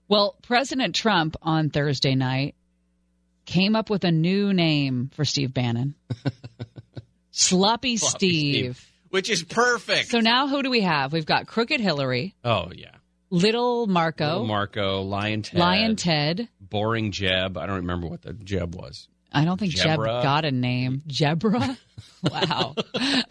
[0.08, 2.54] Well, President Trump on Thursday night
[3.44, 5.94] came up with a new name for Steve Bannon.
[7.30, 8.84] Sloppy, Steve.
[9.10, 10.08] which is perfect.
[10.08, 11.12] So now who do we have?
[11.12, 12.94] We've got Crooked Hillary, Oh yeah,
[13.30, 16.48] Little Marco, Little Marco, Lyin' Ted, Lyin' Ted.
[16.60, 17.56] Boring Jeb.
[17.56, 19.08] I don't remember what the Jeb was.
[19.32, 21.02] I don't think Jeb got a name.
[21.06, 21.76] Jebra?
[22.22, 22.74] wow.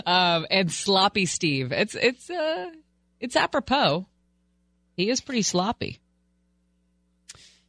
[0.06, 1.72] um, and Sloppy Steve.
[1.72, 2.70] It's it's uh
[3.20, 4.06] it's apropos.
[4.96, 6.00] He is pretty sloppy.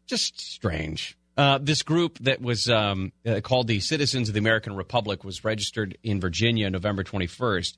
[0.07, 1.17] Just strange.
[1.37, 5.45] Uh, this group that was um, uh, called the Citizens of the American Republic was
[5.45, 7.77] registered in Virginia November 21st.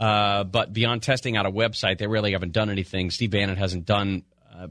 [0.00, 3.10] Uh, but beyond testing out a website, they really haven't done anything.
[3.10, 4.68] Steve Bannon hasn't done uh,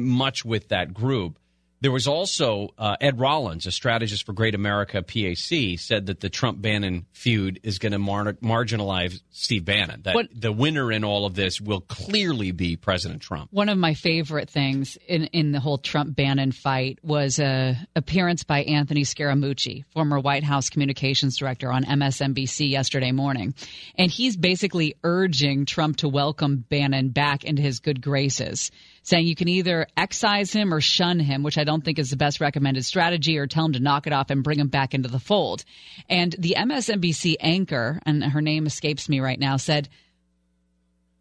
[0.00, 1.38] much with that group.
[1.82, 6.30] There was also uh, Ed Rollins, a strategist for Great America PAC, said that the
[6.30, 10.02] Trump Bannon feud is going to mar- marginalize Steve Bannon.
[10.04, 13.52] That What- the winner in all of this will clearly be President Trump.
[13.52, 18.44] One of my favorite things in, in the whole Trump Bannon fight was a appearance
[18.44, 23.54] by Anthony Scaramucci, former White House communications director on MSNBC yesterday morning.
[23.96, 28.70] And he's basically urging Trump to welcome Bannon back into his good graces,
[29.02, 32.16] saying you can either excise him or shun him, which I don't think is the
[32.16, 35.08] best recommended strategy, or tell him to knock it off and bring him back into
[35.08, 35.64] the fold.
[36.08, 39.88] And the MSNBC anchor, and her name escapes me right now, said,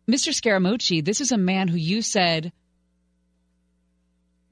[0.08, 0.34] Mr.
[0.34, 2.52] Scaramucci, this is a man who you said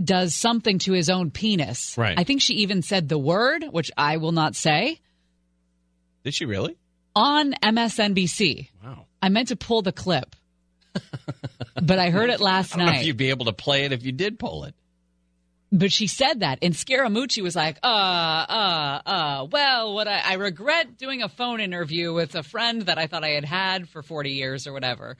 [0.02, 1.98] does something to his own penis.
[1.98, 2.18] Right.
[2.18, 5.00] I think she even said the word, which I will not say,
[6.24, 6.78] Did she really?
[7.16, 8.70] on MSNBC.
[8.84, 9.06] Wow.
[9.22, 10.36] I meant to pull the clip,
[11.82, 13.02] but I heard it last I don't know night.
[13.02, 14.76] if you'd be able to play it if you did pull it.
[15.72, 20.34] But she said that, and Scaramucci was like, uh, uh, uh, well, what I, I
[20.34, 24.02] regret doing a phone interview with a friend that I thought I had had for
[24.02, 25.16] 40 years or whatever.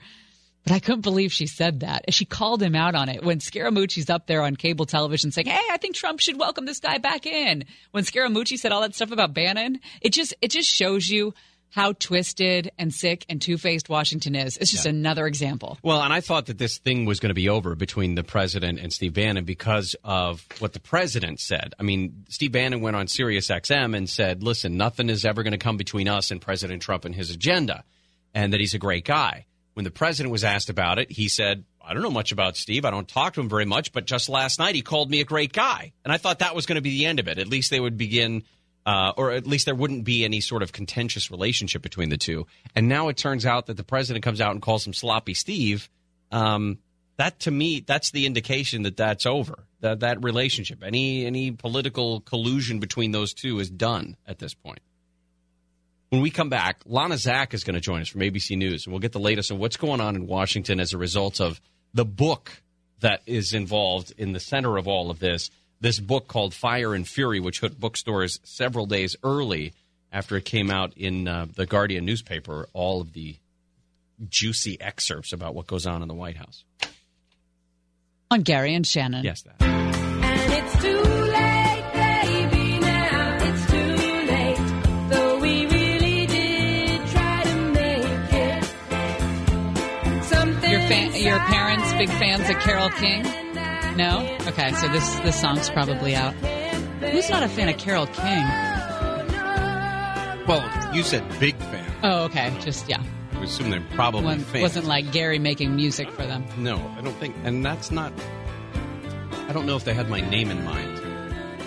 [0.64, 2.12] But I couldn't believe she said that.
[2.12, 5.68] She called him out on it when Scaramucci's up there on cable television saying, hey,
[5.70, 7.64] I think Trump should welcome this guy back in.
[7.92, 11.32] When Scaramucci said all that stuff about Bannon, it just, it just shows you
[11.70, 14.56] how twisted and sick and two-faced Washington is.
[14.56, 15.78] It's just another example.
[15.82, 18.80] Well, and I thought that this thing was going to be over between the president
[18.80, 21.74] and Steve Bannon because of what the president said.
[21.78, 25.52] I mean, Steve Bannon went on Sirius XM and said, listen, nothing is ever going
[25.52, 27.84] to come between us and President Trump and his agenda,
[28.34, 29.46] and that he's a great guy.
[29.74, 32.84] When the president was asked about it, he said, I don't know much about Steve.
[32.84, 35.24] I don't talk to him very much, but just last night he called me a
[35.24, 35.92] great guy.
[36.04, 37.38] And I thought that was going to be the end of it.
[37.38, 38.42] At least they would begin
[38.86, 42.46] uh, or at least there wouldn't be any sort of contentious relationship between the two.
[42.74, 45.88] And now it turns out that the president comes out and calls him sloppy Steve.
[46.32, 46.78] Um,
[47.16, 49.64] that to me, that's the indication that that's over.
[49.80, 54.80] That that relationship, any any political collusion between those two, is done at this point.
[56.08, 58.92] When we come back, Lana Zak is going to join us from ABC News, and
[58.92, 61.60] we'll get the latest on what's going on in Washington as a result of
[61.94, 62.62] the book
[63.00, 65.50] that is involved in the center of all of this.
[65.80, 69.72] This book called Fire and Fury, which hit bookstores several days early
[70.12, 73.36] after it came out in uh, the Guardian newspaper, all of the
[74.28, 76.64] juicy excerpts about what goes on in the White House.
[78.30, 79.24] On Gary and Shannon.
[79.24, 79.56] Yes, that.
[79.62, 83.96] And it's too late, baby, now it's too
[84.30, 84.58] late.
[85.08, 88.64] Though we really did try to make it.
[90.24, 93.49] Something Your fan, your parents big fans of Carole King?
[93.96, 94.36] No.
[94.48, 96.32] Okay, so this this song's probably out.
[96.34, 98.44] Who's not a fan of Carole King?
[100.46, 101.84] Well, you said big fan.
[102.02, 102.52] Oh, okay.
[102.60, 103.02] Just yeah.
[103.34, 104.62] I assume they're probably One, fans.
[104.62, 106.44] wasn't like Gary making music for them.
[106.58, 108.12] No, I don't think, and that's not.
[109.48, 111.00] I don't know if they had my name in mind.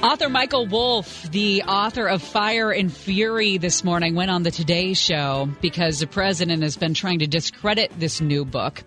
[0.03, 4.93] Author Michael Wolff, the author of Fire and Fury this morning, went on the Today
[4.93, 8.83] Show because the president has been trying to discredit this new book.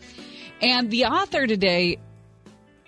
[0.61, 1.99] And the author today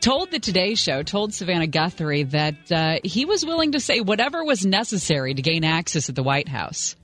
[0.00, 4.44] told the Today Show, told Savannah Guthrie that uh, he was willing to say whatever
[4.44, 6.96] was necessary to gain access at the White House.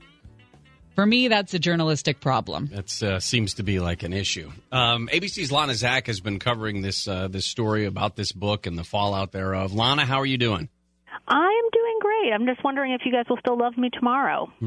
[0.95, 2.69] For me, that's a journalistic problem.
[2.73, 4.53] That uh, seems to be like an issue.
[4.71, 8.79] Um, ABC's Lana Zak has been covering this uh, this story about this book and
[8.79, 9.75] the fallout thereof.
[9.75, 10.69] Lana, how are you doing?
[11.27, 12.33] I'm doing great.
[12.33, 14.49] I'm just wondering if you guys will still love me tomorrow.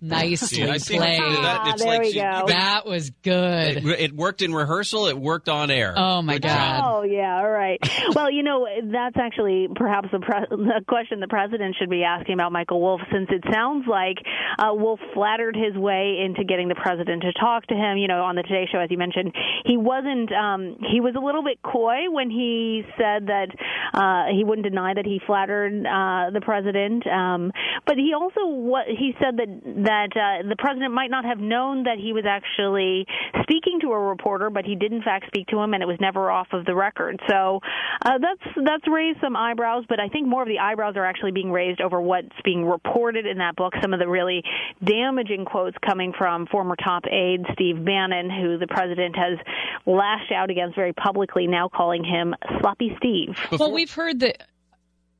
[0.00, 1.18] Nicely Yeah, I see played.
[1.18, 1.68] you that.
[1.68, 2.44] It's there like we she- go.
[2.48, 3.76] That was good.
[3.78, 5.06] It, it worked in rehearsal.
[5.06, 5.94] It worked on air.
[5.96, 6.80] Oh my Good God.
[6.80, 6.84] job.
[6.84, 7.78] Oh yeah, all right.
[8.14, 12.34] well, you know that's actually perhaps the, pre- the question the president should be asking
[12.34, 14.16] about Michael Wolff, since it sounds like
[14.58, 17.96] uh, Wolff flattered his way into getting the president to talk to him.
[17.98, 19.32] You know, on the Today Show, as you mentioned,
[19.64, 20.32] he wasn't.
[20.32, 23.48] Um, he was a little bit coy when he said that
[23.94, 26.71] uh, he wouldn't deny that he flattered uh, the president,
[27.06, 27.52] um,
[27.86, 29.48] but he also what he said that
[29.84, 33.06] that uh, the president might not have known that he was actually
[33.42, 35.98] speaking to a reporter, but he did in fact speak to him, and it was
[36.00, 37.20] never off of the record.
[37.28, 37.60] So
[38.04, 41.32] uh, that's that's raised some eyebrows, but I think more of the eyebrows are actually
[41.32, 43.74] being raised over what's being reported in that book.
[43.80, 44.42] Some of the really
[44.84, 49.38] damaging quotes coming from former top aide Steve Bannon, who the president has
[49.86, 53.36] lashed out against very publicly, now calling him Sloppy Steve.
[53.58, 54.48] well, we've heard that.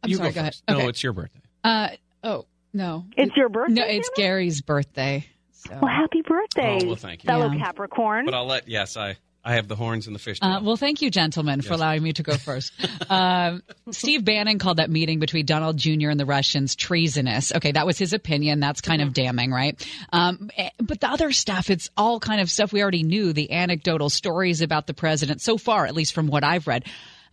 [0.03, 0.31] I'm You sorry.
[0.31, 0.53] go Go, ahead.
[0.55, 0.65] first.
[0.69, 0.89] No, Okay.
[0.89, 1.41] it's your birthday.
[1.65, 1.89] Uh,
[2.25, 3.75] oh no, It's your birthday.
[3.75, 5.27] no, it's Gary's birthday.
[5.53, 5.79] So.
[5.81, 7.29] Well, happy birthday, Oh, well, thank you.
[7.29, 7.65] fellow Yeah.
[7.67, 8.25] Capricorn.
[8.25, 8.67] But I'll let.
[8.69, 10.39] Yes, I I have the horns and the fish.
[10.41, 12.73] Uh, well, thank you, gentlemen, for allowing me to go first.
[13.11, 13.61] um,
[13.91, 16.11] Steve Bannon called that meeting between Donald Jr.
[16.11, 17.53] and the Russians treasonous.
[17.53, 18.61] Okay, that was his opinion.
[18.61, 19.85] That's kind of damning, right?
[20.13, 23.33] Um, eh, but the other stuff, it's all kind of stuff we already knew.
[23.33, 26.85] The anecdotal stories about the president so far, at least from what I've read.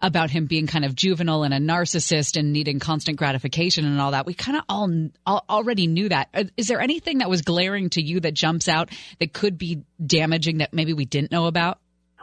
[0.02, 4.12] About him being kind of juvenile and a narcissist and needing constant gratification and all
[4.12, 4.26] that.
[4.26, 4.90] We kind of all,
[5.26, 6.30] all already knew that.
[6.34, 8.90] Uh, there anything that was glaring to you that jumps out
[9.20, 11.80] that could be damaging that maybe we didn't know about?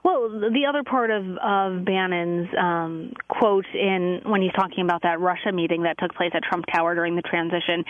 [0.06, 5.18] Well, the other part of of Bannon's um, quote in when he's talking about that
[5.18, 7.82] Russia meeting that took place at Trump Tower during the transition,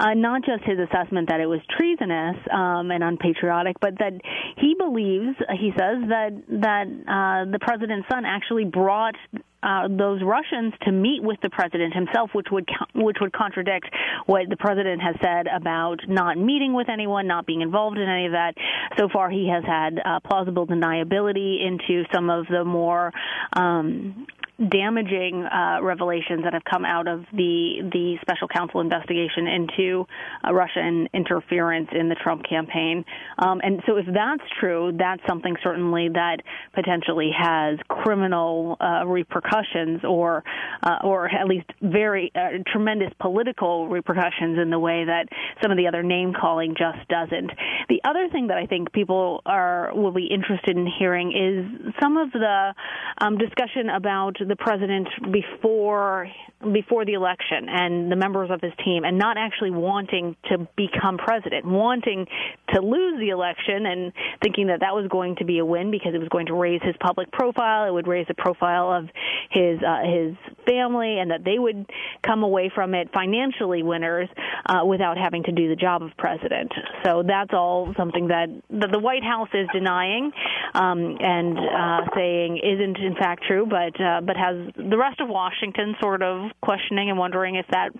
[0.00, 4.14] uh, not just his assessment that it was treasonous um, and unpatriotic, but that
[4.56, 9.14] he believes, he says that that uh, the president's son actually brought
[9.62, 13.86] uh, those Russians to meet with the president himself, which would which would contradict
[14.26, 18.26] what the president has said about not meeting with anyone, not being involved in any
[18.26, 18.54] of that.
[18.98, 23.12] So far, he has had uh, plausible deniability into some of the more
[23.54, 24.26] um,
[24.68, 30.06] damaging uh, revelations that have come out of the the special counsel investigation into
[30.46, 33.04] uh, Russian interference in the Trump campaign.
[33.38, 36.42] Um, and so, if that's true, that's something certainly that
[36.74, 40.44] potentially has criminal uh, repercussions, or
[40.82, 45.26] uh, or at least very uh, tremendous political repercussions in the way that
[45.62, 47.50] some of the other name calling just doesn't.
[47.88, 52.18] The other thing that I think people are will be interested in hearing is some
[52.18, 52.74] of the
[53.18, 56.28] um, discussion about the president before
[56.72, 61.16] before the election and the members of his team and not actually wanting to become
[61.16, 62.26] president, wanting
[62.74, 64.12] to lose the election and
[64.42, 66.82] thinking that that was going to be a win because it was going to raise
[66.82, 69.04] his public profile, it would raise the profile of
[69.50, 70.36] his uh, his
[70.66, 71.86] family, and that they would
[72.26, 74.28] come away from it financially winners
[74.66, 76.70] uh, without having to do the job of president.
[77.04, 80.30] So that's all something that, that the White House is denying
[80.74, 85.28] um, and uh, saying isn't in fact true, but uh, but has the rest of
[85.28, 87.90] Washington sort of questioning and wondering if that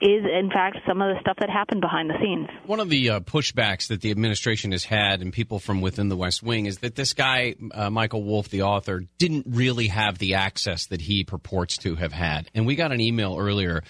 [0.00, 2.48] is in fact some of the stuff that happened behind the scenes.
[2.66, 6.16] One of the uh, pushbacks that the administration has had and people from within the
[6.16, 10.34] West Wing is that this guy, uh, Michael Wolff, the author, didn't really have the
[10.34, 12.50] access that he purports to have had.
[12.54, 13.82] And we got an email earlier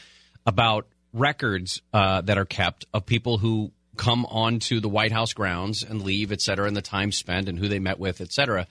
[0.44, 5.84] about records uh, that are kept of people who come onto the White House grounds
[5.84, 8.66] and leave, et cetera, and the time spent and who they met with, et cetera.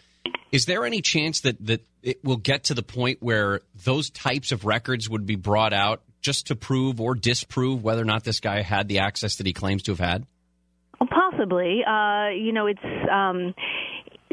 [0.51, 4.51] Is there any chance that, that it will get to the point where those types
[4.51, 8.39] of records would be brought out just to prove or disprove whether or not this
[8.39, 10.25] guy had the access that he claims to have had?
[11.09, 11.83] Possibly.
[11.85, 12.79] Uh, you know, it's
[13.11, 13.53] um,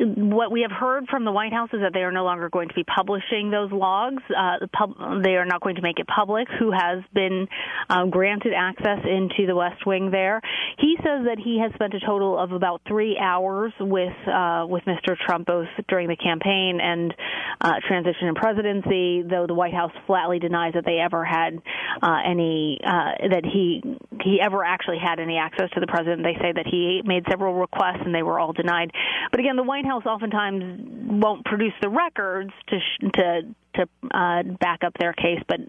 [0.00, 2.68] what we have heard from the White House is that they are no longer going
[2.68, 4.22] to be publishing those logs.
[4.30, 7.46] Uh, pub- they are not going to make it public who has been
[7.90, 10.10] um, granted access into the West Wing.
[10.10, 10.40] There,
[10.78, 14.84] he says that he has spent a total of about three hours with uh, with
[14.84, 15.16] Mr.
[15.26, 17.12] Trump both during the campaign and
[17.60, 19.22] uh, transition and presidency.
[19.22, 21.60] Though the White House flatly denies that they ever had
[22.02, 23.82] uh, any uh, that he
[24.22, 26.22] he ever actually had any access to the president.
[26.22, 28.90] They say that he made several requests and they were all denied.
[29.30, 33.42] But again, the White House oftentimes won't produce the records to sh- to
[33.76, 35.60] to uh, back up their case, but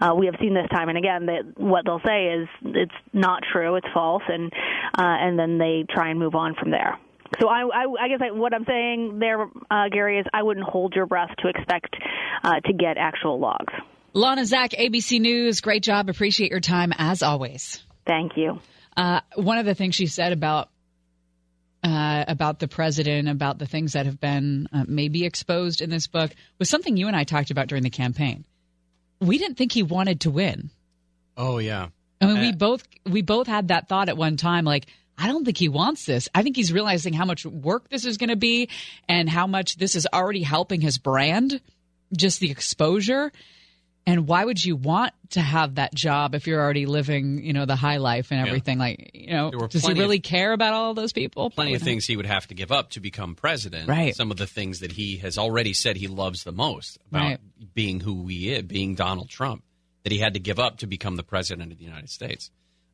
[0.00, 3.42] uh, we have seen this time and again that what they'll say is it's not
[3.52, 6.98] true, it's false, and uh, and then they try and move on from there.
[7.40, 10.66] So I, I, I guess I, what I'm saying there, uh, Gary, is I wouldn't
[10.66, 11.94] hold your breath to expect
[12.42, 13.72] uh, to get actual logs.
[14.12, 16.08] Lana Zak, ABC News, great job.
[16.08, 17.84] Appreciate your time as always.
[18.04, 18.58] Thank you.
[18.96, 20.69] Uh, one of the things she said about
[21.82, 26.06] uh, about the president, about the things that have been uh, maybe exposed in this
[26.06, 28.44] book, was something you and I talked about during the campaign.
[29.20, 30.70] We didn't think he wanted to win.
[31.36, 31.88] Oh yeah.
[32.20, 34.86] I mean, we both we both had that thought at one time, like.
[35.22, 36.30] I don't think he wants this.
[36.34, 38.70] I think he's realizing how much work this is going to be
[39.06, 41.60] and how much this is already helping his brand,
[42.16, 43.30] just the exposure.
[44.06, 47.66] And why would you want to have that job if you're already living, you know,
[47.66, 48.46] the high life and Yeah.
[48.46, 48.78] everything?
[48.78, 51.50] Like, you know, does he plenty of- really care about all those people?
[51.50, 53.88] Plenty of things he would have to give up to become president.
[53.88, 54.16] Right.
[54.16, 57.38] Some of the things that he has already said he loves the most about Right.
[57.74, 59.62] being who he is, being Donald Trump,
[60.02, 62.50] that he had to give up to become the president of the United States.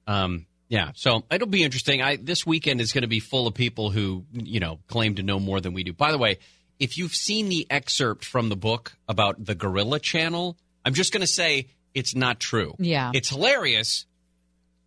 [0.09, 2.03] Um, yeah, so it'll be interesting.
[2.03, 5.23] I this weekend is going to be full of people who you know claim to
[5.23, 5.93] know more than we do.
[5.93, 6.39] By the way,
[6.81, 11.23] if you've seen the excerpt from the book about the Gorilla Channel, I'm just going
[11.23, 12.77] to say it's not true.
[12.79, 13.11] Yeah.
[13.13, 14.07] it's hilarious.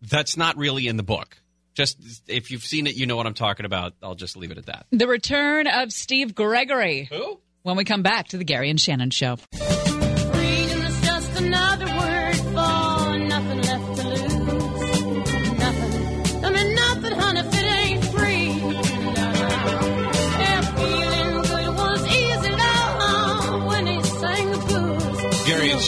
[0.02, 1.38] That's not really in the book.
[1.74, 1.98] Just
[2.28, 3.94] if you've seen it, you know what I'm talking about.
[4.02, 4.86] I'll just leave it at that.
[4.92, 7.10] The return of Steve Gregory.
[7.12, 7.40] Who?
[7.64, 9.38] When we come back to the Gary and Shannon show.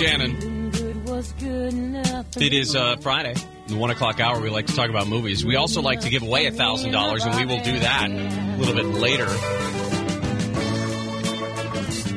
[0.01, 0.71] Shannon.
[0.71, 2.25] Good was good enough.
[2.35, 3.35] It is uh, Friday,
[3.67, 4.41] the one o'clock hour.
[4.41, 5.45] We like to talk about movies.
[5.45, 8.57] We also like to give away a thousand dollars, and we will do that a
[8.57, 9.27] little bit later.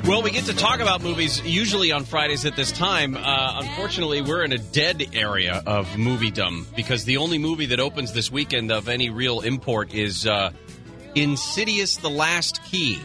[0.08, 3.18] Well, we get to talk about movies usually on Fridays at this time.
[3.18, 8.14] Uh, unfortunately, we're in a dead area of moviedom because the only movie that opens
[8.14, 10.52] this weekend of any real import is uh,
[11.14, 12.98] Insidious: The Last Key.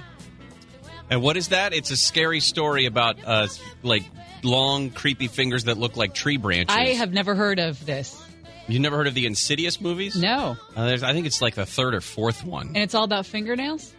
[1.10, 1.74] And what is that?
[1.74, 3.48] It's a scary story about uh,
[3.84, 4.04] like
[4.44, 6.76] long, creepy fingers that look like tree branches.
[6.76, 8.22] I have never heard of this.
[8.68, 10.16] You never heard of the Insidious movies?
[10.16, 10.56] No.
[10.76, 12.68] Uh, there's, I think it's like the third or fourth one.
[12.68, 13.94] And it's all about fingernails?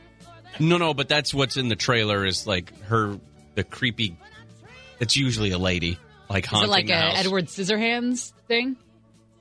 [0.61, 3.19] No, no, but that's what's in the trailer is like her,
[3.55, 4.17] the creepy.
[5.01, 5.99] It's usually a lady,
[6.29, 6.65] like haunting.
[6.65, 7.19] Is it like the a house.
[7.19, 8.77] Edward Scissorhands thing?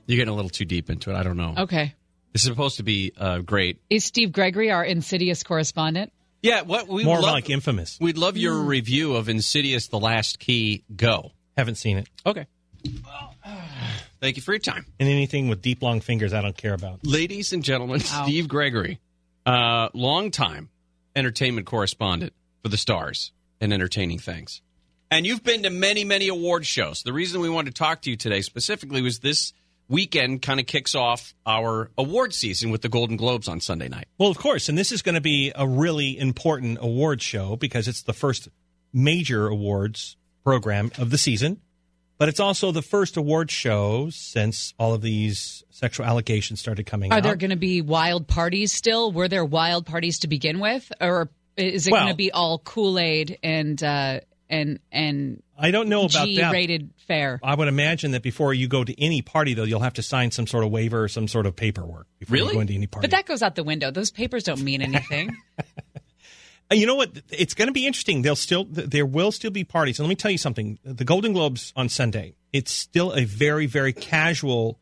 [0.06, 1.16] You're getting a little too deep into it.
[1.16, 1.54] I don't know.
[1.58, 1.94] Okay.
[2.32, 3.80] This is supposed to be uh, great.
[3.90, 6.12] Is Steve Gregory our insidious correspondent?
[6.42, 7.98] Yeah, what we More love, like infamous.
[8.00, 8.66] We'd love your Hmm.
[8.66, 10.84] review of Insidious: The Last Key.
[10.96, 11.32] Go.
[11.56, 12.08] Haven't seen it.
[12.24, 12.46] Okay.
[14.20, 17.04] Thank you for your time, And anything with deep, long fingers, I don't care about.
[17.06, 18.00] ladies and gentlemen.
[18.00, 19.00] Steve Gregory,
[19.46, 20.68] uh, longtime
[21.16, 24.60] entertainment correspondent for the Stars and Entertaining Things,
[25.10, 27.02] and you've been to many, many award shows.
[27.02, 29.52] The reason we wanted to talk to you today specifically was this
[29.90, 34.06] weekend kind of kicks off our award season with the Golden Globes on Sunday night.
[34.16, 37.88] Well, of course, and this is going to be a really important award show because
[37.88, 38.48] it's the first
[38.92, 41.60] major awards program of the season,
[42.18, 47.12] but it's also the first award show since all of these sexual allegations started coming
[47.12, 47.22] Are out.
[47.24, 49.10] there going to be wild parties still?
[49.12, 50.90] Were there wild parties to begin with?
[51.00, 54.20] Or is it Well- going to be all Kool Aid and, uh,
[54.50, 56.50] and, and I don't know about that.
[56.50, 57.40] G-rated fare?
[57.42, 60.30] I would imagine that before you go to any party, though, you'll have to sign
[60.30, 63.04] some sort of waiver or some sort of paperwork before you go into any party.
[63.06, 63.90] But that goes out the window.
[63.90, 65.36] Those papers don't mean anything.
[66.72, 67.10] Uh, You know what?
[67.30, 68.22] It's going to be interesting.
[68.22, 69.98] They'll still there will still be parties.
[69.98, 70.78] And let me tell you something.
[70.84, 72.36] The Golden Globes on Sunday.
[72.52, 74.78] It's still a very very casual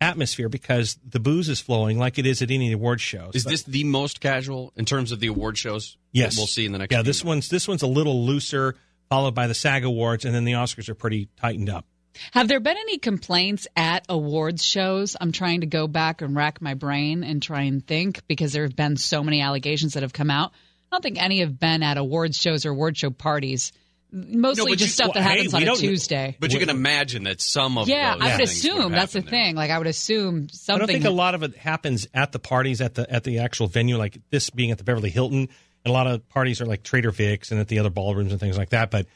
[0.00, 3.34] atmosphere because the booze is flowing like it is at any award shows.
[3.34, 5.98] Is this the most casual in terms of the award shows?
[6.12, 6.92] Yes, that we'll see in the next.
[6.92, 8.76] Yeah, few this one's this one's a little looser,
[9.10, 11.84] followed by the SAG Awards, and then the Oscars are pretty tightened up.
[12.32, 15.16] Have there been any complaints at awards shows?
[15.20, 18.62] I'm trying to go back and rack my brain and try and think because there
[18.62, 20.52] have been so many allegations that have come out.
[20.52, 23.72] I don't think any have been at awards shows or award show parties.
[24.12, 26.36] Mostly but just you- stuff that well, hey, happens we on a Tuesday.
[26.40, 29.20] But you can imagine that some of yeah, those I would assume have that's the
[29.20, 29.54] happened thing.
[29.54, 30.74] Like I would assume something.
[30.74, 33.38] I don't think a lot of it happens at the parties at the at the
[33.38, 35.48] actual venue, like this being at the Beverly Hilton.
[35.84, 38.40] And a lot of parties are like Trader Vic's and at the other ballrooms and
[38.40, 38.90] things like that.
[38.90, 39.06] But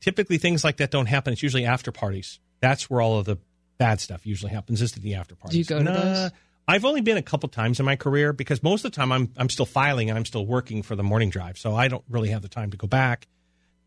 [0.00, 1.32] typically, things like that don't happen.
[1.32, 2.38] It's usually after parties.
[2.60, 3.38] That's where all of the
[3.78, 4.82] bad stuff usually happens.
[4.82, 5.66] Is at the after parties.
[5.66, 6.30] Do you go to Nah, those?
[6.68, 9.32] I've only been a couple times in my career because most of the time I'm
[9.36, 12.28] I'm still filing and I'm still working for the morning drive, so I don't really
[12.28, 13.26] have the time to go back.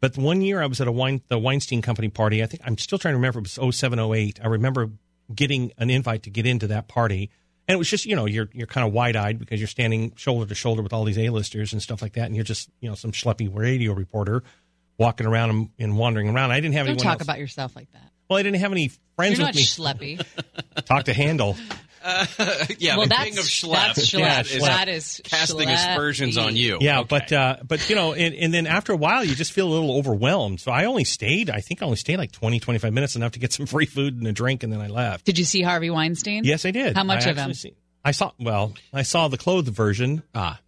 [0.02, 2.44] But one year I was at a wine the Weinstein Company party.
[2.44, 3.40] I think I'm still trying to remember.
[3.40, 4.40] It was 07, 08.
[4.44, 4.90] I remember
[5.34, 7.30] getting an invite to get into that party,
[7.68, 10.14] and it was just you know you're you're kind of wide eyed because you're standing
[10.16, 12.90] shoulder to shoulder with all these A-listers and stuff like that, and you're just you
[12.90, 14.44] know some schleppy radio reporter
[14.98, 16.52] walking around and, and wandering around.
[16.52, 17.24] I didn't have don't anyone talk else.
[17.24, 18.12] about yourself like that.
[18.30, 20.18] well, I didn't have any friends You're with not me.
[20.18, 20.86] schleppy.
[20.86, 21.58] Talk to Handle.
[22.80, 23.72] yeah, Well, the that's- king of schlep.
[23.74, 24.20] that's schlep.
[24.20, 24.62] Yeah, is.
[24.62, 25.74] That is casting schleppy.
[25.74, 26.78] aspersions on you.
[26.82, 27.08] Yeah, Okay.
[27.10, 29.74] but uh, but you know, and, and then after a while, you just feel a
[29.74, 30.60] little overwhelmed.
[30.62, 31.50] So I only stayed.
[31.50, 34.18] I think I only stayed like 20, 25 minutes, enough to get some free food
[34.18, 35.26] and a drink, and then I left.
[35.26, 36.44] Did you see Harvey Weinstein?
[36.44, 36.96] Yes, I did.
[36.96, 37.50] How much I of him?
[37.50, 38.32] actually see- I saw.
[38.40, 40.22] Well, I saw the clothed version.
[40.36, 40.60] Ah,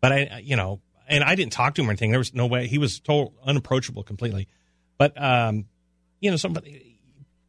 [0.00, 2.10] but I, you know, and I didn't talk to him or anything.
[2.10, 2.68] There was no way.
[2.68, 4.46] He was total unapproachable completely.
[4.98, 5.64] But um,
[6.20, 6.96] you know, somebody.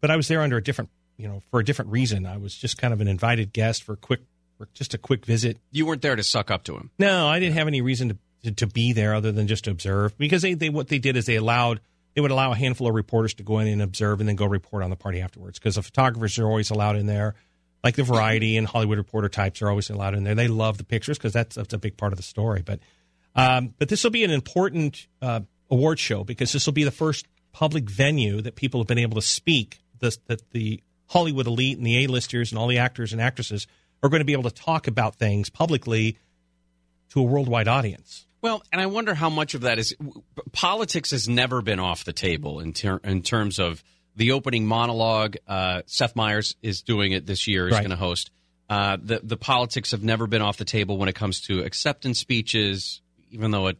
[0.01, 2.26] But I was there under a different, you know, for a different reason.
[2.26, 4.22] I was just kind of an invited guest for a quick,
[4.57, 5.57] for just a quick visit.
[5.72, 6.91] you weren't there to suck up to him.
[6.98, 9.72] No, I didn't have any reason to, to to be there other than just to
[9.72, 11.81] observe because they, they what they did is they allowed
[12.14, 14.45] they would allow a handful of reporters to go in and observe and then go
[14.45, 17.35] report on the party afterwards because the photographers are always allowed in there
[17.84, 20.84] like the variety and hollywood reporter types are always allowed in there they love the
[20.84, 22.80] pictures because that's that's a big part of the story but
[23.35, 26.91] um, but this will be an important uh, award show because this will be the
[26.91, 31.78] first public venue that people have been able to speak this, that the hollywood elite
[31.78, 33.68] and the a-listers and all the actors and actresses
[34.04, 36.18] are going to be able to talk about things publicly
[37.10, 39.96] to a worldwide audience Well, and I wonder how much of that is
[40.52, 43.84] politics has never been off the table in ter- in terms of
[44.16, 45.36] the opening monologue.
[45.48, 47.68] Uh, Seth Meyers is doing it this year.
[47.68, 47.82] Is Right.
[47.82, 48.32] going to host.
[48.70, 52.20] Uh, the the politics have never been off the table when it comes to acceptance
[52.20, 53.02] speeches.
[53.32, 53.78] Even though it,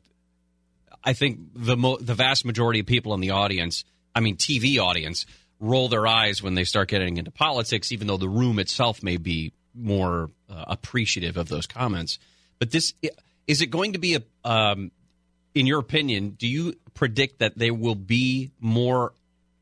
[1.04, 3.84] I think the mo- the vast majority of people in the audience,
[4.16, 5.26] I mean TV audience,
[5.60, 7.92] roll their eyes when they start getting into politics.
[7.92, 12.20] Even though the room itself may be more uh, appreciative of those comments,
[12.60, 12.94] but this
[13.48, 14.92] is it going to be a um,
[15.54, 19.14] in your opinion, do you predict that there will be more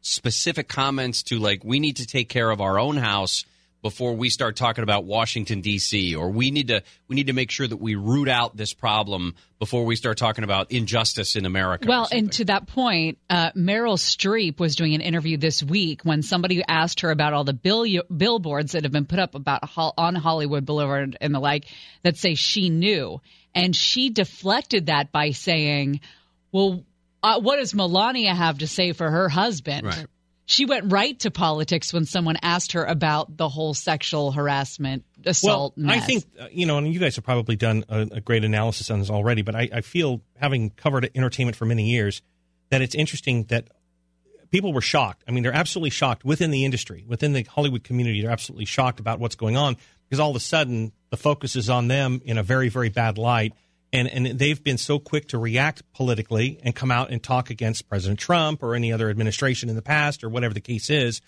[0.02, 3.44] specific comments to like we need to take care of our own house
[3.86, 6.16] before we start talking about Washington D.C.
[6.16, 9.36] or we need to we need to make sure that we root out this problem
[9.60, 11.86] before we start talking about injustice in America.
[11.88, 16.24] Well, and to that point, uh, Meryl Streep was doing an interview this week when
[16.24, 20.16] somebody asked her about all the bill- billboards that have been put up about on
[20.16, 21.68] Hollywood Boulevard and the like
[22.02, 23.22] that say she knew,
[23.54, 26.00] and she deflected that by saying,
[26.52, 26.84] "Well,
[27.22, 30.08] uh, what does Melania have to say for her husband?" Right.
[30.48, 35.74] She went right to politics when someone asked her about the whole sexual harassment, assault.
[35.76, 38.44] Well, I think uh, you know, and you guys have probably done a, a great
[38.44, 39.42] analysis on this already.
[39.42, 42.22] But I, I feel, having covered entertainment for many years,
[42.70, 43.70] that it's interesting that
[44.52, 45.24] people were shocked.
[45.28, 48.22] I mean, they're absolutely shocked within the industry, within the Hollywood community.
[48.22, 49.78] They're absolutely shocked about what's going on
[50.08, 53.18] because all of a sudden the focus is on them in a very, very bad
[53.18, 53.54] light.
[53.96, 57.88] And, and they've been so quick to react politically and come out and talk against
[57.88, 61.22] President Trump or any other administration in the past or whatever the case is.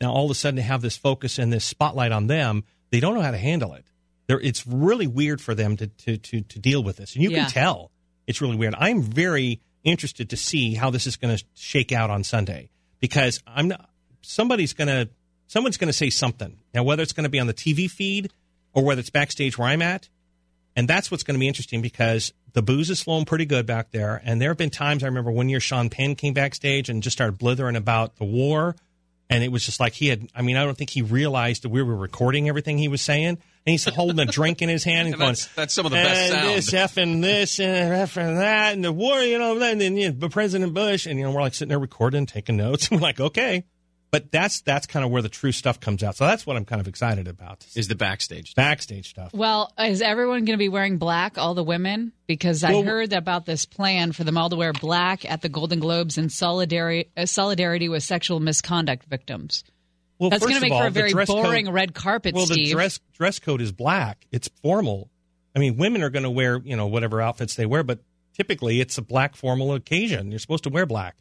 [0.00, 3.00] Now, all of a sudden, to have this focus and this spotlight on them, they
[3.00, 3.84] don't know how to handle it.
[4.26, 7.14] They're, it's really weird for them to, to, to, to deal with this.
[7.14, 7.44] And you Yeah.
[7.44, 7.90] can tell
[8.26, 8.74] it's really weird.
[8.78, 12.70] I'm very interested to see how this is going to shake out on Sunday
[13.00, 13.88] because I'm not,
[14.22, 15.08] somebody's going to
[15.46, 18.30] someone's going to say something now whether it's going to be on the TV feed
[18.74, 20.08] or whether it's backstage where I'm at
[20.76, 23.90] and that's what's going to be interesting because the booze is flowing pretty good back
[23.90, 24.20] there.
[24.24, 27.16] And there have been times I remember one year Sean Penn came backstage and just
[27.16, 28.76] started blithering about the war.
[29.28, 31.68] And it was just like he had I mean I don't think he realized that
[31.68, 33.38] we were recording everything he was saying.
[33.66, 35.92] And he's holding a drink in his hand and, And going that's- that's some of
[35.92, 39.20] the best and sound." this F and this and F and that and the war,
[39.20, 41.78] you know, and then you know, President Bush, and you know, we're like sitting there
[41.78, 43.64] recording, taking notes, and we're like, okay,
[44.10, 46.16] but that's that's kind of where the true stuff comes out.
[46.16, 49.32] So that's what I'm kind of excited about is the backstage backstage stuff.
[49.32, 52.12] Well, is everyone going to be wearing black, all the women?
[52.26, 55.48] Because I Well- heard about this plan for them all to wear black at the
[55.48, 59.62] Golden Globes in solidarity, uh, solidarity with sexual misconduct victims.
[60.18, 61.70] Well, That's first going to of make all, for a the very dress code- boring
[61.70, 64.26] red carpet, Well, the dress dress code is black.
[64.32, 65.08] It's formal.
[65.56, 68.00] I mean, women are going to wear you know whatever outfits they wear, but
[68.34, 70.30] typically it's a black formal occasion.
[70.30, 71.16] You're supposed to wear black.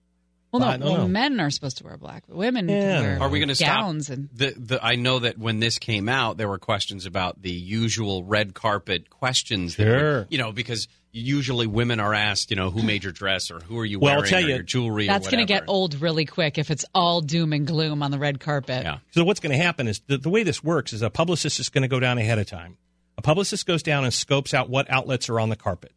[0.51, 1.07] Well, no, well, know.
[1.07, 2.81] men are supposed to wear black, but women Yeah.
[2.95, 3.81] can wear Are we going to stop?
[3.81, 7.41] gowns and The, the, I know that when this came out, there were questions about
[7.41, 9.75] the usual red carpet questions.
[9.75, 10.01] that Sure.
[10.01, 13.59] were- you know, because usually women are asked, you know, who made your dress or
[13.59, 15.63] who are you Well, I'll wearing tell or you- your jewelry that's going to get
[15.67, 18.83] old really quick if it's all doom and gloom on the red carpet.
[18.83, 18.99] Yeah.
[19.11, 21.69] So what's going to happen is the, the way this works is a publicist is
[21.69, 22.77] going to go down ahead of time.
[23.17, 25.91] A publicist goes down and scopes out what outlets are on the carpet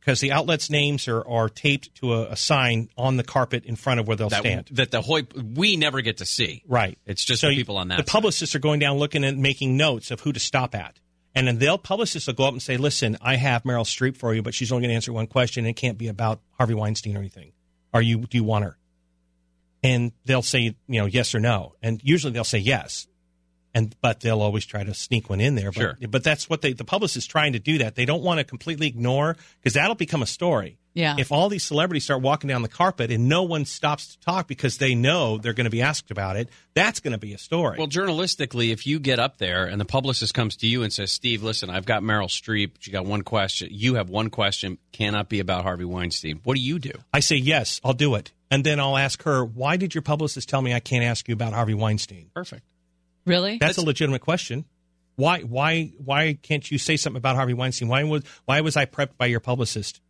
[0.00, 3.76] because the outlets' names are, are taped to a, a sign on the carpet in
[3.76, 4.68] front of where they'll that, stand.
[4.72, 6.62] that the hoi- we never get to see.
[6.66, 6.98] Right.
[7.06, 7.98] It's just So the people on that.
[7.98, 10.98] The publicists are going down looking and making notes of who to stop at.
[11.34, 14.34] And then they'll publicists will go up and say, "Listen, I have Meryl Streep for
[14.34, 15.64] you, but she's only going to answer one question.
[15.64, 17.52] and It can't be about Harvey Weinstein or anything.
[17.94, 18.18] Are you?
[18.18, 18.76] Do you want her?"
[19.82, 21.74] And they'll say, you know, yes or no.
[21.82, 23.06] And usually they'll say yes.
[23.72, 25.70] And but they'll always try to sneak one in there.
[25.70, 25.96] But, Sure.
[26.08, 27.78] But that's what they the publicist is trying to do.
[27.78, 30.78] That they don't want to completely ignore because that'll become a story.
[30.92, 31.14] Yeah.
[31.18, 34.48] If all these celebrities start walking down the carpet and no one stops to talk
[34.48, 37.38] because they know they're going to be asked about it, that's going to be a
[37.38, 37.78] story.
[37.78, 41.12] Well, journalistically, if you get up there and the publicist comes to you and says,
[41.12, 42.72] "Steve, listen, I've got Meryl Streep.
[42.80, 43.68] She got one question.
[43.70, 44.78] You have one question.
[44.92, 46.92] Cannot be about Harvey Weinstein." What do you do?
[47.12, 50.48] I say yes, I'll do it, and then I'll ask her, "Why did your publicist
[50.48, 52.64] tell me I can't ask you about Harvey Weinstein?" Perfect.
[53.26, 53.58] Really?
[53.58, 54.64] That's, a legitimate question.
[55.16, 55.40] Why?
[55.40, 55.92] Why?
[55.98, 57.88] Why can't you say something about Harvey Weinstein?
[57.88, 58.24] Why was?
[58.46, 60.00] Why was I prepped by your publicist?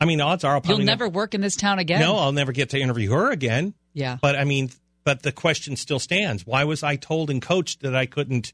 [0.00, 2.00] I mean, odds are I'll You'll probably never work in this town again.
[2.00, 3.72] No, I'll never get to interview her again.
[3.94, 4.18] Yeah.
[4.20, 4.70] But I mean,
[5.04, 6.46] but the question still stands.
[6.46, 8.52] Why was I told and coached that I couldn't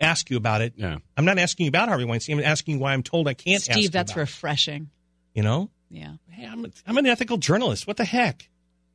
[0.00, 0.74] ask you about it?
[0.76, 0.98] Yeah.
[1.16, 2.38] I'm not asking you about Harvey Weinstein.
[2.38, 4.90] I'm asking you why I'm told I can't ask you Steve, that's about it, refreshing.
[5.34, 5.70] you know?
[5.90, 6.14] Yeah.
[6.28, 7.86] Hey, I'm, a, I'm an ethical journalist.
[7.86, 8.48] What the heck?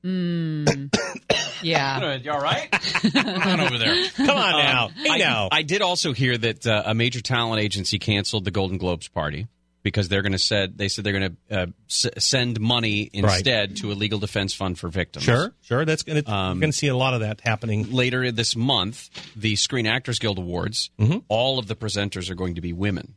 [0.05, 0.95] Mm.
[1.63, 2.15] yeah.
[2.15, 2.69] You all right?
[2.71, 4.05] Come on over there.
[4.15, 4.89] Come on now.
[4.89, 5.49] Hey I, now.
[5.51, 9.47] I did also hear that uh, a major talent agency canceled the Golden Globes party
[9.81, 13.77] because they're going to said they said they're going to uh, s- send money instead
[13.77, 15.25] to a legal defense fund for victims.
[15.25, 15.85] Sure, sure.
[15.85, 17.91] That's going to Um, you're going to see a lot of that happening.
[17.91, 21.19] Later this month, the Screen Actors Guild Awards, Mm-hmm.
[21.29, 23.15] all of the presenters are going to be women,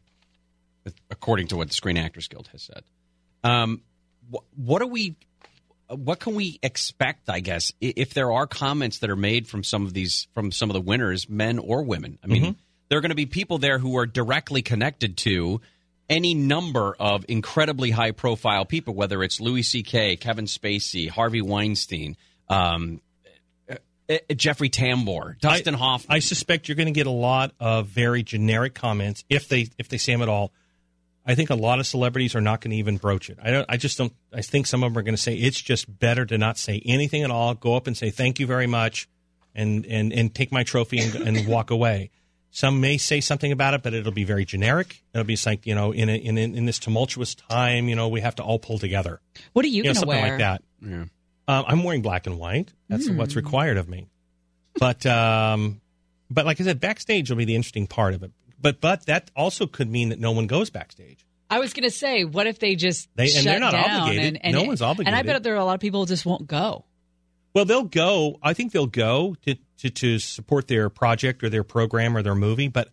[1.10, 2.82] according to what the Screen Actors Guild has said.
[3.44, 3.82] Um,
[4.32, 5.16] wh- what are we?
[5.90, 7.28] What can we expect?
[7.30, 10.68] I guess if there are comments that are made from some of these, from some
[10.70, 12.18] of the winners, men or women.
[12.22, 12.52] I mean, Mm-hmm.
[12.88, 15.60] there are going to be people there who are directly connected to
[16.10, 22.16] any number of incredibly high profile people, whether it's Louis C.K., Kevin Spacey, Harvey Weinstein,
[22.48, 23.00] um,
[24.34, 26.16] Jeffrey Tambor, Dustin Hoffman.
[26.16, 29.88] I suspect you're going to get a lot of very generic comments if they if
[29.88, 30.50] they say them at all.
[31.28, 33.38] I think a lot of celebrities are not going to even broach it.
[33.42, 33.66] I don't.
[33.68, 34.12] I just don't.
[34.32, 36.82] I think some of them are going to say it's just better to not say
[36.86, 37.52] anything at all.
[37.54, 39.08] Go up and say thank you very much,
[39.54, 42.10] and and and take my trophy and, and walk away.
[42.50, 45.02] Some may say something about it, but it'll be very generic.
[45.12, 48.22] It'll be like you know, in a, in in this tumultuous time, you know, we
[48.22, 49.20] have to all pull together.
[49.52, 50.30] What are you, You know, going to something wear?
[50.30, 50.62] like that.
[50.80, 51.04] Yeah.
[51.46, 52.72] Um, I'm wearing black and white.
[52.88, 53.18] That's Hmm.
[53.18, 54.08] what's required of me.
[54.80, 55.82] But um,
[56.30, 58.32] but like I said, backstage will be the interesting part of it.
[58.60, 61.24] But but that also could mean that no one goes backstage.
[61.50, 64.26] I was going to say, what if they just They- and they're not down obligated.
[64.36, 65.08] And, and No one's obligated.
[65.08, 66.84] And I bet there are a lot of people who just won't go.
[67.54, 68.38] Well, they'll go.
[68.42, 72.34] I think they'll go to, to, to support their project or their program or their
[72.34, 72.90] movie, but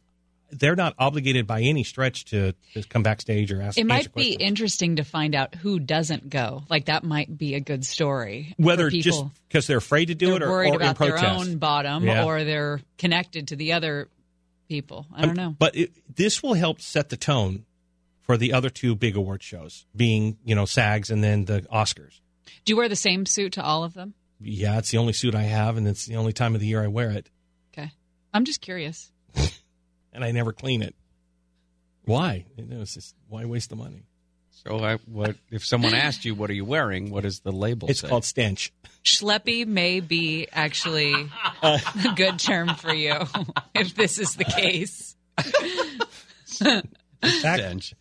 [0.52, 3.78] they're not obligated by any stretch to, to come backstage or ask.
[3.78, 6.64] It might be interesting to find out who doesn't go.
[6.70, 8.54] Like that might be a good story.
[8.58, 9.04] whether people.
[9.04, 11.22] just because they're afraid to do they're it or, worried or about in protest.
[11.24, 12.24] their own bottom, Yeah.
[12.24, 14.08] or they're connected to the other
[14.68, 15.08] people.
[15.14, 15.56] I don't know.
[15.58, 17.66] But it, this will help set the tone
[18.22, 22.20] for the other two big award shows, being you know SAGs and then the Oscars.
[22.64, 24.14] Do you wear the same suit to all of them?
[24.40, 26.84] Yeah, it's the only suit I have, and it's the only time of the year
[26.84, 27.30] I wear it,
[27.78, 27.92] Okay,
[28.34, 29.12] I'm just curious.
[30.14, 30.96] and I never clean it.
[32.06, 32.46] Why?
[32.58, 34.04] You know, it's just, why waste the money?
[34.64, 37.90] So, I, what if someone asked you, "What are you wearing?" What does the label
[37.90, 38.08] It's say?
[38.08, 38.72] called stench.
[39.04, 41.14] Schleppy may be actually
[41.62, 41.80] a
[42.16, 43.16] good term for you
[43.76, 45.16] if this is the case.
[47.24, 47.94] Stench.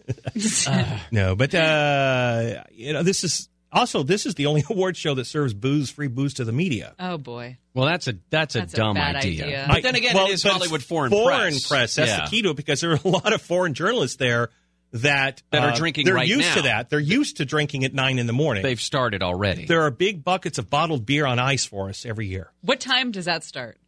[1.13, 5.25] no, but uh, you know, this is also this is the only award show that
[5.27, 6.95] serves booze, free booze to the media.
[6.99, 7.59] Oh boy.
[7.75, 9.45] Well, that's a that's a That's a dumb bad idea.
[9.45, 9.65] idea.
[9.69, 11.97] But then again, Well, it is but Hollywood foreign, foreign press.
[11.97, 12.25] That's Yeah.
[12.25, 14.51] the key to it because there are a lot of foreign journalists there
[14.95, 16.55] that That are uh, drinking They're right used now.
[16.57, 16.89] to that.
[16.91, 18.63] They're used to drinking at nine in the morning.
[18.63, 19.67] They've started already.
[19.67, 22.51] There are big buckets of bottled beer on ice for us every year.
[22.63, 23.79] What time does that start?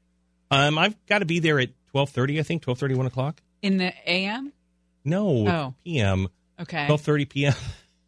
[0.51, 2.39] Um, I've got to be there at twelve thirty.
[2.39, 3.41] I think twelve thirty, one o'clock.
[3.63, 4.53] In the AM?
[5.05, 5.75] No, Oh.
[5.85, 6.29] p.m.
[6.61, 6.87] Okay.
[6.87, 7.55] Twelve thirty p.m.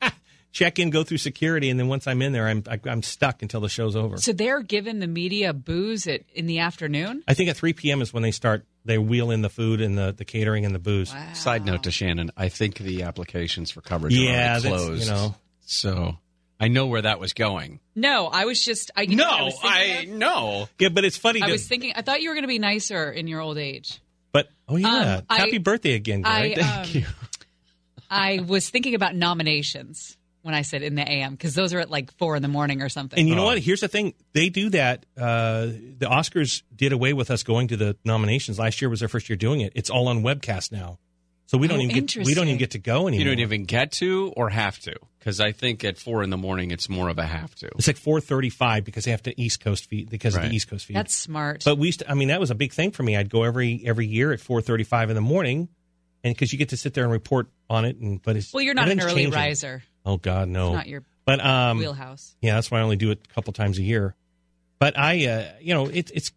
[0.50, 3.42] Check in, go through security, and then once I'm in there, I'm I, I'm stuck
[3.42, 4.16] until the show's over.
[4.16, 7.22] So they're giving the media booze at, in the afternoon?
[7.28, 8.00] I think at three p.m.
[8.02, 8.64] is when they start.
[8.88, 11.14] They wheel in the food and the, the catering and the booze.
[11.34, 15.04] Side note to Shannon, I think the applications for coverage are Yeah, already that's, closed.
[15.04, 15.34] you know.
[15.66, 16.16] so
[16.58, 17.80] I know where that was going.
[17.94, 18.90] No, I was just.
[18.96, 20.08] I, you know what I, No, I of?
[20.08, 20.68] no.
[20.80, 21.42] Yeah, but it's funny.
[21.42, 21.92] I to- was thinking.
[21.94, 24.00] I thought you were going to be nicer in your old age.
[24.32, 26.96] But oh yeah, Um, I- happy birthday again, I, Greg.
[26.96, 27.04] um,
[28.10, 30.16] I was thinking about nominations
[30.48, 32.80] when I said in the AM because those are at like four in the morning
[32.80, 33.18] or something.
[33.18, 33.58] and you know what?
[33.58, 35.04] Here's the thing: they do that.
[35.14, 38.58] Uh, the Oscars did away with us going to the nominations.
[38.58, 39.72] Last year was their first year doing it.
[39.74, 40.98] It's all on webcast now,
[41.46, 43.24] so we don't Oh, even get, we don't even get to go anymore.
[43.26, 46.38] You don't even get to or have to because I think at four in the
[46.38, 47.66] morning it's more of a have to.
[47.76, 50.86] It's like 4:35 because they have to East Coast feed because of the East Coast
[50.86, 50.96] feed.
[50.96, 51.62] That's smart.
[51.64, 53.16] But we used to, I mean, that was a big thing for me.
[53.16, 55.68] I'd go every every year at 4:35 in the morning,
[56.24, 57.96] and because you get to sit there and report on it.
[57.98, 59.32] And but it's well, you're not an early changing.
[59.34, 59.82] riser.
[60.08, 60.68] Oh God, no.
[60.68, 62.34] It's not your but um, wheelhouse.
[62.40, 64.14] Yeah, that's why I only do it a couple times a year.
[64.78, 66.32] But I, uh, you know, it, it's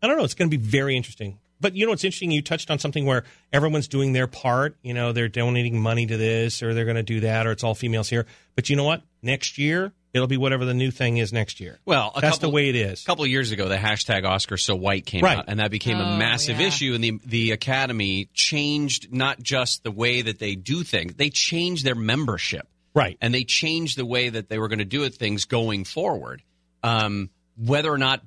[0.00, 0.24] I don't know.
[0.24, 1.38] It's going to be very interesting.
[1.60, 2.30] But you know, what's interesting.
[2.30, 4.76] You touched on something where everyone's doing their part.
[4.82, 7.64] You know, they're donating money to this, or they're going to do that, or it's
[7.64, 8.26] all females here.
[8.54, 9.02] But you know what?
[9.22, 11.80] Next year, it'll be whatever the new thing is next year.
[11.84, 13.02] Well, a that's couple, the way it is.
[13.02, 15.38] A couple of years ago, the hashtag Oscar So White came Right.
[15.38, 16.68] out, and that became Oh, a massive yeah.
[16.68, 16.94] issue.
[16.94, 21.84] And the the Academy changed not just the way that they do things; they changed
[21.84, 23.16] their membership, right?
[23.20, 26.42] And they changed the way that they were going to do it things going forward.
[26.82, 28.22] Um, whether or not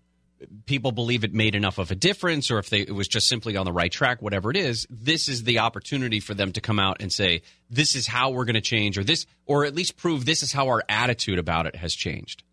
[0.65, 3.55] people believe it made enough of a difference, or if they, it was just simply
[3.57, 6.79] on the right track, whatever it is, this is the opportunity for them to come
[6.79, 9.97] out and say, "This is how we're going to change," or this, or at least
[9.97, 12.43] prove this is how our attitude about it has changed.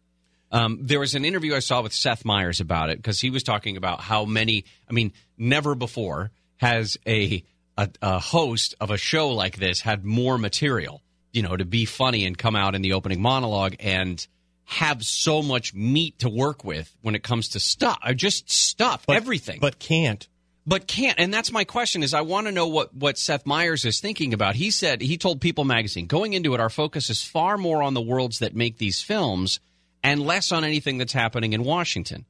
[0.50, 3.42] Um, there was an interview I saw with Seth Meyers about it because he was
[3.42, 4.64] talking about how many.
[4.88, 7.44] I mean, never before has a,
[7.76, 11.02] a a host of a show like this had more material,
[11.32, 14.26] you know, to be funny and come out in the opening monologue and
[14.64, 19.04] have so much meat to work with when it comes to stuff, or just stuff,
[19.08, 19.58] everything.
[19.60, 20.28] But can't.
[20.66, 21.18] But can't.
[21.18, 24.34] And that's my question is I want to know what, what Seth Meyers is thinking
[24.34, 24.54] about.
[24.54, 27.94] He said, he told People magazine, going into it, our focus is far more on
[27.94, 29.60] the worlds that make these films
[30.02, 32.26] and less on anything that's happening in Washington.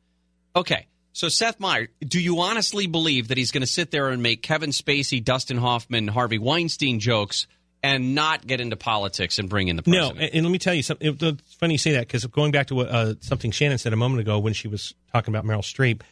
[0.55, 0.87] Okay.
[1.13, 4.41] So Seth Meyers, do you honestly believe that he's going to sit there and make
[4.41, 7.49] Kevin Spacey, Dustin Hoffman, Harvey Weinstein jokes
[7.83, 10.21] and not get into politics and bring in the No, president?
[10.21, 11.07] and, and let me tell you something.
[11.15, 13.93] it- It's funny you say that because going back to what, uh, something Shannon said
[13.93, 16.03] a moment ago when she was talking about Meryl Streep,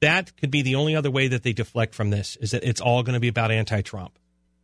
[0.00, 2.80] that could be the only other way that they deflect from this is that it's
[2.80, 4.18] all going to be about anti-Trump,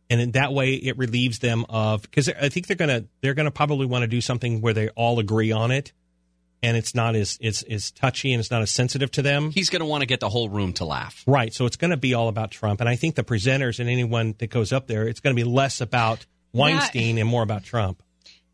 [0.09, 3.51] and in that way it relieves them of because I think they're gonna they're gonna
[3.51, 5.93] probably want to do something where they all agree on it,
[6.61, 9.51] and it's not as it's as touchy and it's not as sensitive to them.
[9.51, 11.23] He's going to want to get the whole room to laugh.
[11.25, 11.53] Right.
[11.53, 12.79] So it's going to be all about Trump.
[12.79, 15.49] And I think the presenters and anyone that goes up there, it's going to be
[15.49, 18.01] less about Weinstein and more about Trump.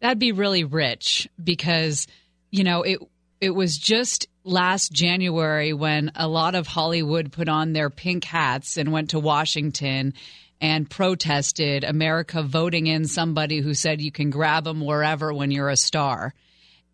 [0.01, 2.07] That'd be really rich because,
[2.51, 2.99] you know, it
[3.41, 8.77] it was just last January when a lot of Hollywood put on their pink hats
[8.77, 10.13] and went to Washington
[10.61, 15.69] and protested America voting in somebody who said you can grab them wherever when you're
[15.69, 16.33] a star.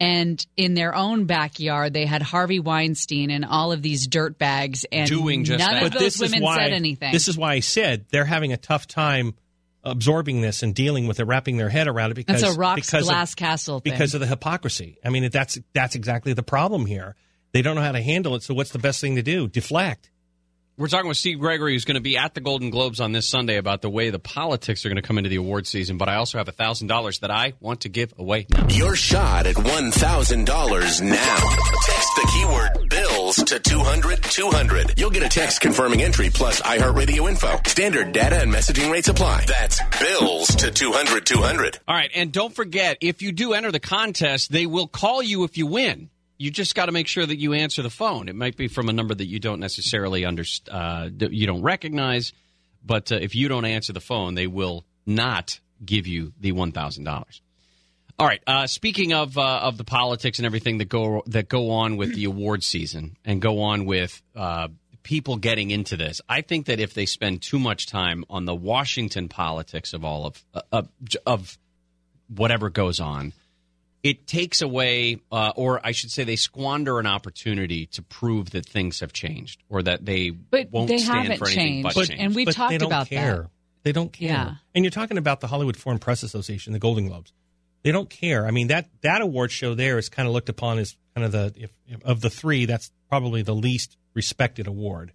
[0.01, 4.85] And in their own backyard, they had Harvey Weinstein and all of these dirt bags,
[4.91, 5.83] and Doing just none that.
[5.83, 7.11] of But those this is women why said anything.
[7.13, 9.35] this is why I said they're having a tough time
[9.83, 12.85] absorbing this and dealing with it, wrapping their head around it because That's a rocks
[12.87, 13.93] because glass of, castle thing.
[13.93, 14.97] because of the hypocrisy.
[15.03, 17.15] I mean, that's that's exactly the problem here.
[17.51, 18.43] They don't know how to handle it.
[18.43, 19.47] So what's the best thing to do?
[19.47, 20.10] Deflect.
[20.81, 23.27] We're talking with Steve Gregory, who's going to be at the Golden Globes on this
[23.27, 25.99] Sunday about the way the politics are going to come into the award season.
[25.99, 28.67] But I also have $1,000 that I want to give away now.
[28.67, 31.37] Your shot at $1,000 now.
[31.85, 34.99] Text the keyword bills to 200 200.
[34.99, 37.61] You'll get a text confirming entry plus iHeartRadio info.
[37.67, 39.45] Standard data and messaging rates apply.
[39.45, 41.79] That's bills to 200 200.
[41.87, 45.43] All right, and don't forget, if you do enter the contest, they will call you
[45.43, 46.09] if you win.
[46.41, 48.27] You just got to make sure that you answer the phone.
[48.27, 52.33] It might be from a number that you don't necessarily understand, uh, you don't recognize,
[52.83, 56.71] but uh, if you don't answer the phone, they will not give you the one
[56.71, 57.41] thousand dollars.
[58.17, 58.41] All right.
[58.47, 62.15] Uh, speaking of uh, of the politics and everything that go that go on with
[62.15, 64.67] the award season and go on with uh,
[65.03, 68.55] people getting into this, I think that if they spend too much time on the
[68.55, 70.89] Washington politics of all of uh, of,
[71.25, 71.57] of
[72.27, 73.33] whatever goes on,
[74.03, 78.65] it takes away, uh, or I should say, they squander an opportunity to prove that
[78.65, 81.83] things have changed or that they But won't they stand haven't for anything changed.
[81.83, 82.19] but But- change.
[82.19, 83.41] and we've But talked they don't about care.
[83.43, 83.49] that.
[83.83, 84.29] They don't care.
[84.29, 84.55] Yeah.
[84.75, 87.31] And you're talking about the Hollywood Foreign Press Association, the Golden Globes.
[87.83, 88.45] They don't care.
[88.47, 91.31] I mean that that award show there is kind of looked upon as kind of
[91.31, 95.13] the if, if- of the three, that's probably the least respected award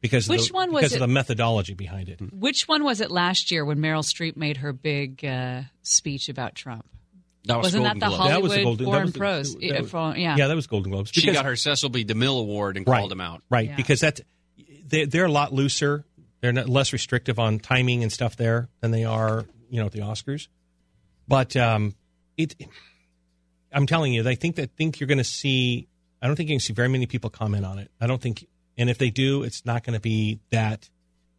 [0.00, 0.96] because Which of the, one was because it?
[0.96, 2.20] of the methodology behind it.
[2.32, 6.54] Which one was it last year when Meryl Streep made her big uh, speech about
[6.54, 6.84] Trump?
[7.46, 8.28] That was Wasn't Golden that the Globes.
[8.30, 9.54] That was the Hollywood Golden- that Foreign was the- Pros?
[9.54, 10.36] that Yeah, was- for- yeah.
[10.36, 11.10] Yeah, that was Golden Globes.
[11.12, 12.04] She because- got her Cecil B.
[12.04, 13.42] DeMille Award and right, called him out.
[13.50, 13.76] Right, Yeah.
[13.76, 14.20] because that's
[14.86, 16.04] they, they're a lot looser.
[16.40, 19.92] They're not, less restrictive on timing and stuff there than they are, you know, at
[19.92, 20.48] the Oscars.
[21.26, 21.94] But um,
[22.36, 22.54] it,
[23.72, 25.88] I'm telling you, I think that think you're going to see.
[26.22, 27.90] I don't think you can see very many people comment on it.
[28.00, 28.46] I don't think,
[28.78, 30.88] and if they do, it's not going to be that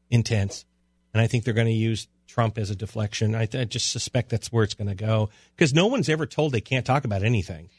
[0.10, 0.66] intense.
[1.14, 3.34] And I think they're going to use Trump as a deflection.
[3.34, 6.52] I, I just suspect that's where it's going to go because no one's ever told
[6.52, 7.70] they can't talk about anything.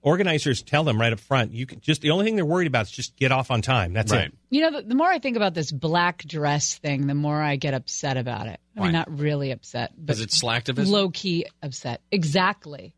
[0.00, 1.52] Organizers tell them right up front.
[1.52, 3.92] You can just the only thing they're worried about is just get off on time.
[3.92, 4.28] That's Right.
[4.28, 4.34] it.
[4.48, 7.56] You know, the, the more I think about this black dress thing, the more I
[7.56, 8.58] get upset about it.
[8.74, 8.86] I Why?
[8.86, 10.88] mean, not really upset, but Is it slacktivism?
[10.88, 12.00] low key upset.
[12.10, 12.94] Exactly.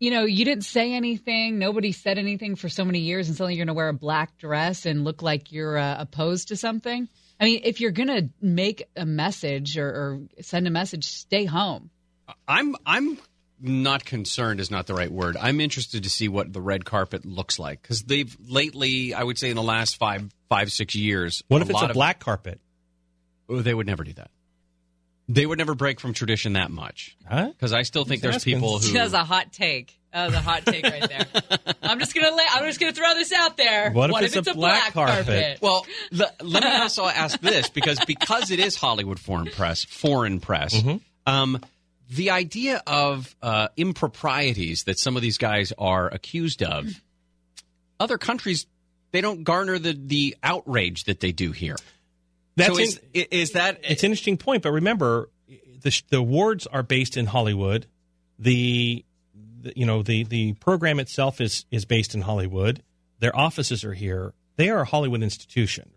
[0.00, 1.58] You know, you didn't say anything.
[1.60, 4.36] Nobody said anything for so many years, and suddenly you're going to wear a black
[4.38, 7.08] dress and look like you're uh, opposed to something.
[7.40, 11.44] I mean, if you're going to make a message or, or send a message, stay
[11.44, 11.90] home.
[12.48, 13.18] I'm I'm
[13.60, 15.36] not concerned is not the right word.
[15.40, 19.38] I'm interested to see what the red carpet looks like because they've lately, I would
[19.38, 21.42] say, in the last five five six years.
[21.48, 22.60] What if it's lot a of- black carpet?
[23.48, 24.30] Oh, they would never do that.
[25.28, 27.16] They would never break from tradition that much.
[27.28, 27.48] Huh?
[27.48, 28.54] Because I still think Who's there's asking?
[28.56, 28.92] people who.
[28.92, 29.98] That was a hot take.
[30.14, 31.26] That was a hot take right there.
[31.82, 33.90] I'm just gonna lay, I'm just gonna throw this out there.
[33.90, 35.58] What if it's a black carpet?
[35.60, 40.38] Well, le- let me also ask this because because it is Hollywood foreign press, foreign
[40.38, 40.74] press.
[40.80, 40.96] Mm-hmm.
[41.26, 41.60] Um,
[42.08, 47.02] the idea of uh, improprieties that some of these guys are accused of,
[47.98, 48.66] other countries
[49.10, 51.76] they don't garner the the outrage that they do here.
[52.56, 56.68] That's so is, in- is that It's an interesting point, but remember, the, the awards
[56.68, 57.86] are based in Hollywood.
[58.38, 59.04] The, the
[59.76, 62.82] you know the the program itself is is based in Hollywood.
[63.20, 64.32] Their offices are here.
[64.56, 65.90] They are a Hollywood institution.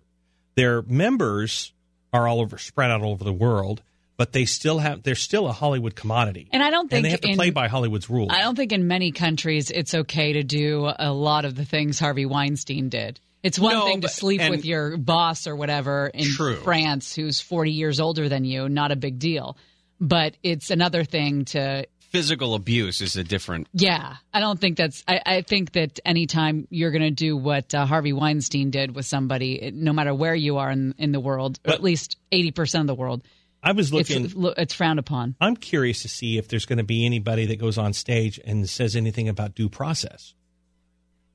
[0.56, 1.74] Their members
[2.14, 3.82] are all over, spread out all over the world,
[4.18, 6.48] but they still have they're still a Hollywood commodity.
[6.52, 8.32] And I don't think and they have to in- play by Hollywood's rules.
[8.32, 12.00] I don't think in many countries it's okay to do a lot of the things
[12.00, 13.20] Harvey Weinstein did.
[13.44, 16.56] It's one No, thing to but- sleep and- with your boss or whatever in True.
[16.58, 19.58] France who's 40 years older than you, not a big deal.
[20.00, 21.86] But it's another thing to,
[22.18, 23.68] physical abuse is a different.
[23.74, 27.74] yeah, I don't think that's, I, I think that anytime you're going to do what
[27.76, 31.20] uh, Harvey Weinstein did with somebody, it- no matter where you are in, in the
[31.20, 33.22] world, or at least 80% of the world,
[33.64, 34.26] I was looking.
[34.26, 35.36] it's, it's frowned upon.
[35.42, 38.70] I'm curious to see if there's going to be anybody that goes on stage and
[38.70, 40.34] says anything about due process,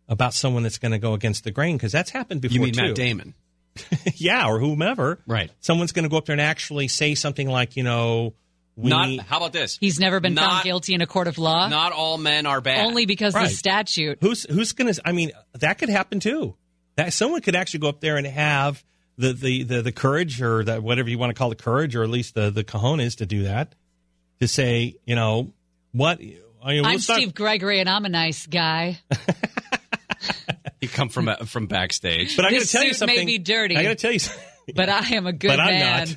[0.08, 2.54] about someone that's going to go against the grain, because that's happened before.
[2.54, 2.82] You mean too.
[2.82, 3.34] Matt Damon?
[4.16, 5.18] yeah, or whomever.
[5.26, 5.50] Right.
[5.60, 8.34] Someone's going to go up there and actually say something like, you know,
[8.76, 8.90] we.
[8.90, 9.26] Not.
[9.26, 9.76] How about this?
[9.80, 11.68] He's never been Not- found guilty in a court of law.
[11.68, 12.86] Not all men are bad.
[12.86, 13.48] Only because Right.
[13.48, 14.18] the statute.
[14.20, 15.00] who's who's going to?
[15.04, 16.56] I mean, that could happen too.
[16.96, 18.82] That someone could actually go up there and have
[19.18, 22.02] the the the, the courage or that whatever you want to call it, courage, or
[22.02, 23.74] at least the the cojones to do that,
[24.40, 25.52] to say, you know,
[25.92, 29.00] what I mean, I'm let's Steve Gregory, and I'm a nice guy.
[30.80, 32.34] You come from from backstage.
[32.36, 33.16] But I got to tell you suit something.
[33.16, 33.76] may be dirty.
[33.76, 34.42] I got to tell you, something.
[34.74, 36.08] But I am a good but I'm man.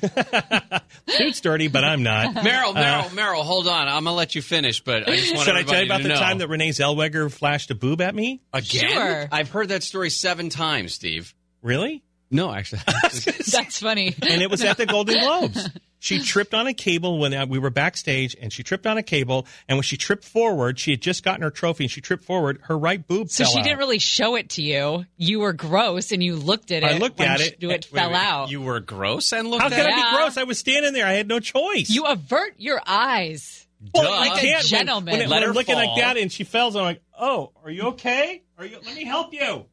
[0.72, 0.84] not.
[1.08, 2.34] Suit's dirty, but I'm not.
[2.36, 3.88] Meryl, Uh, Meryl, Meryl, hold on.
[3.88, 6.08] I'm gonna let you finish, but I just want Should I tell you about the
[6.10, 6.16] know.
[6.16, 8.40] time that Renee Zellweger flashed a boob at me?
[8.52, 8.90] again?
[8.92, 9.28] Sure.
[9.32, 11.34] I've heard that story seven times, Steve.
[11.62, 12.02] Really?
[12.30, 12.82] No, actually.
[13.02, 14.14] That's funny.
[14.22, 15.68] and it was at the Golden Globes.
[15.98, 19.02] She tripped on a cable when uh, we were backstage, and she tripped on a
[19.02, 19.46] cable.
[19.66, 22.60] And when she tripped forward, she had just gotten her trophy, and she tripped forward.
[22.64, 23.64] Her right boob So fell she out.
[23.64, 25.04] didn't really show it to you.
[25.16, 26.86] You were gross, and you looked at it.
[26.92, 27.56] I looked when at sh- it.
[27.60, 28.50] It Wait, fell Wait, wait, out.
[28.50, 30.10] You were gross and looked How at could I Yeah.
[30.12, 30.36] be gross?
[30.36, 31.06] I was standing there.
[31.06, 31.88] I had no choice.
[31.90, 33.66] You avert your eyes.
[33.94, 34.10] well, Duh.
[34.10, 34.56] I Like a can't.
[34.58, 35.12] When- gentleman.
[35.12, 35.86] When, when Let I'm her looking fall.
[35.94, 38.42] like that, and she falls, I'm like, "Oh, are you okay?
[38.58, 38.78] Are you?
[38.84, 39.64] Let me help you.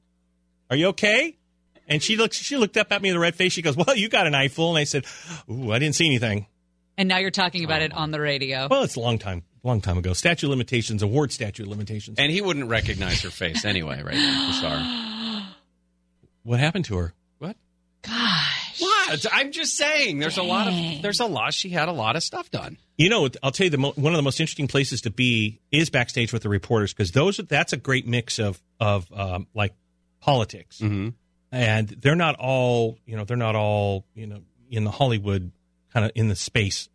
[0.69, 1.37] Are you okay?"
[1.87, 2.37] And she looks.
[2.37, 3.51] She looked up at me with a red face.
[3.53, 5.05] She goes, "Well, you got an eyeful." And I said,
[5.51, 6.47] "Ooh, I didn't see anything."
[6.97, 8.67] And now you're talking about it on the radio.
[8.69, 10.13] Well, it's a long time, long time ago.
[10.13, 12.19] Statute of limitations, award statute of limitations.
[12.19, 14.47] And he wouldn't recognize her face anyway, right now.
[14.51, 15.43] I'm sorry.
[16.43, 17.13] What happened to her?
[17.39, 17.55] What?
[18.01, 18.79] Gosh.
[18.79, 19.25] What?
[19.31, 20.19] I'm just saying.
[20.19, 21.01] There's a lot of.
[21.01, 21.53] There's a lot.
[21.53, 22.77] She had a lot of stuff done.
[22.97, 25.59] You know, I'll tell you the mo- one of the most interesting places to be
[25.71, 29.73] is backstage with the reporters because those that's a great mix of of um, like
[30.21, 31.09] politics, Mm-hmm.
[31.53, 35.51] And they're not all you know they're not all you know in the Hollywood
[35.93, 36.89] kind of in the space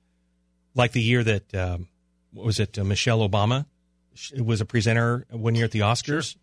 [0.75, 1.89] like the year that um,
[2.33, 3.67] what was it uh, Michelle Obama
[4.15, 6.37] She was a presenter one year at the Oscars,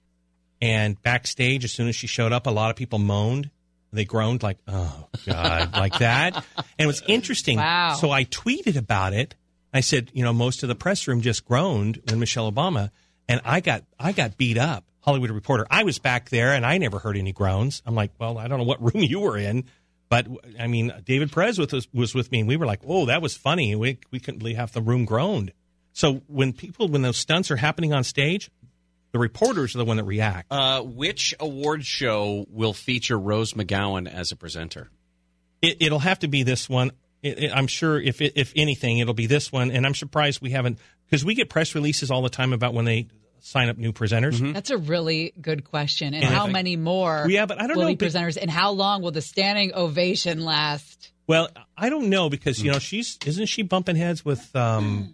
[0.61, 3.51] and backstage as soon as she showed up, a lot of people moaned.
[3.91, 7.57] They groaned like, "Oh God!" like that, and it was interesting.
[7.57, 7.93] Wow.
[7.93, 9.35] So I tweeted about it.
[9.73, 12.91] I said, you know, most of the press room just groaned when Michelle Obama,
[13.29, 14.85] and I got I got beat up.
[15.05, 15.65] Hollywood Reporter.
[15.69, 17.81] I was back there, and I never heard any groans.
[17.85, 19.65] I'm like, well, I don't know what room you were in,
[20.09, 20.27] but
[20.59, 23.21] I mean, David Perez with us, was with me, and we were like, oh, that
[23.21, 23.75] was funny.
[23.75, 25.53] We we couldn't believe half the room groaned.
[25.93, 28.51] So when people when those stunts are happening on stage,
[29.13, 30.47] the reporters are the one that react.
[30.51, 34.89] Uh, which award show will feature Rose McGowan as a presenter?
[35.61, 36.91] It, it'll have to be this one.
[37.23, 39.71] It, it- I'm sure if if anything, it'll be this one.
[39.71, 42.85] And I'm surprised we haven't because we get press releases all the time about when
[42.85, 43.07] they
[43.39, 44.35] sign up new presenters.
[44.35, 44.53] Mm-hmm.
[44.53, 46.13] That's a really good question.
[46.13, 48.37] And And how many more Yeah, but I don't will know, be but- presenters?
[48.41, 51.11] And how long will the standing ovation last?
[51.27, 52.81] Well, I don't know because you know mm.
[52.81, 55.13] she's isn't she bumping heads with um mm.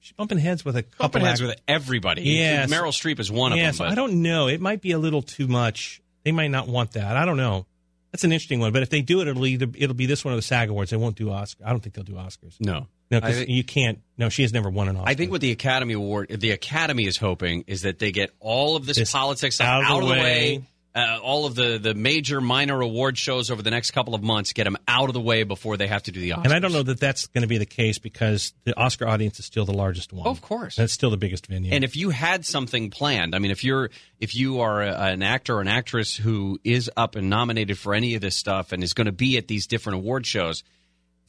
[0.00, 2.22] she's bumping heads with a couple Bumping heads act- with everybody.
[2.22, 3.74] Yeah, Meryl Streep is one of yeah, them.
[3.74, 4.48] so But I don't know.
[4.48, 6.00] It might be a little too much.
[6.24, 7.16] They might not want that.
[7.16, 7.66] I don't know.
[8.12, 8.72] That's an interesting one.
[8.72, 10.90] But if they do it, it'll either it'll be this one or the SAG Awards.
[10.90, 11.64] They won't do Oscar.
[11.66, 12.56] I don't think they'll do Oscars.
[12.60, 12.86] no.
[13.10, 13.98] No, because you can't.
[14.16, 15.10] No, she has never won an Oscar.
[15.10, 18.74] I think what the Academy Award, the Academy is hoping is that they get all
[18.74, 20.20] of this, This politics out out, of the way.
[20.22, 20.62] way.
[20.94, 24.52] Uh, all of the, the major minor award shows over the next couple of months,
[24.52, 26.44] get them out of the way before they have to do the Oscars.
[26.44, 29.38] and I don't know that that's going to be the case because the Oscar audience
[29.38, 30.26] is still the largest one.
[30.26, 30.76] Oh, of course.
[30.76, 31.72] That's still the biggest venue.
[31.72, 33.88] And if you had something planned, I mean, if you're
[34.20, 37.94] if you are a, an actor or an actress who is up and nominated for
[37.94, 40.62] any of this stuff and is going to be at these different award shows,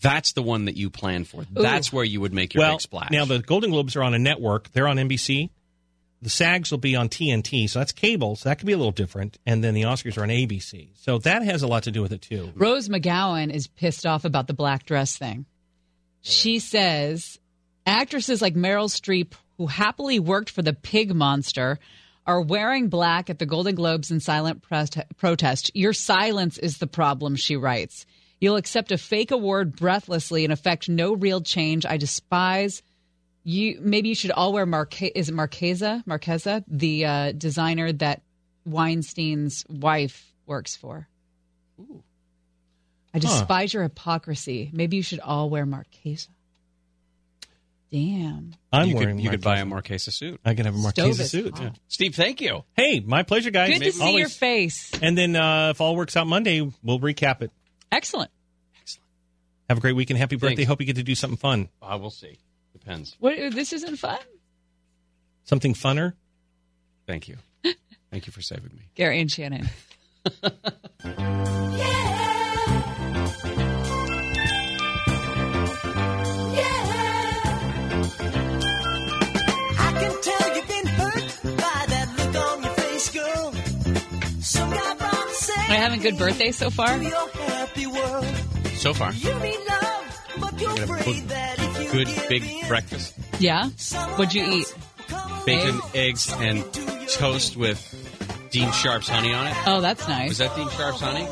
[0.02, 1.46] that's the one that you plan for.
[1.50, 3.12] That's where you would make your well, big splash.
[3.12, 4.70] now the Golden Globes are on a network.
[4.74, 5.50] They're on NBC.
[6.24, 8.38] The SAGs will be on TNT, so that's cable.
[8.38, 9.38] So that could be a little different.
[9.46, 10.92] And then the Oscars are on ABC.
[10.96, 12.54] So that has a lot to do with it too.
[12.56, 15.46] Rose McGowan is pissed off about the black dress thing.
[16.22, 17.40] She says
[17.86, 21.78] actresses like Meryl Streep, who happily worked for the pig monster,
[22.26, 24.64] are wearing black at the Golden Globes in silent
[25.18, 25.72] protest-.
[25.74, 28.06] Your silence is the problem, she writes.
[28.40, 31.86] You'll accept a fake award breathlessly and affect no real change.
[31.86, 32.82] I despise
[33.44, 33.80] you.
[33.82, 36.04] Maybe you should all wear Marque- is it Marchesa?
[36.06, 38.22] Marchesa, the uh, designer that
[38.66, 41.08] Weinstein's wife works for.
[41.80, 42.04] Ooh.
[43.14, 43.20] I Huh.
[43.22, 44.70] despise your hypocrisy.
[44.74, 46.30] Maybe you should all wear Marchesa.
[47.92, 48.56] Damn.
[48.72, 50.10] I'm you wearing could, you could buy a Marchesa.
[50.10, 50.40] Marchesa suit.
[50.44, 51.56] I can have a Marchesa is suit.
[51.56, 51.78] hot.
[51.88, 52.64] Steve, thank you.
[52.76, 53.78] Hey, my pleasure, guys.
[53.78, 54.90] Good to see your face.
[55.00, 57.52] And then uh, if all works out Monday, we'll recap it.
[57.92, 58.32] Excellent.
[58.82, 59.06] Excellent.
[59.70, 60.18] Have a great weekend.
[60.18, 60.56] Happy birthday.
[60.56, 60.70] Thanks.
[60.70, 61.70] Hope you get to do something fun.
[61.84, 62.40] I will see.
[62.74, 63.16] Depends.
[63.20, 63.36] What?
[63.54, 64.20] This isn't fun.
[65.46, 66.14] Something funner.
[67.08, 67.38] Thank you.
[68.12, 68.90] Thank you for saving me.
[68.96, 69.70] Gary and Shannon.
[78.66, 83.54] I can tell you've been hurt by that look on your face, girl.
[84.42, 85.34] Some guy probably
[85.66, 86.96] Am I having a good birthday so far?
[87.02, 88.26] your happy world.
[88.78, 89.12] So far,
[91.94, 93.14] You need love, but you're Gonna afraid put that if you good big breakfast.
[93.40, 93.70] Yeah.
[94.18, 94.76] What'd you eat?
[95.46, 96.64] Bacon, eggs, and
[97.10, 97.80] toast with
[98.52, 99.56] Dean Sharp's honey on it.
[99.66, 100.30] Oh, that's nice.
[100.30, 101.28] Was that Dean Sharp's honey?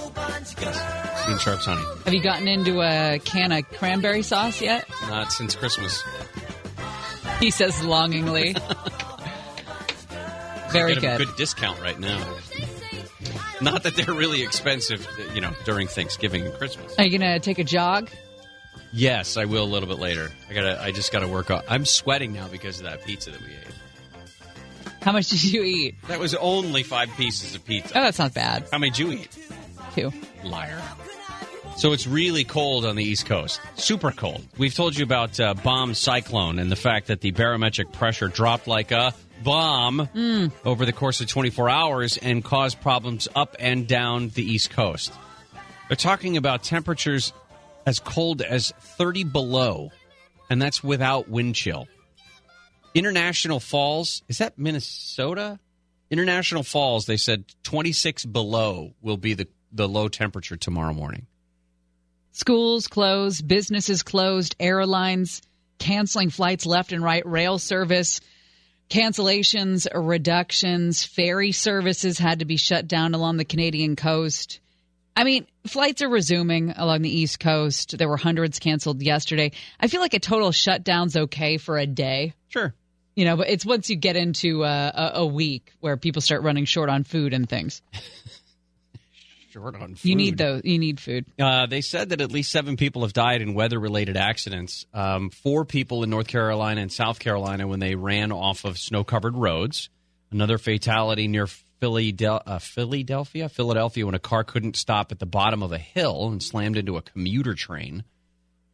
[0.59, 1.27] Yes.
[1.27, 1.83] Dean Sharp's honey.
[2.05, 4.88] Have you gotten into a can of cranberry sauce yet?
[5.07, 6.03] Not since Christmas.
[7.39, 8.55] He says longingly.
[10.71, 11.17] Very good.
[11.17, 12.25] good discount right now.
[13.61, 16.95] Not that they're really expensive, you know, during Thanksgiving and Christmas.
[16.97, 18.09] Are you going to take a jog?
[18.93, 20.30] Yes, I will a little bit later.
[20.49, 20.81] I gotta.
[20.81, 21.61] I just gotta work on.
[21.69, 24.93] I'm sweating now because of that pizza that we ate.
[25.01, 25.95] How much did you eat?
[26.07, 27.97] That was only five pieces of pizza.
[27.97, 28.68] Oh, that's not bad.
[28.72, 29.38] How many did you eat?
[29.95, 30.11] Two.
[30.43, 30.80] Liar.
[31.77, 33.59] So it's really cold on the East Coast.
[33.76, 34.45] Super cold.
[34.57, 38.68] We've told you about uh, bomb cyclone and the fact that the barometric pressure dropped
[38.68, 39.13] like a
[39.43, 40.51] bomb Mm.
[40.65, 45.11] over the course of 24 hours and caused problems up and down the East Coast.
[45.88, 47.34] They're talking about temperatures
[47.86, 49.91] as cold as 30 below,
[50.49, 51.88] and that's without wind chill.
[52.94, 55.60] International Falls, is that Minnesota?
[56.10, 61.28] International Falls, they said 26 below will be the, the low temperature tomorrow morning.
[62.34, 65.41] Schools closed, businesses closed, airlines
[65.80, 68.22] canceling flights left and right, rail service
[68.91, 74.60] cancellations, reductions, ferry services had to be shut down along the Canadian coast.
[75.16, 77.97] I mean, flights are resuming along the East Coast.
[77.97, 79.51] There were hundreds canceled yesterday.
[79.79, 82.33] I feel like a total shutdown's okay for a day.
[82.49, 82.73] Sure.
[83.15, 86.43] You know, but it's once you get into uh, a, a week where people start
[86.43, 87.81] running short on food and things.
[89.51, 90.05] Short on food.
[90.05, 90.61] You need those.
[90.63, 91.25] You need food.
[91.38, 94.85] Uh, they said that at least seven people have died in weather related accidents.
[94.93, 99.03] Um, four people in North Carolina and South Carolina when they ran off of snow
[99.03, 99.89] covered roads.
[100.31, 101.47] Another fatality near
[101.82, 106.41] Uh, Philadelphia, Philadelphia, when a car couldn't stop at the bottom of a hill and
[106.41, 108.03] slammed into a commuter train.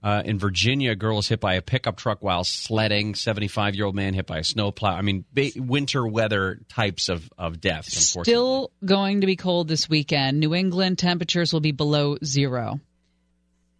[0.03, 3.15] Uh, in Virginia, a girl was hit by a pickup truck while sledding.
[3.15, 4.91] 75 year old man hit by a snowplow.
[4.91, 7.97] I mean, ba- winter weather types of, of deaths.
[8.21, 10.39] Still going to be cold this weekend.
[10.39, 12.79] New England temperatures will be below zero.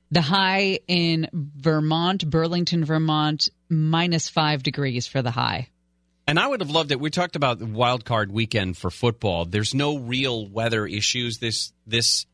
[0.10, 5.70] The high in Vermont, Burlington, Vermont, minus five degrees for the high.
[6.28, 7.00] And I would have loved it.
[7.00, 9.46] We talked about the wild card weekend for football.
[9.46, 12.26] There's no real weather issues this this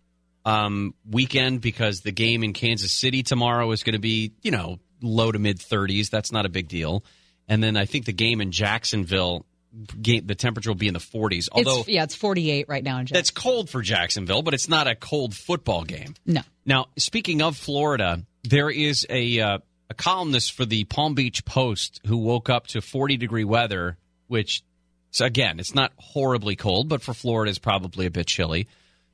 [0.45, 4.79] um, weekend because the game in Kansas City tomorrow is going to be, you know,
[5.01, 6.09] low to mid 30s.
[6.09, 7.03] That's not a big deal.
[7.47, 9.45] And then I think the game in Jacksonville,
[10.01, 11.49] game, the temperature will be in the 40s.
[11.51, 13.19] Although it's, yeah, it's 48 right now in Jacksonville.
[13.19, 16.15] that's cold for Jacksonville, but it's not a cold football game.
[16.25, 16.41] No.
[16.65, 19.57] Now, speaking of Florida, there is a uh,
[19.93, 23.97] a columnist for the Palm Beach Post who woke up to 40 degree weather,
[24.27, 24.63] which
[25.11, 28.67] so again, it's not horribly cold, but for Florida is probably a bit chilly.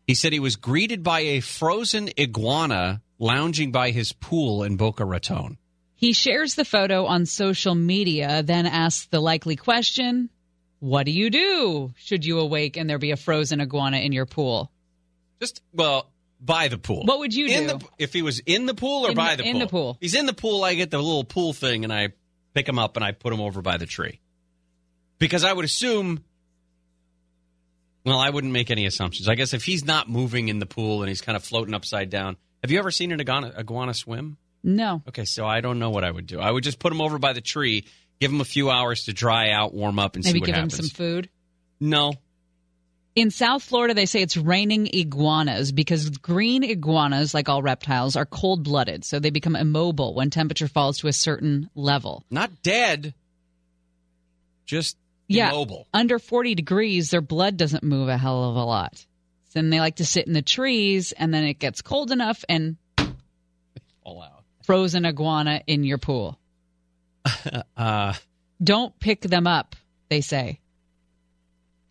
[0.08, 5.04] He said he was greeted by a frozen iguana lounging by his pool in Boca
[5.04, 5.58] Raton.
[5.96, 10.30] He shares the photo on social media, then asks the likely question
[10.80, 14.26] What do you do should you awake and there be a frozen iguana in your
[14.26, 14.72] pool?
[15.42, 17.03] Just well, by the pool.
[17.06, 17.78] What would you in do?
[17.80, 19.60] The, if he was in the pool or In by the- the in pool?
[19.60, 19.98] the pool.
[19.99, 20.64] He's in the pool.
[20.64, 22.10] I get the little pool thing and I
[22.53, 24.20] pick him up and I put him over by the tree.
[25.20, 26.24] Because I would assume.
[28.06, 29.28] Well, I wouldn't make any assumptions.
[29.28, 32.10] I guess if he's not moving in the pool and he's kind of floating upside
[32.10, 32.38] down.
[32.64, 34.38] Have you ever seen an iguana, iguana swim?
[34.64, 35.02] No.
[35.07, 36.39] Okay, so I don't know what I would do.
[36.39, 37.86] I would just put him over by the tree,
[38.20, 40.55] give him a few hours to dry out, warm up, and Maybe see what give
[40.55, 40.80] happens.
[40.80, 41.30] him some food.
[41.80, 42.14] No,
[43.20, 48.26] In South Florida, they say it's raining iguanas because green iguanas, like all reptiles, are
[48.26, 49.04] cold blooded.
[49.04, 52.23] So they become immobile when temperature falls to a certain level.
[52.30, 53.14] not dead,
[54.65, 54.96] just
[55.28, 55.49] Yeah.
[55.49, 55.86] immobile.
[55.94, 59.06] Under 40 degrees, their blood doesn't move a hell of a lot.
[59.54, 62.78] Then they like to sit in the trees, and then it gets cold enough and
[64.04, 64.44] All out.
[64.64, 66.39] frozen iguana in your pool.
[67.76, 68.14] Uh,
[68.64, 69.76] Don't pick them up,
[70.10, 70.60] they say.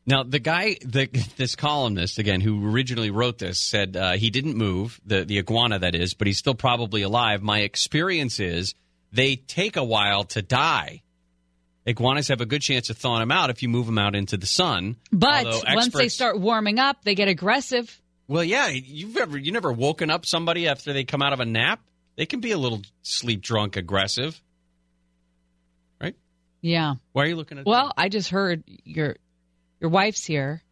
[0.09, 1.07] Now, the guy, the,
[1.37, 5.79] this columnist again, who originally wrote this, said uh, he didn't move the the iguana
[5.81, 7.43] that is, but he's still probably alive.
[7.43, 8.75] My experience is
[9.13, 11.03] they take a while to die.
[11.85, 14.39] Iguanas have a good chance of thawing them out if you move them out into
[14.39, 14.97] the sun.
[15.13, 18.01] But Although once they start warming up, they get aggressive.
[18.29, 21.47] well, yeah, you've ever you never woken up somebody after they come out of a
[21.47, 21.81] nap?
[22.17, 24.41] They can be a little sleep drunk, aggressive,
[26.01, 26.17] right?
[26.63, 26.95] Yeah.
[27.13, 27.67] Why are you looking at?
[27.67, 29.17] Well, I just heard your
[29.81, 30.63] your wife's here,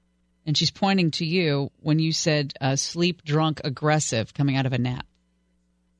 [0.46, 4.72] and she's pointing to you when you said uh, sleep drunk, aggressive, coming out of
[4.72, 5.06] a nap.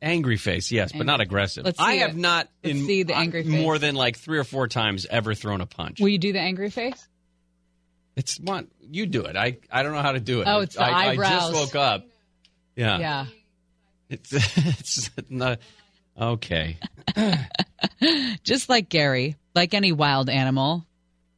[0.03, 1.65] Angry face, yes, but not aggressive.
[1.65, 2.17] Let's I have it.
[2.17, 3.51] not Let's in see the angry face.
[3.63, 6.01] more than like three or four times ever thrown a punch.
[6.01, 7.09] Will you do the angry face?
[8.15, 9.37] It's what you do it.
[9.37, 10.49] I I don't know how to do it.
[10.49, 12.05] Oh, it's the I, I just woke up.
[12.77, 13.27] Yeah, Yeah.
[14.09, 15.59] It's it's not
[16.19, 16.77] okay.
[18.45, 20.87] Just like Gary, like any wild animal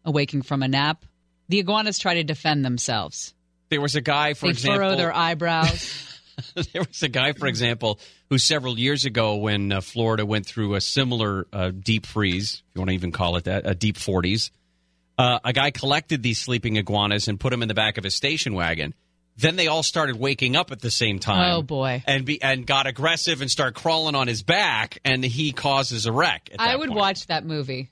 [0.04, 1.04] awaking from a nap,
[1.48, 3.34] the iguanas try to defend themselves.
[3.70, 4.78] There was a guy, for they example.
[4.78, 6.20] furrow their eyebrows.
[6.72, 7.98] there was a guy, for example,
[8.30, 12.74] who several years ago, when uh, Florida went through a similar uh, deep freeze, if
[12.74, 14.50] you want to even call it that, a deep 40s,
[15.18, 18.14] Uh, a guy collected these sleeping iguanas and put them in the back of his
[18.14, 18.94] station wagon.
[19.36, 21.54] Then they all started waking up at the same time.
[21.54, 22.02] Oh, boy.
[22.06, 26.12] And be and got aggressive and start crawling on his back, and he causes a
[26.12, 26.50] wreck.
[26.58, 26.98] I would point.
[26.98, 27.90] watch that movie.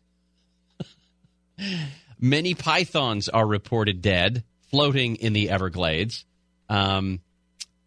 [2.19, 6.25] Many pythons are reported dead, floating in the Everglades.
[6.69, 7.21] Um,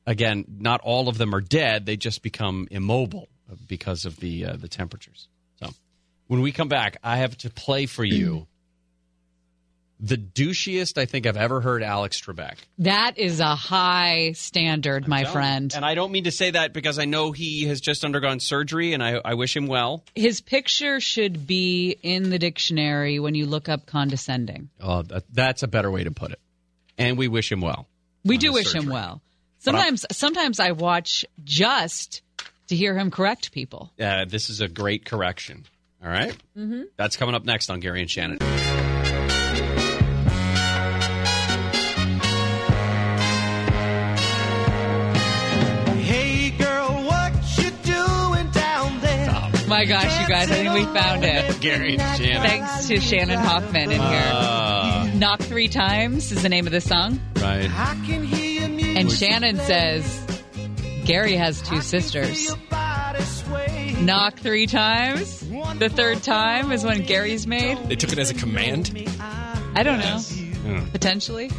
[0.06, 3.28] again, not all of them are dead; they just become immobile
[3.68, 5.28] because of the uh, the temperatures.
[5.62, 5.70] So,
[6.28, 8.48] when we come back, I have to play for you
[10.00, 12.56] the douchiest I think I've ever heard Alex Trebek.
[12.80, 15.74] That is a high standard, my friend.
[15.76, 18.94] And I don't mean to say that because I know he has just undergone surgery,
[18.94, 20.04] and I, I wish him well.
[20.16, 24.70] His picture should be in the dictionary when you look up condescending.
[24.80, 26.40] Oh, that, that's a better way to put it.
[26.98, 27.88] And we wish him well.
[28.24, 29.22] We do his wish him well.
[29.60, 32.22] Sometimes, sometimes I watch just
[32.68, 33.92] to hear him correct people.
[34.00, 35.66] Uh, this is a great correction.
[36.02, 36.36] All right?
[36.58, 36.84] Mm-hmm.
[36.96, 38.40] That's coming up next on Gary and Shannon.
[49.72, 51.62] Oh my gosh, you guys, I think we found it.
[51.62, 52.42] Gary and Shannon.
[52.42, 54.32] Thanks to Shannon Hoffman in here.
[54.34, 57.20] Uh, Knock Three Times is the name of the song.
[57.36, 57.70] right.
[57.72, 58.98] I can hear your music.
[58.98, 60.42] And Shannon says
[61.06, 62.50] Gary has two sisters.
[64.02, 65.40] Knock three times.
[65.78, 67.78] The third time is when Gary's made.
[67.90, 68.92] They took it as a command.
[69.20, 70.84] I don't know.
[70.92, 71.52] Potentially.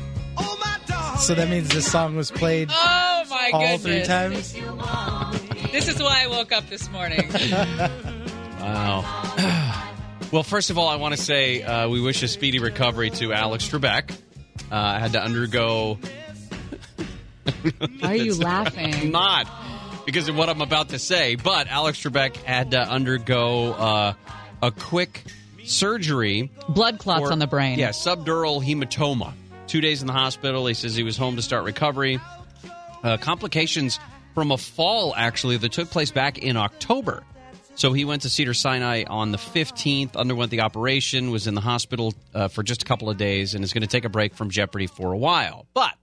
[1.21, 3.83] So that means this song was played Oh my all goodness.
[3.83, 4.57] three times.
[5.73, 7.31] This is why I woke up this morning.
[8.61, 9.03] Wow.
[10.33, 13.33] well, first of all, I want to say uh, we wish a speedy recovery to
[13.33, 14.13] Alex Trebek.
[14.71, 15.99] Uh, I had to undergo.
[18.01, 19.11] Why are you I'm laughing?
[19.13, 19.49] not
[20.05, 24.13] because of what I'm about to say, but Alex Trebek had to undergo uh,
[24.63, 25.25] a quick
[25.65, 26.51] surgery.
[26.69, 27.79] Blood clots for- on the brain.
[27.79, 29.33] Yeah, subdural hematoma.
[29.69, 30.67] Two days in the hospital.
[30.67, 32.21] He says he was home to start recovery.
[33.03, 33.99] Uh, complications
[34.35, 37.23] from a fall, actually, that took place back in October.
[37.75, 42.13] So he went to Cedars-Sinai on the 15th, underwent the operation, was in the hospital
[42.35, 44.51] uh, for just a couple of days, and is going to take a break from
[44.51, 45.67] Jeopardy for a while.
[45.73, 45.95] But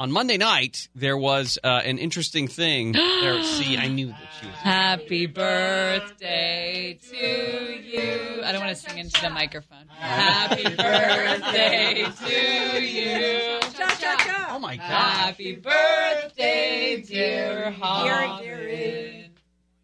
[0.00, 2.92] on Monday night, there was uh, an interesting thing.
[3.20, 4.56] there, see, I knew that she was.
[4.56, 8.42] Happy birthday to you.
[8.42, 9.86] I don't want to sing into the microphone.
[9.88, 13.59] Happy birthday to you.
[14.02, 14.84] Oh my God.
[14.86, 19.30] Happy birthday, dear Holly.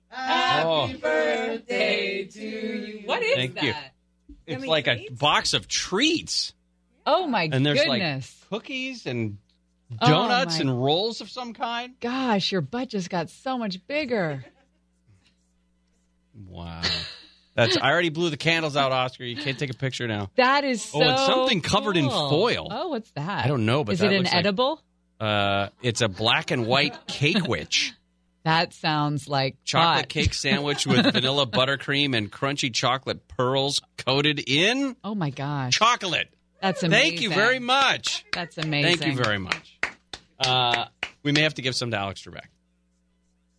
[0.08, 0.98] Happy Oh.
[1.00, 3.02] birthday to you.
[3.06, 3.64] What is Thank that?
[3.64, 3.74] you.
[4.46, 6.54] It's like a box of treats.
[7.04, 8.36] Oh my And there's goodness.
[8.42, 9.38] like cookies and
[10.00, 11.94] Oh, donuts my- and rolls of some kind.
[12.00, 14.44] Gosh, your butt just got so much bigger.
[16.48, 16.82] Wow.
[17.56, 19.24] That's I already blew the candles out, Oscar.
[19.24, 20.30] You can't take a picture now.
[20.36, 22.68] That is so Oh, it's something covered in foil.
[22.70, 23.44] Oh, what's that?
[23.44, 24.80] I don't know, but is it an like- edible?
[25.18, 27.94] Uh, it's a black and white cake witch.
[28.44, 30.08] That sounds like Chocolate pot.
[30.10, 36.28] cake sandwich with vanilla buttercream and crunchy chocolate pearls coated in Oh my gosh, chocolate.
[36.60, 37.10] that's amazing.
[37.10, 38.24] Thank you very much.
[38.32, 38.98] That's amazing.
[38.98, 39.78] Thank you very much.
[40.38, 40.84] Uh,
[41.22, 42.44] we may have to give some to Alex Trebek.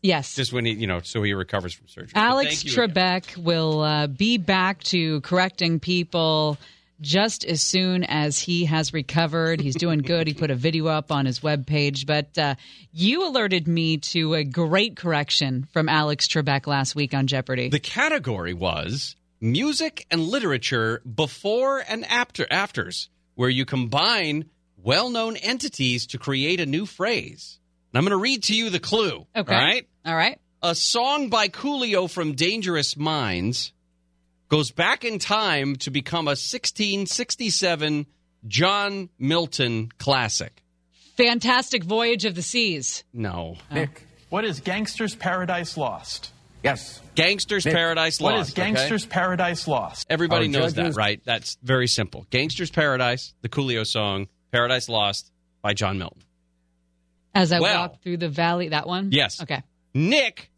[0.08, 0.36] Yes.
[0.36, 2.14] Just when he, you know, so he recovers from surgery.
[2.16, 2.96] Alex you again.
[2.96, 6.58] Trebek will uh, be back to correcting people
[7.02, 9.60] just as soon as he has recovered.
[9.62, 10.26] He's doing good.
[10.26, 12.06] He put a video up on his webpage.
[12.08, 12.56] But uh,
[12.92, 17.70] you alerted me to a great correction from Alex Trebek last week on Jeopardy.
[17.70, 24.46] The category was music and literature before and after afters, where you combine
[24.78, 27.60] well-known entities to create a new phrase.
[27.92, 29.28] And I'm going to read to you the clue.
[29.36, 29.54] Okay.
[29.54, 29.87] All right.
[30.08, 30.40] All right.
[30.64, 33.74] A song by Coolio from Dangerous Minds
[34.48, 38.06] goes back in time to become a 1667
[38.48, 40.64] John Milton classic.
[41.18, 43.04] Fantastic Voyage of the Seas.
[43.12, 43.58] No.
[43.70, 43.74] Oh.
[43.76, 46.32] Nick, what is Gangster's Paradise Lost?
[46.64, 47.02] Yes.
[47.16, 48.50] Gangster's Nick, Paradise Lost.
[48.50, 49.12] is Gangster's okay?
[49.12, 50.08] Paradise Lost?
[50.10, 51.22] Everybody Our knows that, right?
[51.26, 52.26] That's very simple.
[52.30, 56.22] Gangster's Paradise, the Coolio song, Paradise Lost by John Milton.
[57.36, 59.12] As I Well- walk through the valley, that one?
[59.12, 59.42] Yes.
[59.42, 59.62] Okay.
[59.98, 60.52] Nick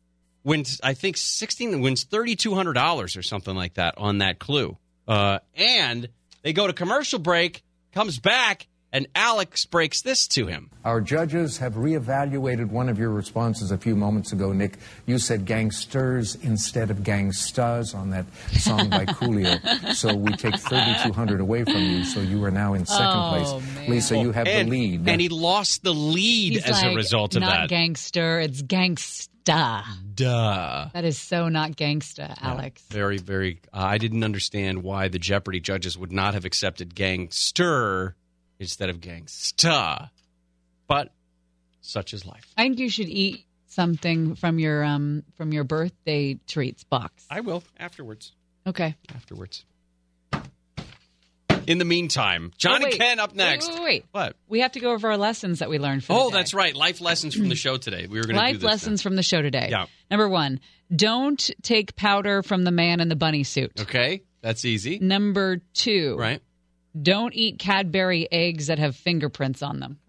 [0.44, 4.78] wins, I think, 16, wins $3,200 or something like that on that clue.
[5.08, 6.10] Uh, and
[6.44, 10.72] they go to commercial break, comes back, And Alex breaks this to him.
[10.84, 14.80] Our judges have reevaluated one of your responses a few moments ago, Nick.
[15.06, 18.26] You said gangsters instead of gangstas on that
[18.58, 19.94] song by Coolio.
[19.94, 23.76] So we take 3,200 away from you, so you are now in second Oh, place.
[23.76, 23.90] man.
[23.92, 25.08] Lisa, you have and, the lead.
[25.08, 27.70] And he lost the lead He's as a result of not that.
[27.70, 29.29] gangster, it's gangsta.
[29.44, 29.82] Duh.
[30.14, 30.90] Duh.
[30.94, 32.84] That is so not gangsta, Alex.
[32.90, 33.62] Very, very.
[33.74, 38.16] Uh, I didn't understand why the Jeopardy judges would not have accepted gangster
[38.60, 40.10] instead of gangsta.
[40.88, 41.14] But
[41.82, 42.46] such is life.
[42.58, 47.26] I think you should eat something from your um from your birthday treats box.
[47.30, 48.34] I will afterwards.
[48.68, 48.96] Okay.
[49.16, 49.66] Afterwards.
[51.70, 52.96] In the meantime, John Oh, and.
[52.96, 53.70] Ken up next.
[53.70, 54.06] Wait, wait, wait.
[54.12, 54.36] What?
[54.48, 56.76] We have to go over our lessons that we learned from Oh, that's right.
[56.76, 58.08] Life lessons from the show today.
[58.10, 59.68] We were going to do Life this lessons from the show today.
[59.70, 59.86] Yeah.
[60.10, 60.60] Number one,
[60.94, 63.72] don't take powder from the man in the bunny suit.
[63.82, 64.98] Okay, that's easy.
[65.00, 66.42] Number two, Right.
[67.00, 70.00] don't eat Cadbury eggs that have fingerprints on them.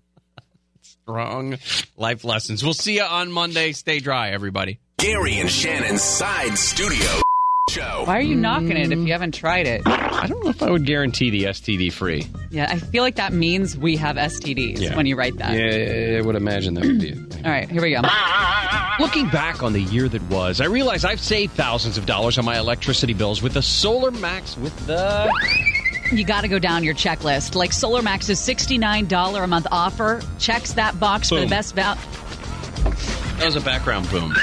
[0.81, 1.59] Strong
[1.97, 2.65] Life lessons.
[2.65, 3.73] We'll see you on Monday.
[3.73, 4.79] Stay dry, everybody.
[4.99, 7.21] Gary and Shannon Side Studio
[7.71, 8.03] Show.
[8.05, 9.83] Why are you knocking it if you haven't tried it?
[9.87, 12.27] I don't know if I would guarantee the STD free.
[12.51, 14.97] Yeah, I feel like that means we have STDs Yeah.
[14.97, 15.53] when you write that.
[15.57, 17.37] Yeah, I would imagine that would be it.
[17.47, 18.01] All right, here we go.
[18.99, 22.45] Looking back on the year that was, I realize I've saved thousands of dollars on
[22.45, 25.33] my electricity bills with the Solar Max with the.
[26.13, 27.55] You got to go down your checklist.
[27.55, 31.51] Like Solar Max's $69 a month offer checks that box for the Boom.
[31.51, 32.01] best value.
[32.83, 34.35] That was a background boom.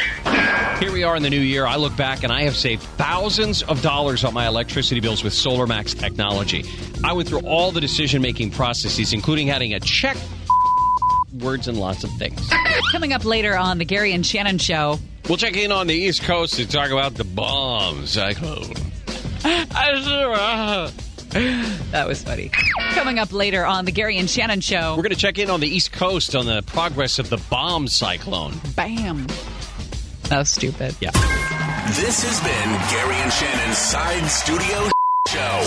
[0.79, 1.65] Here we are in the new year.
[1.65, 5.33] I look back and I have saved thousands of dollars on my electricity bills with
[5.33, 6.65] SolarMax technology.
[7.03, 10.17] I went through all the decision making processes, including having a check,
[11.39, 12.39] words, and lots of things.
[12.91, 14.99] Coming up later on the Gary and Shannon show.
[15.27, 18.73] We'll check in on the East Coast to talk about the bomb cyclone.
[21.91, 22.51] That was funny.
[22.91, 24.91] Coming up later on the Gary and Shannon show.
[24.97, 27.87] We're going to check in on the East Coast on the progress of the bomb
[27.87, 28.53] cyclone.
[28.75, 29.25] Bam.
[30.29, 30.93] That was stupid.
[30.99, 31.11] Yeah.
[31.95, 34.89] This has been Gary and Shannon's Side Studio
[35.29, 35.63] Show.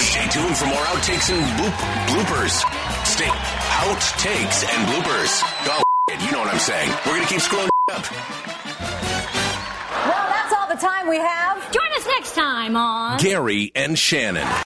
[0.00, 1.76] Stay tuned for more outtakes and bloop-
[2.08, 2.64] bloopers.
[3.06, 5.42] Stay outtakes and bloopers.
[5.68, 5.82] Oh,
[6.24, 6.90] you know what I'm saying.
[7.06, 8.04] We're going to keep screwing up.
[10.04, 11.70] Well, that's all the time we have.
[11.72, 13.18] Join us next time on.
[13.18, 14.46] Gary and Shannon.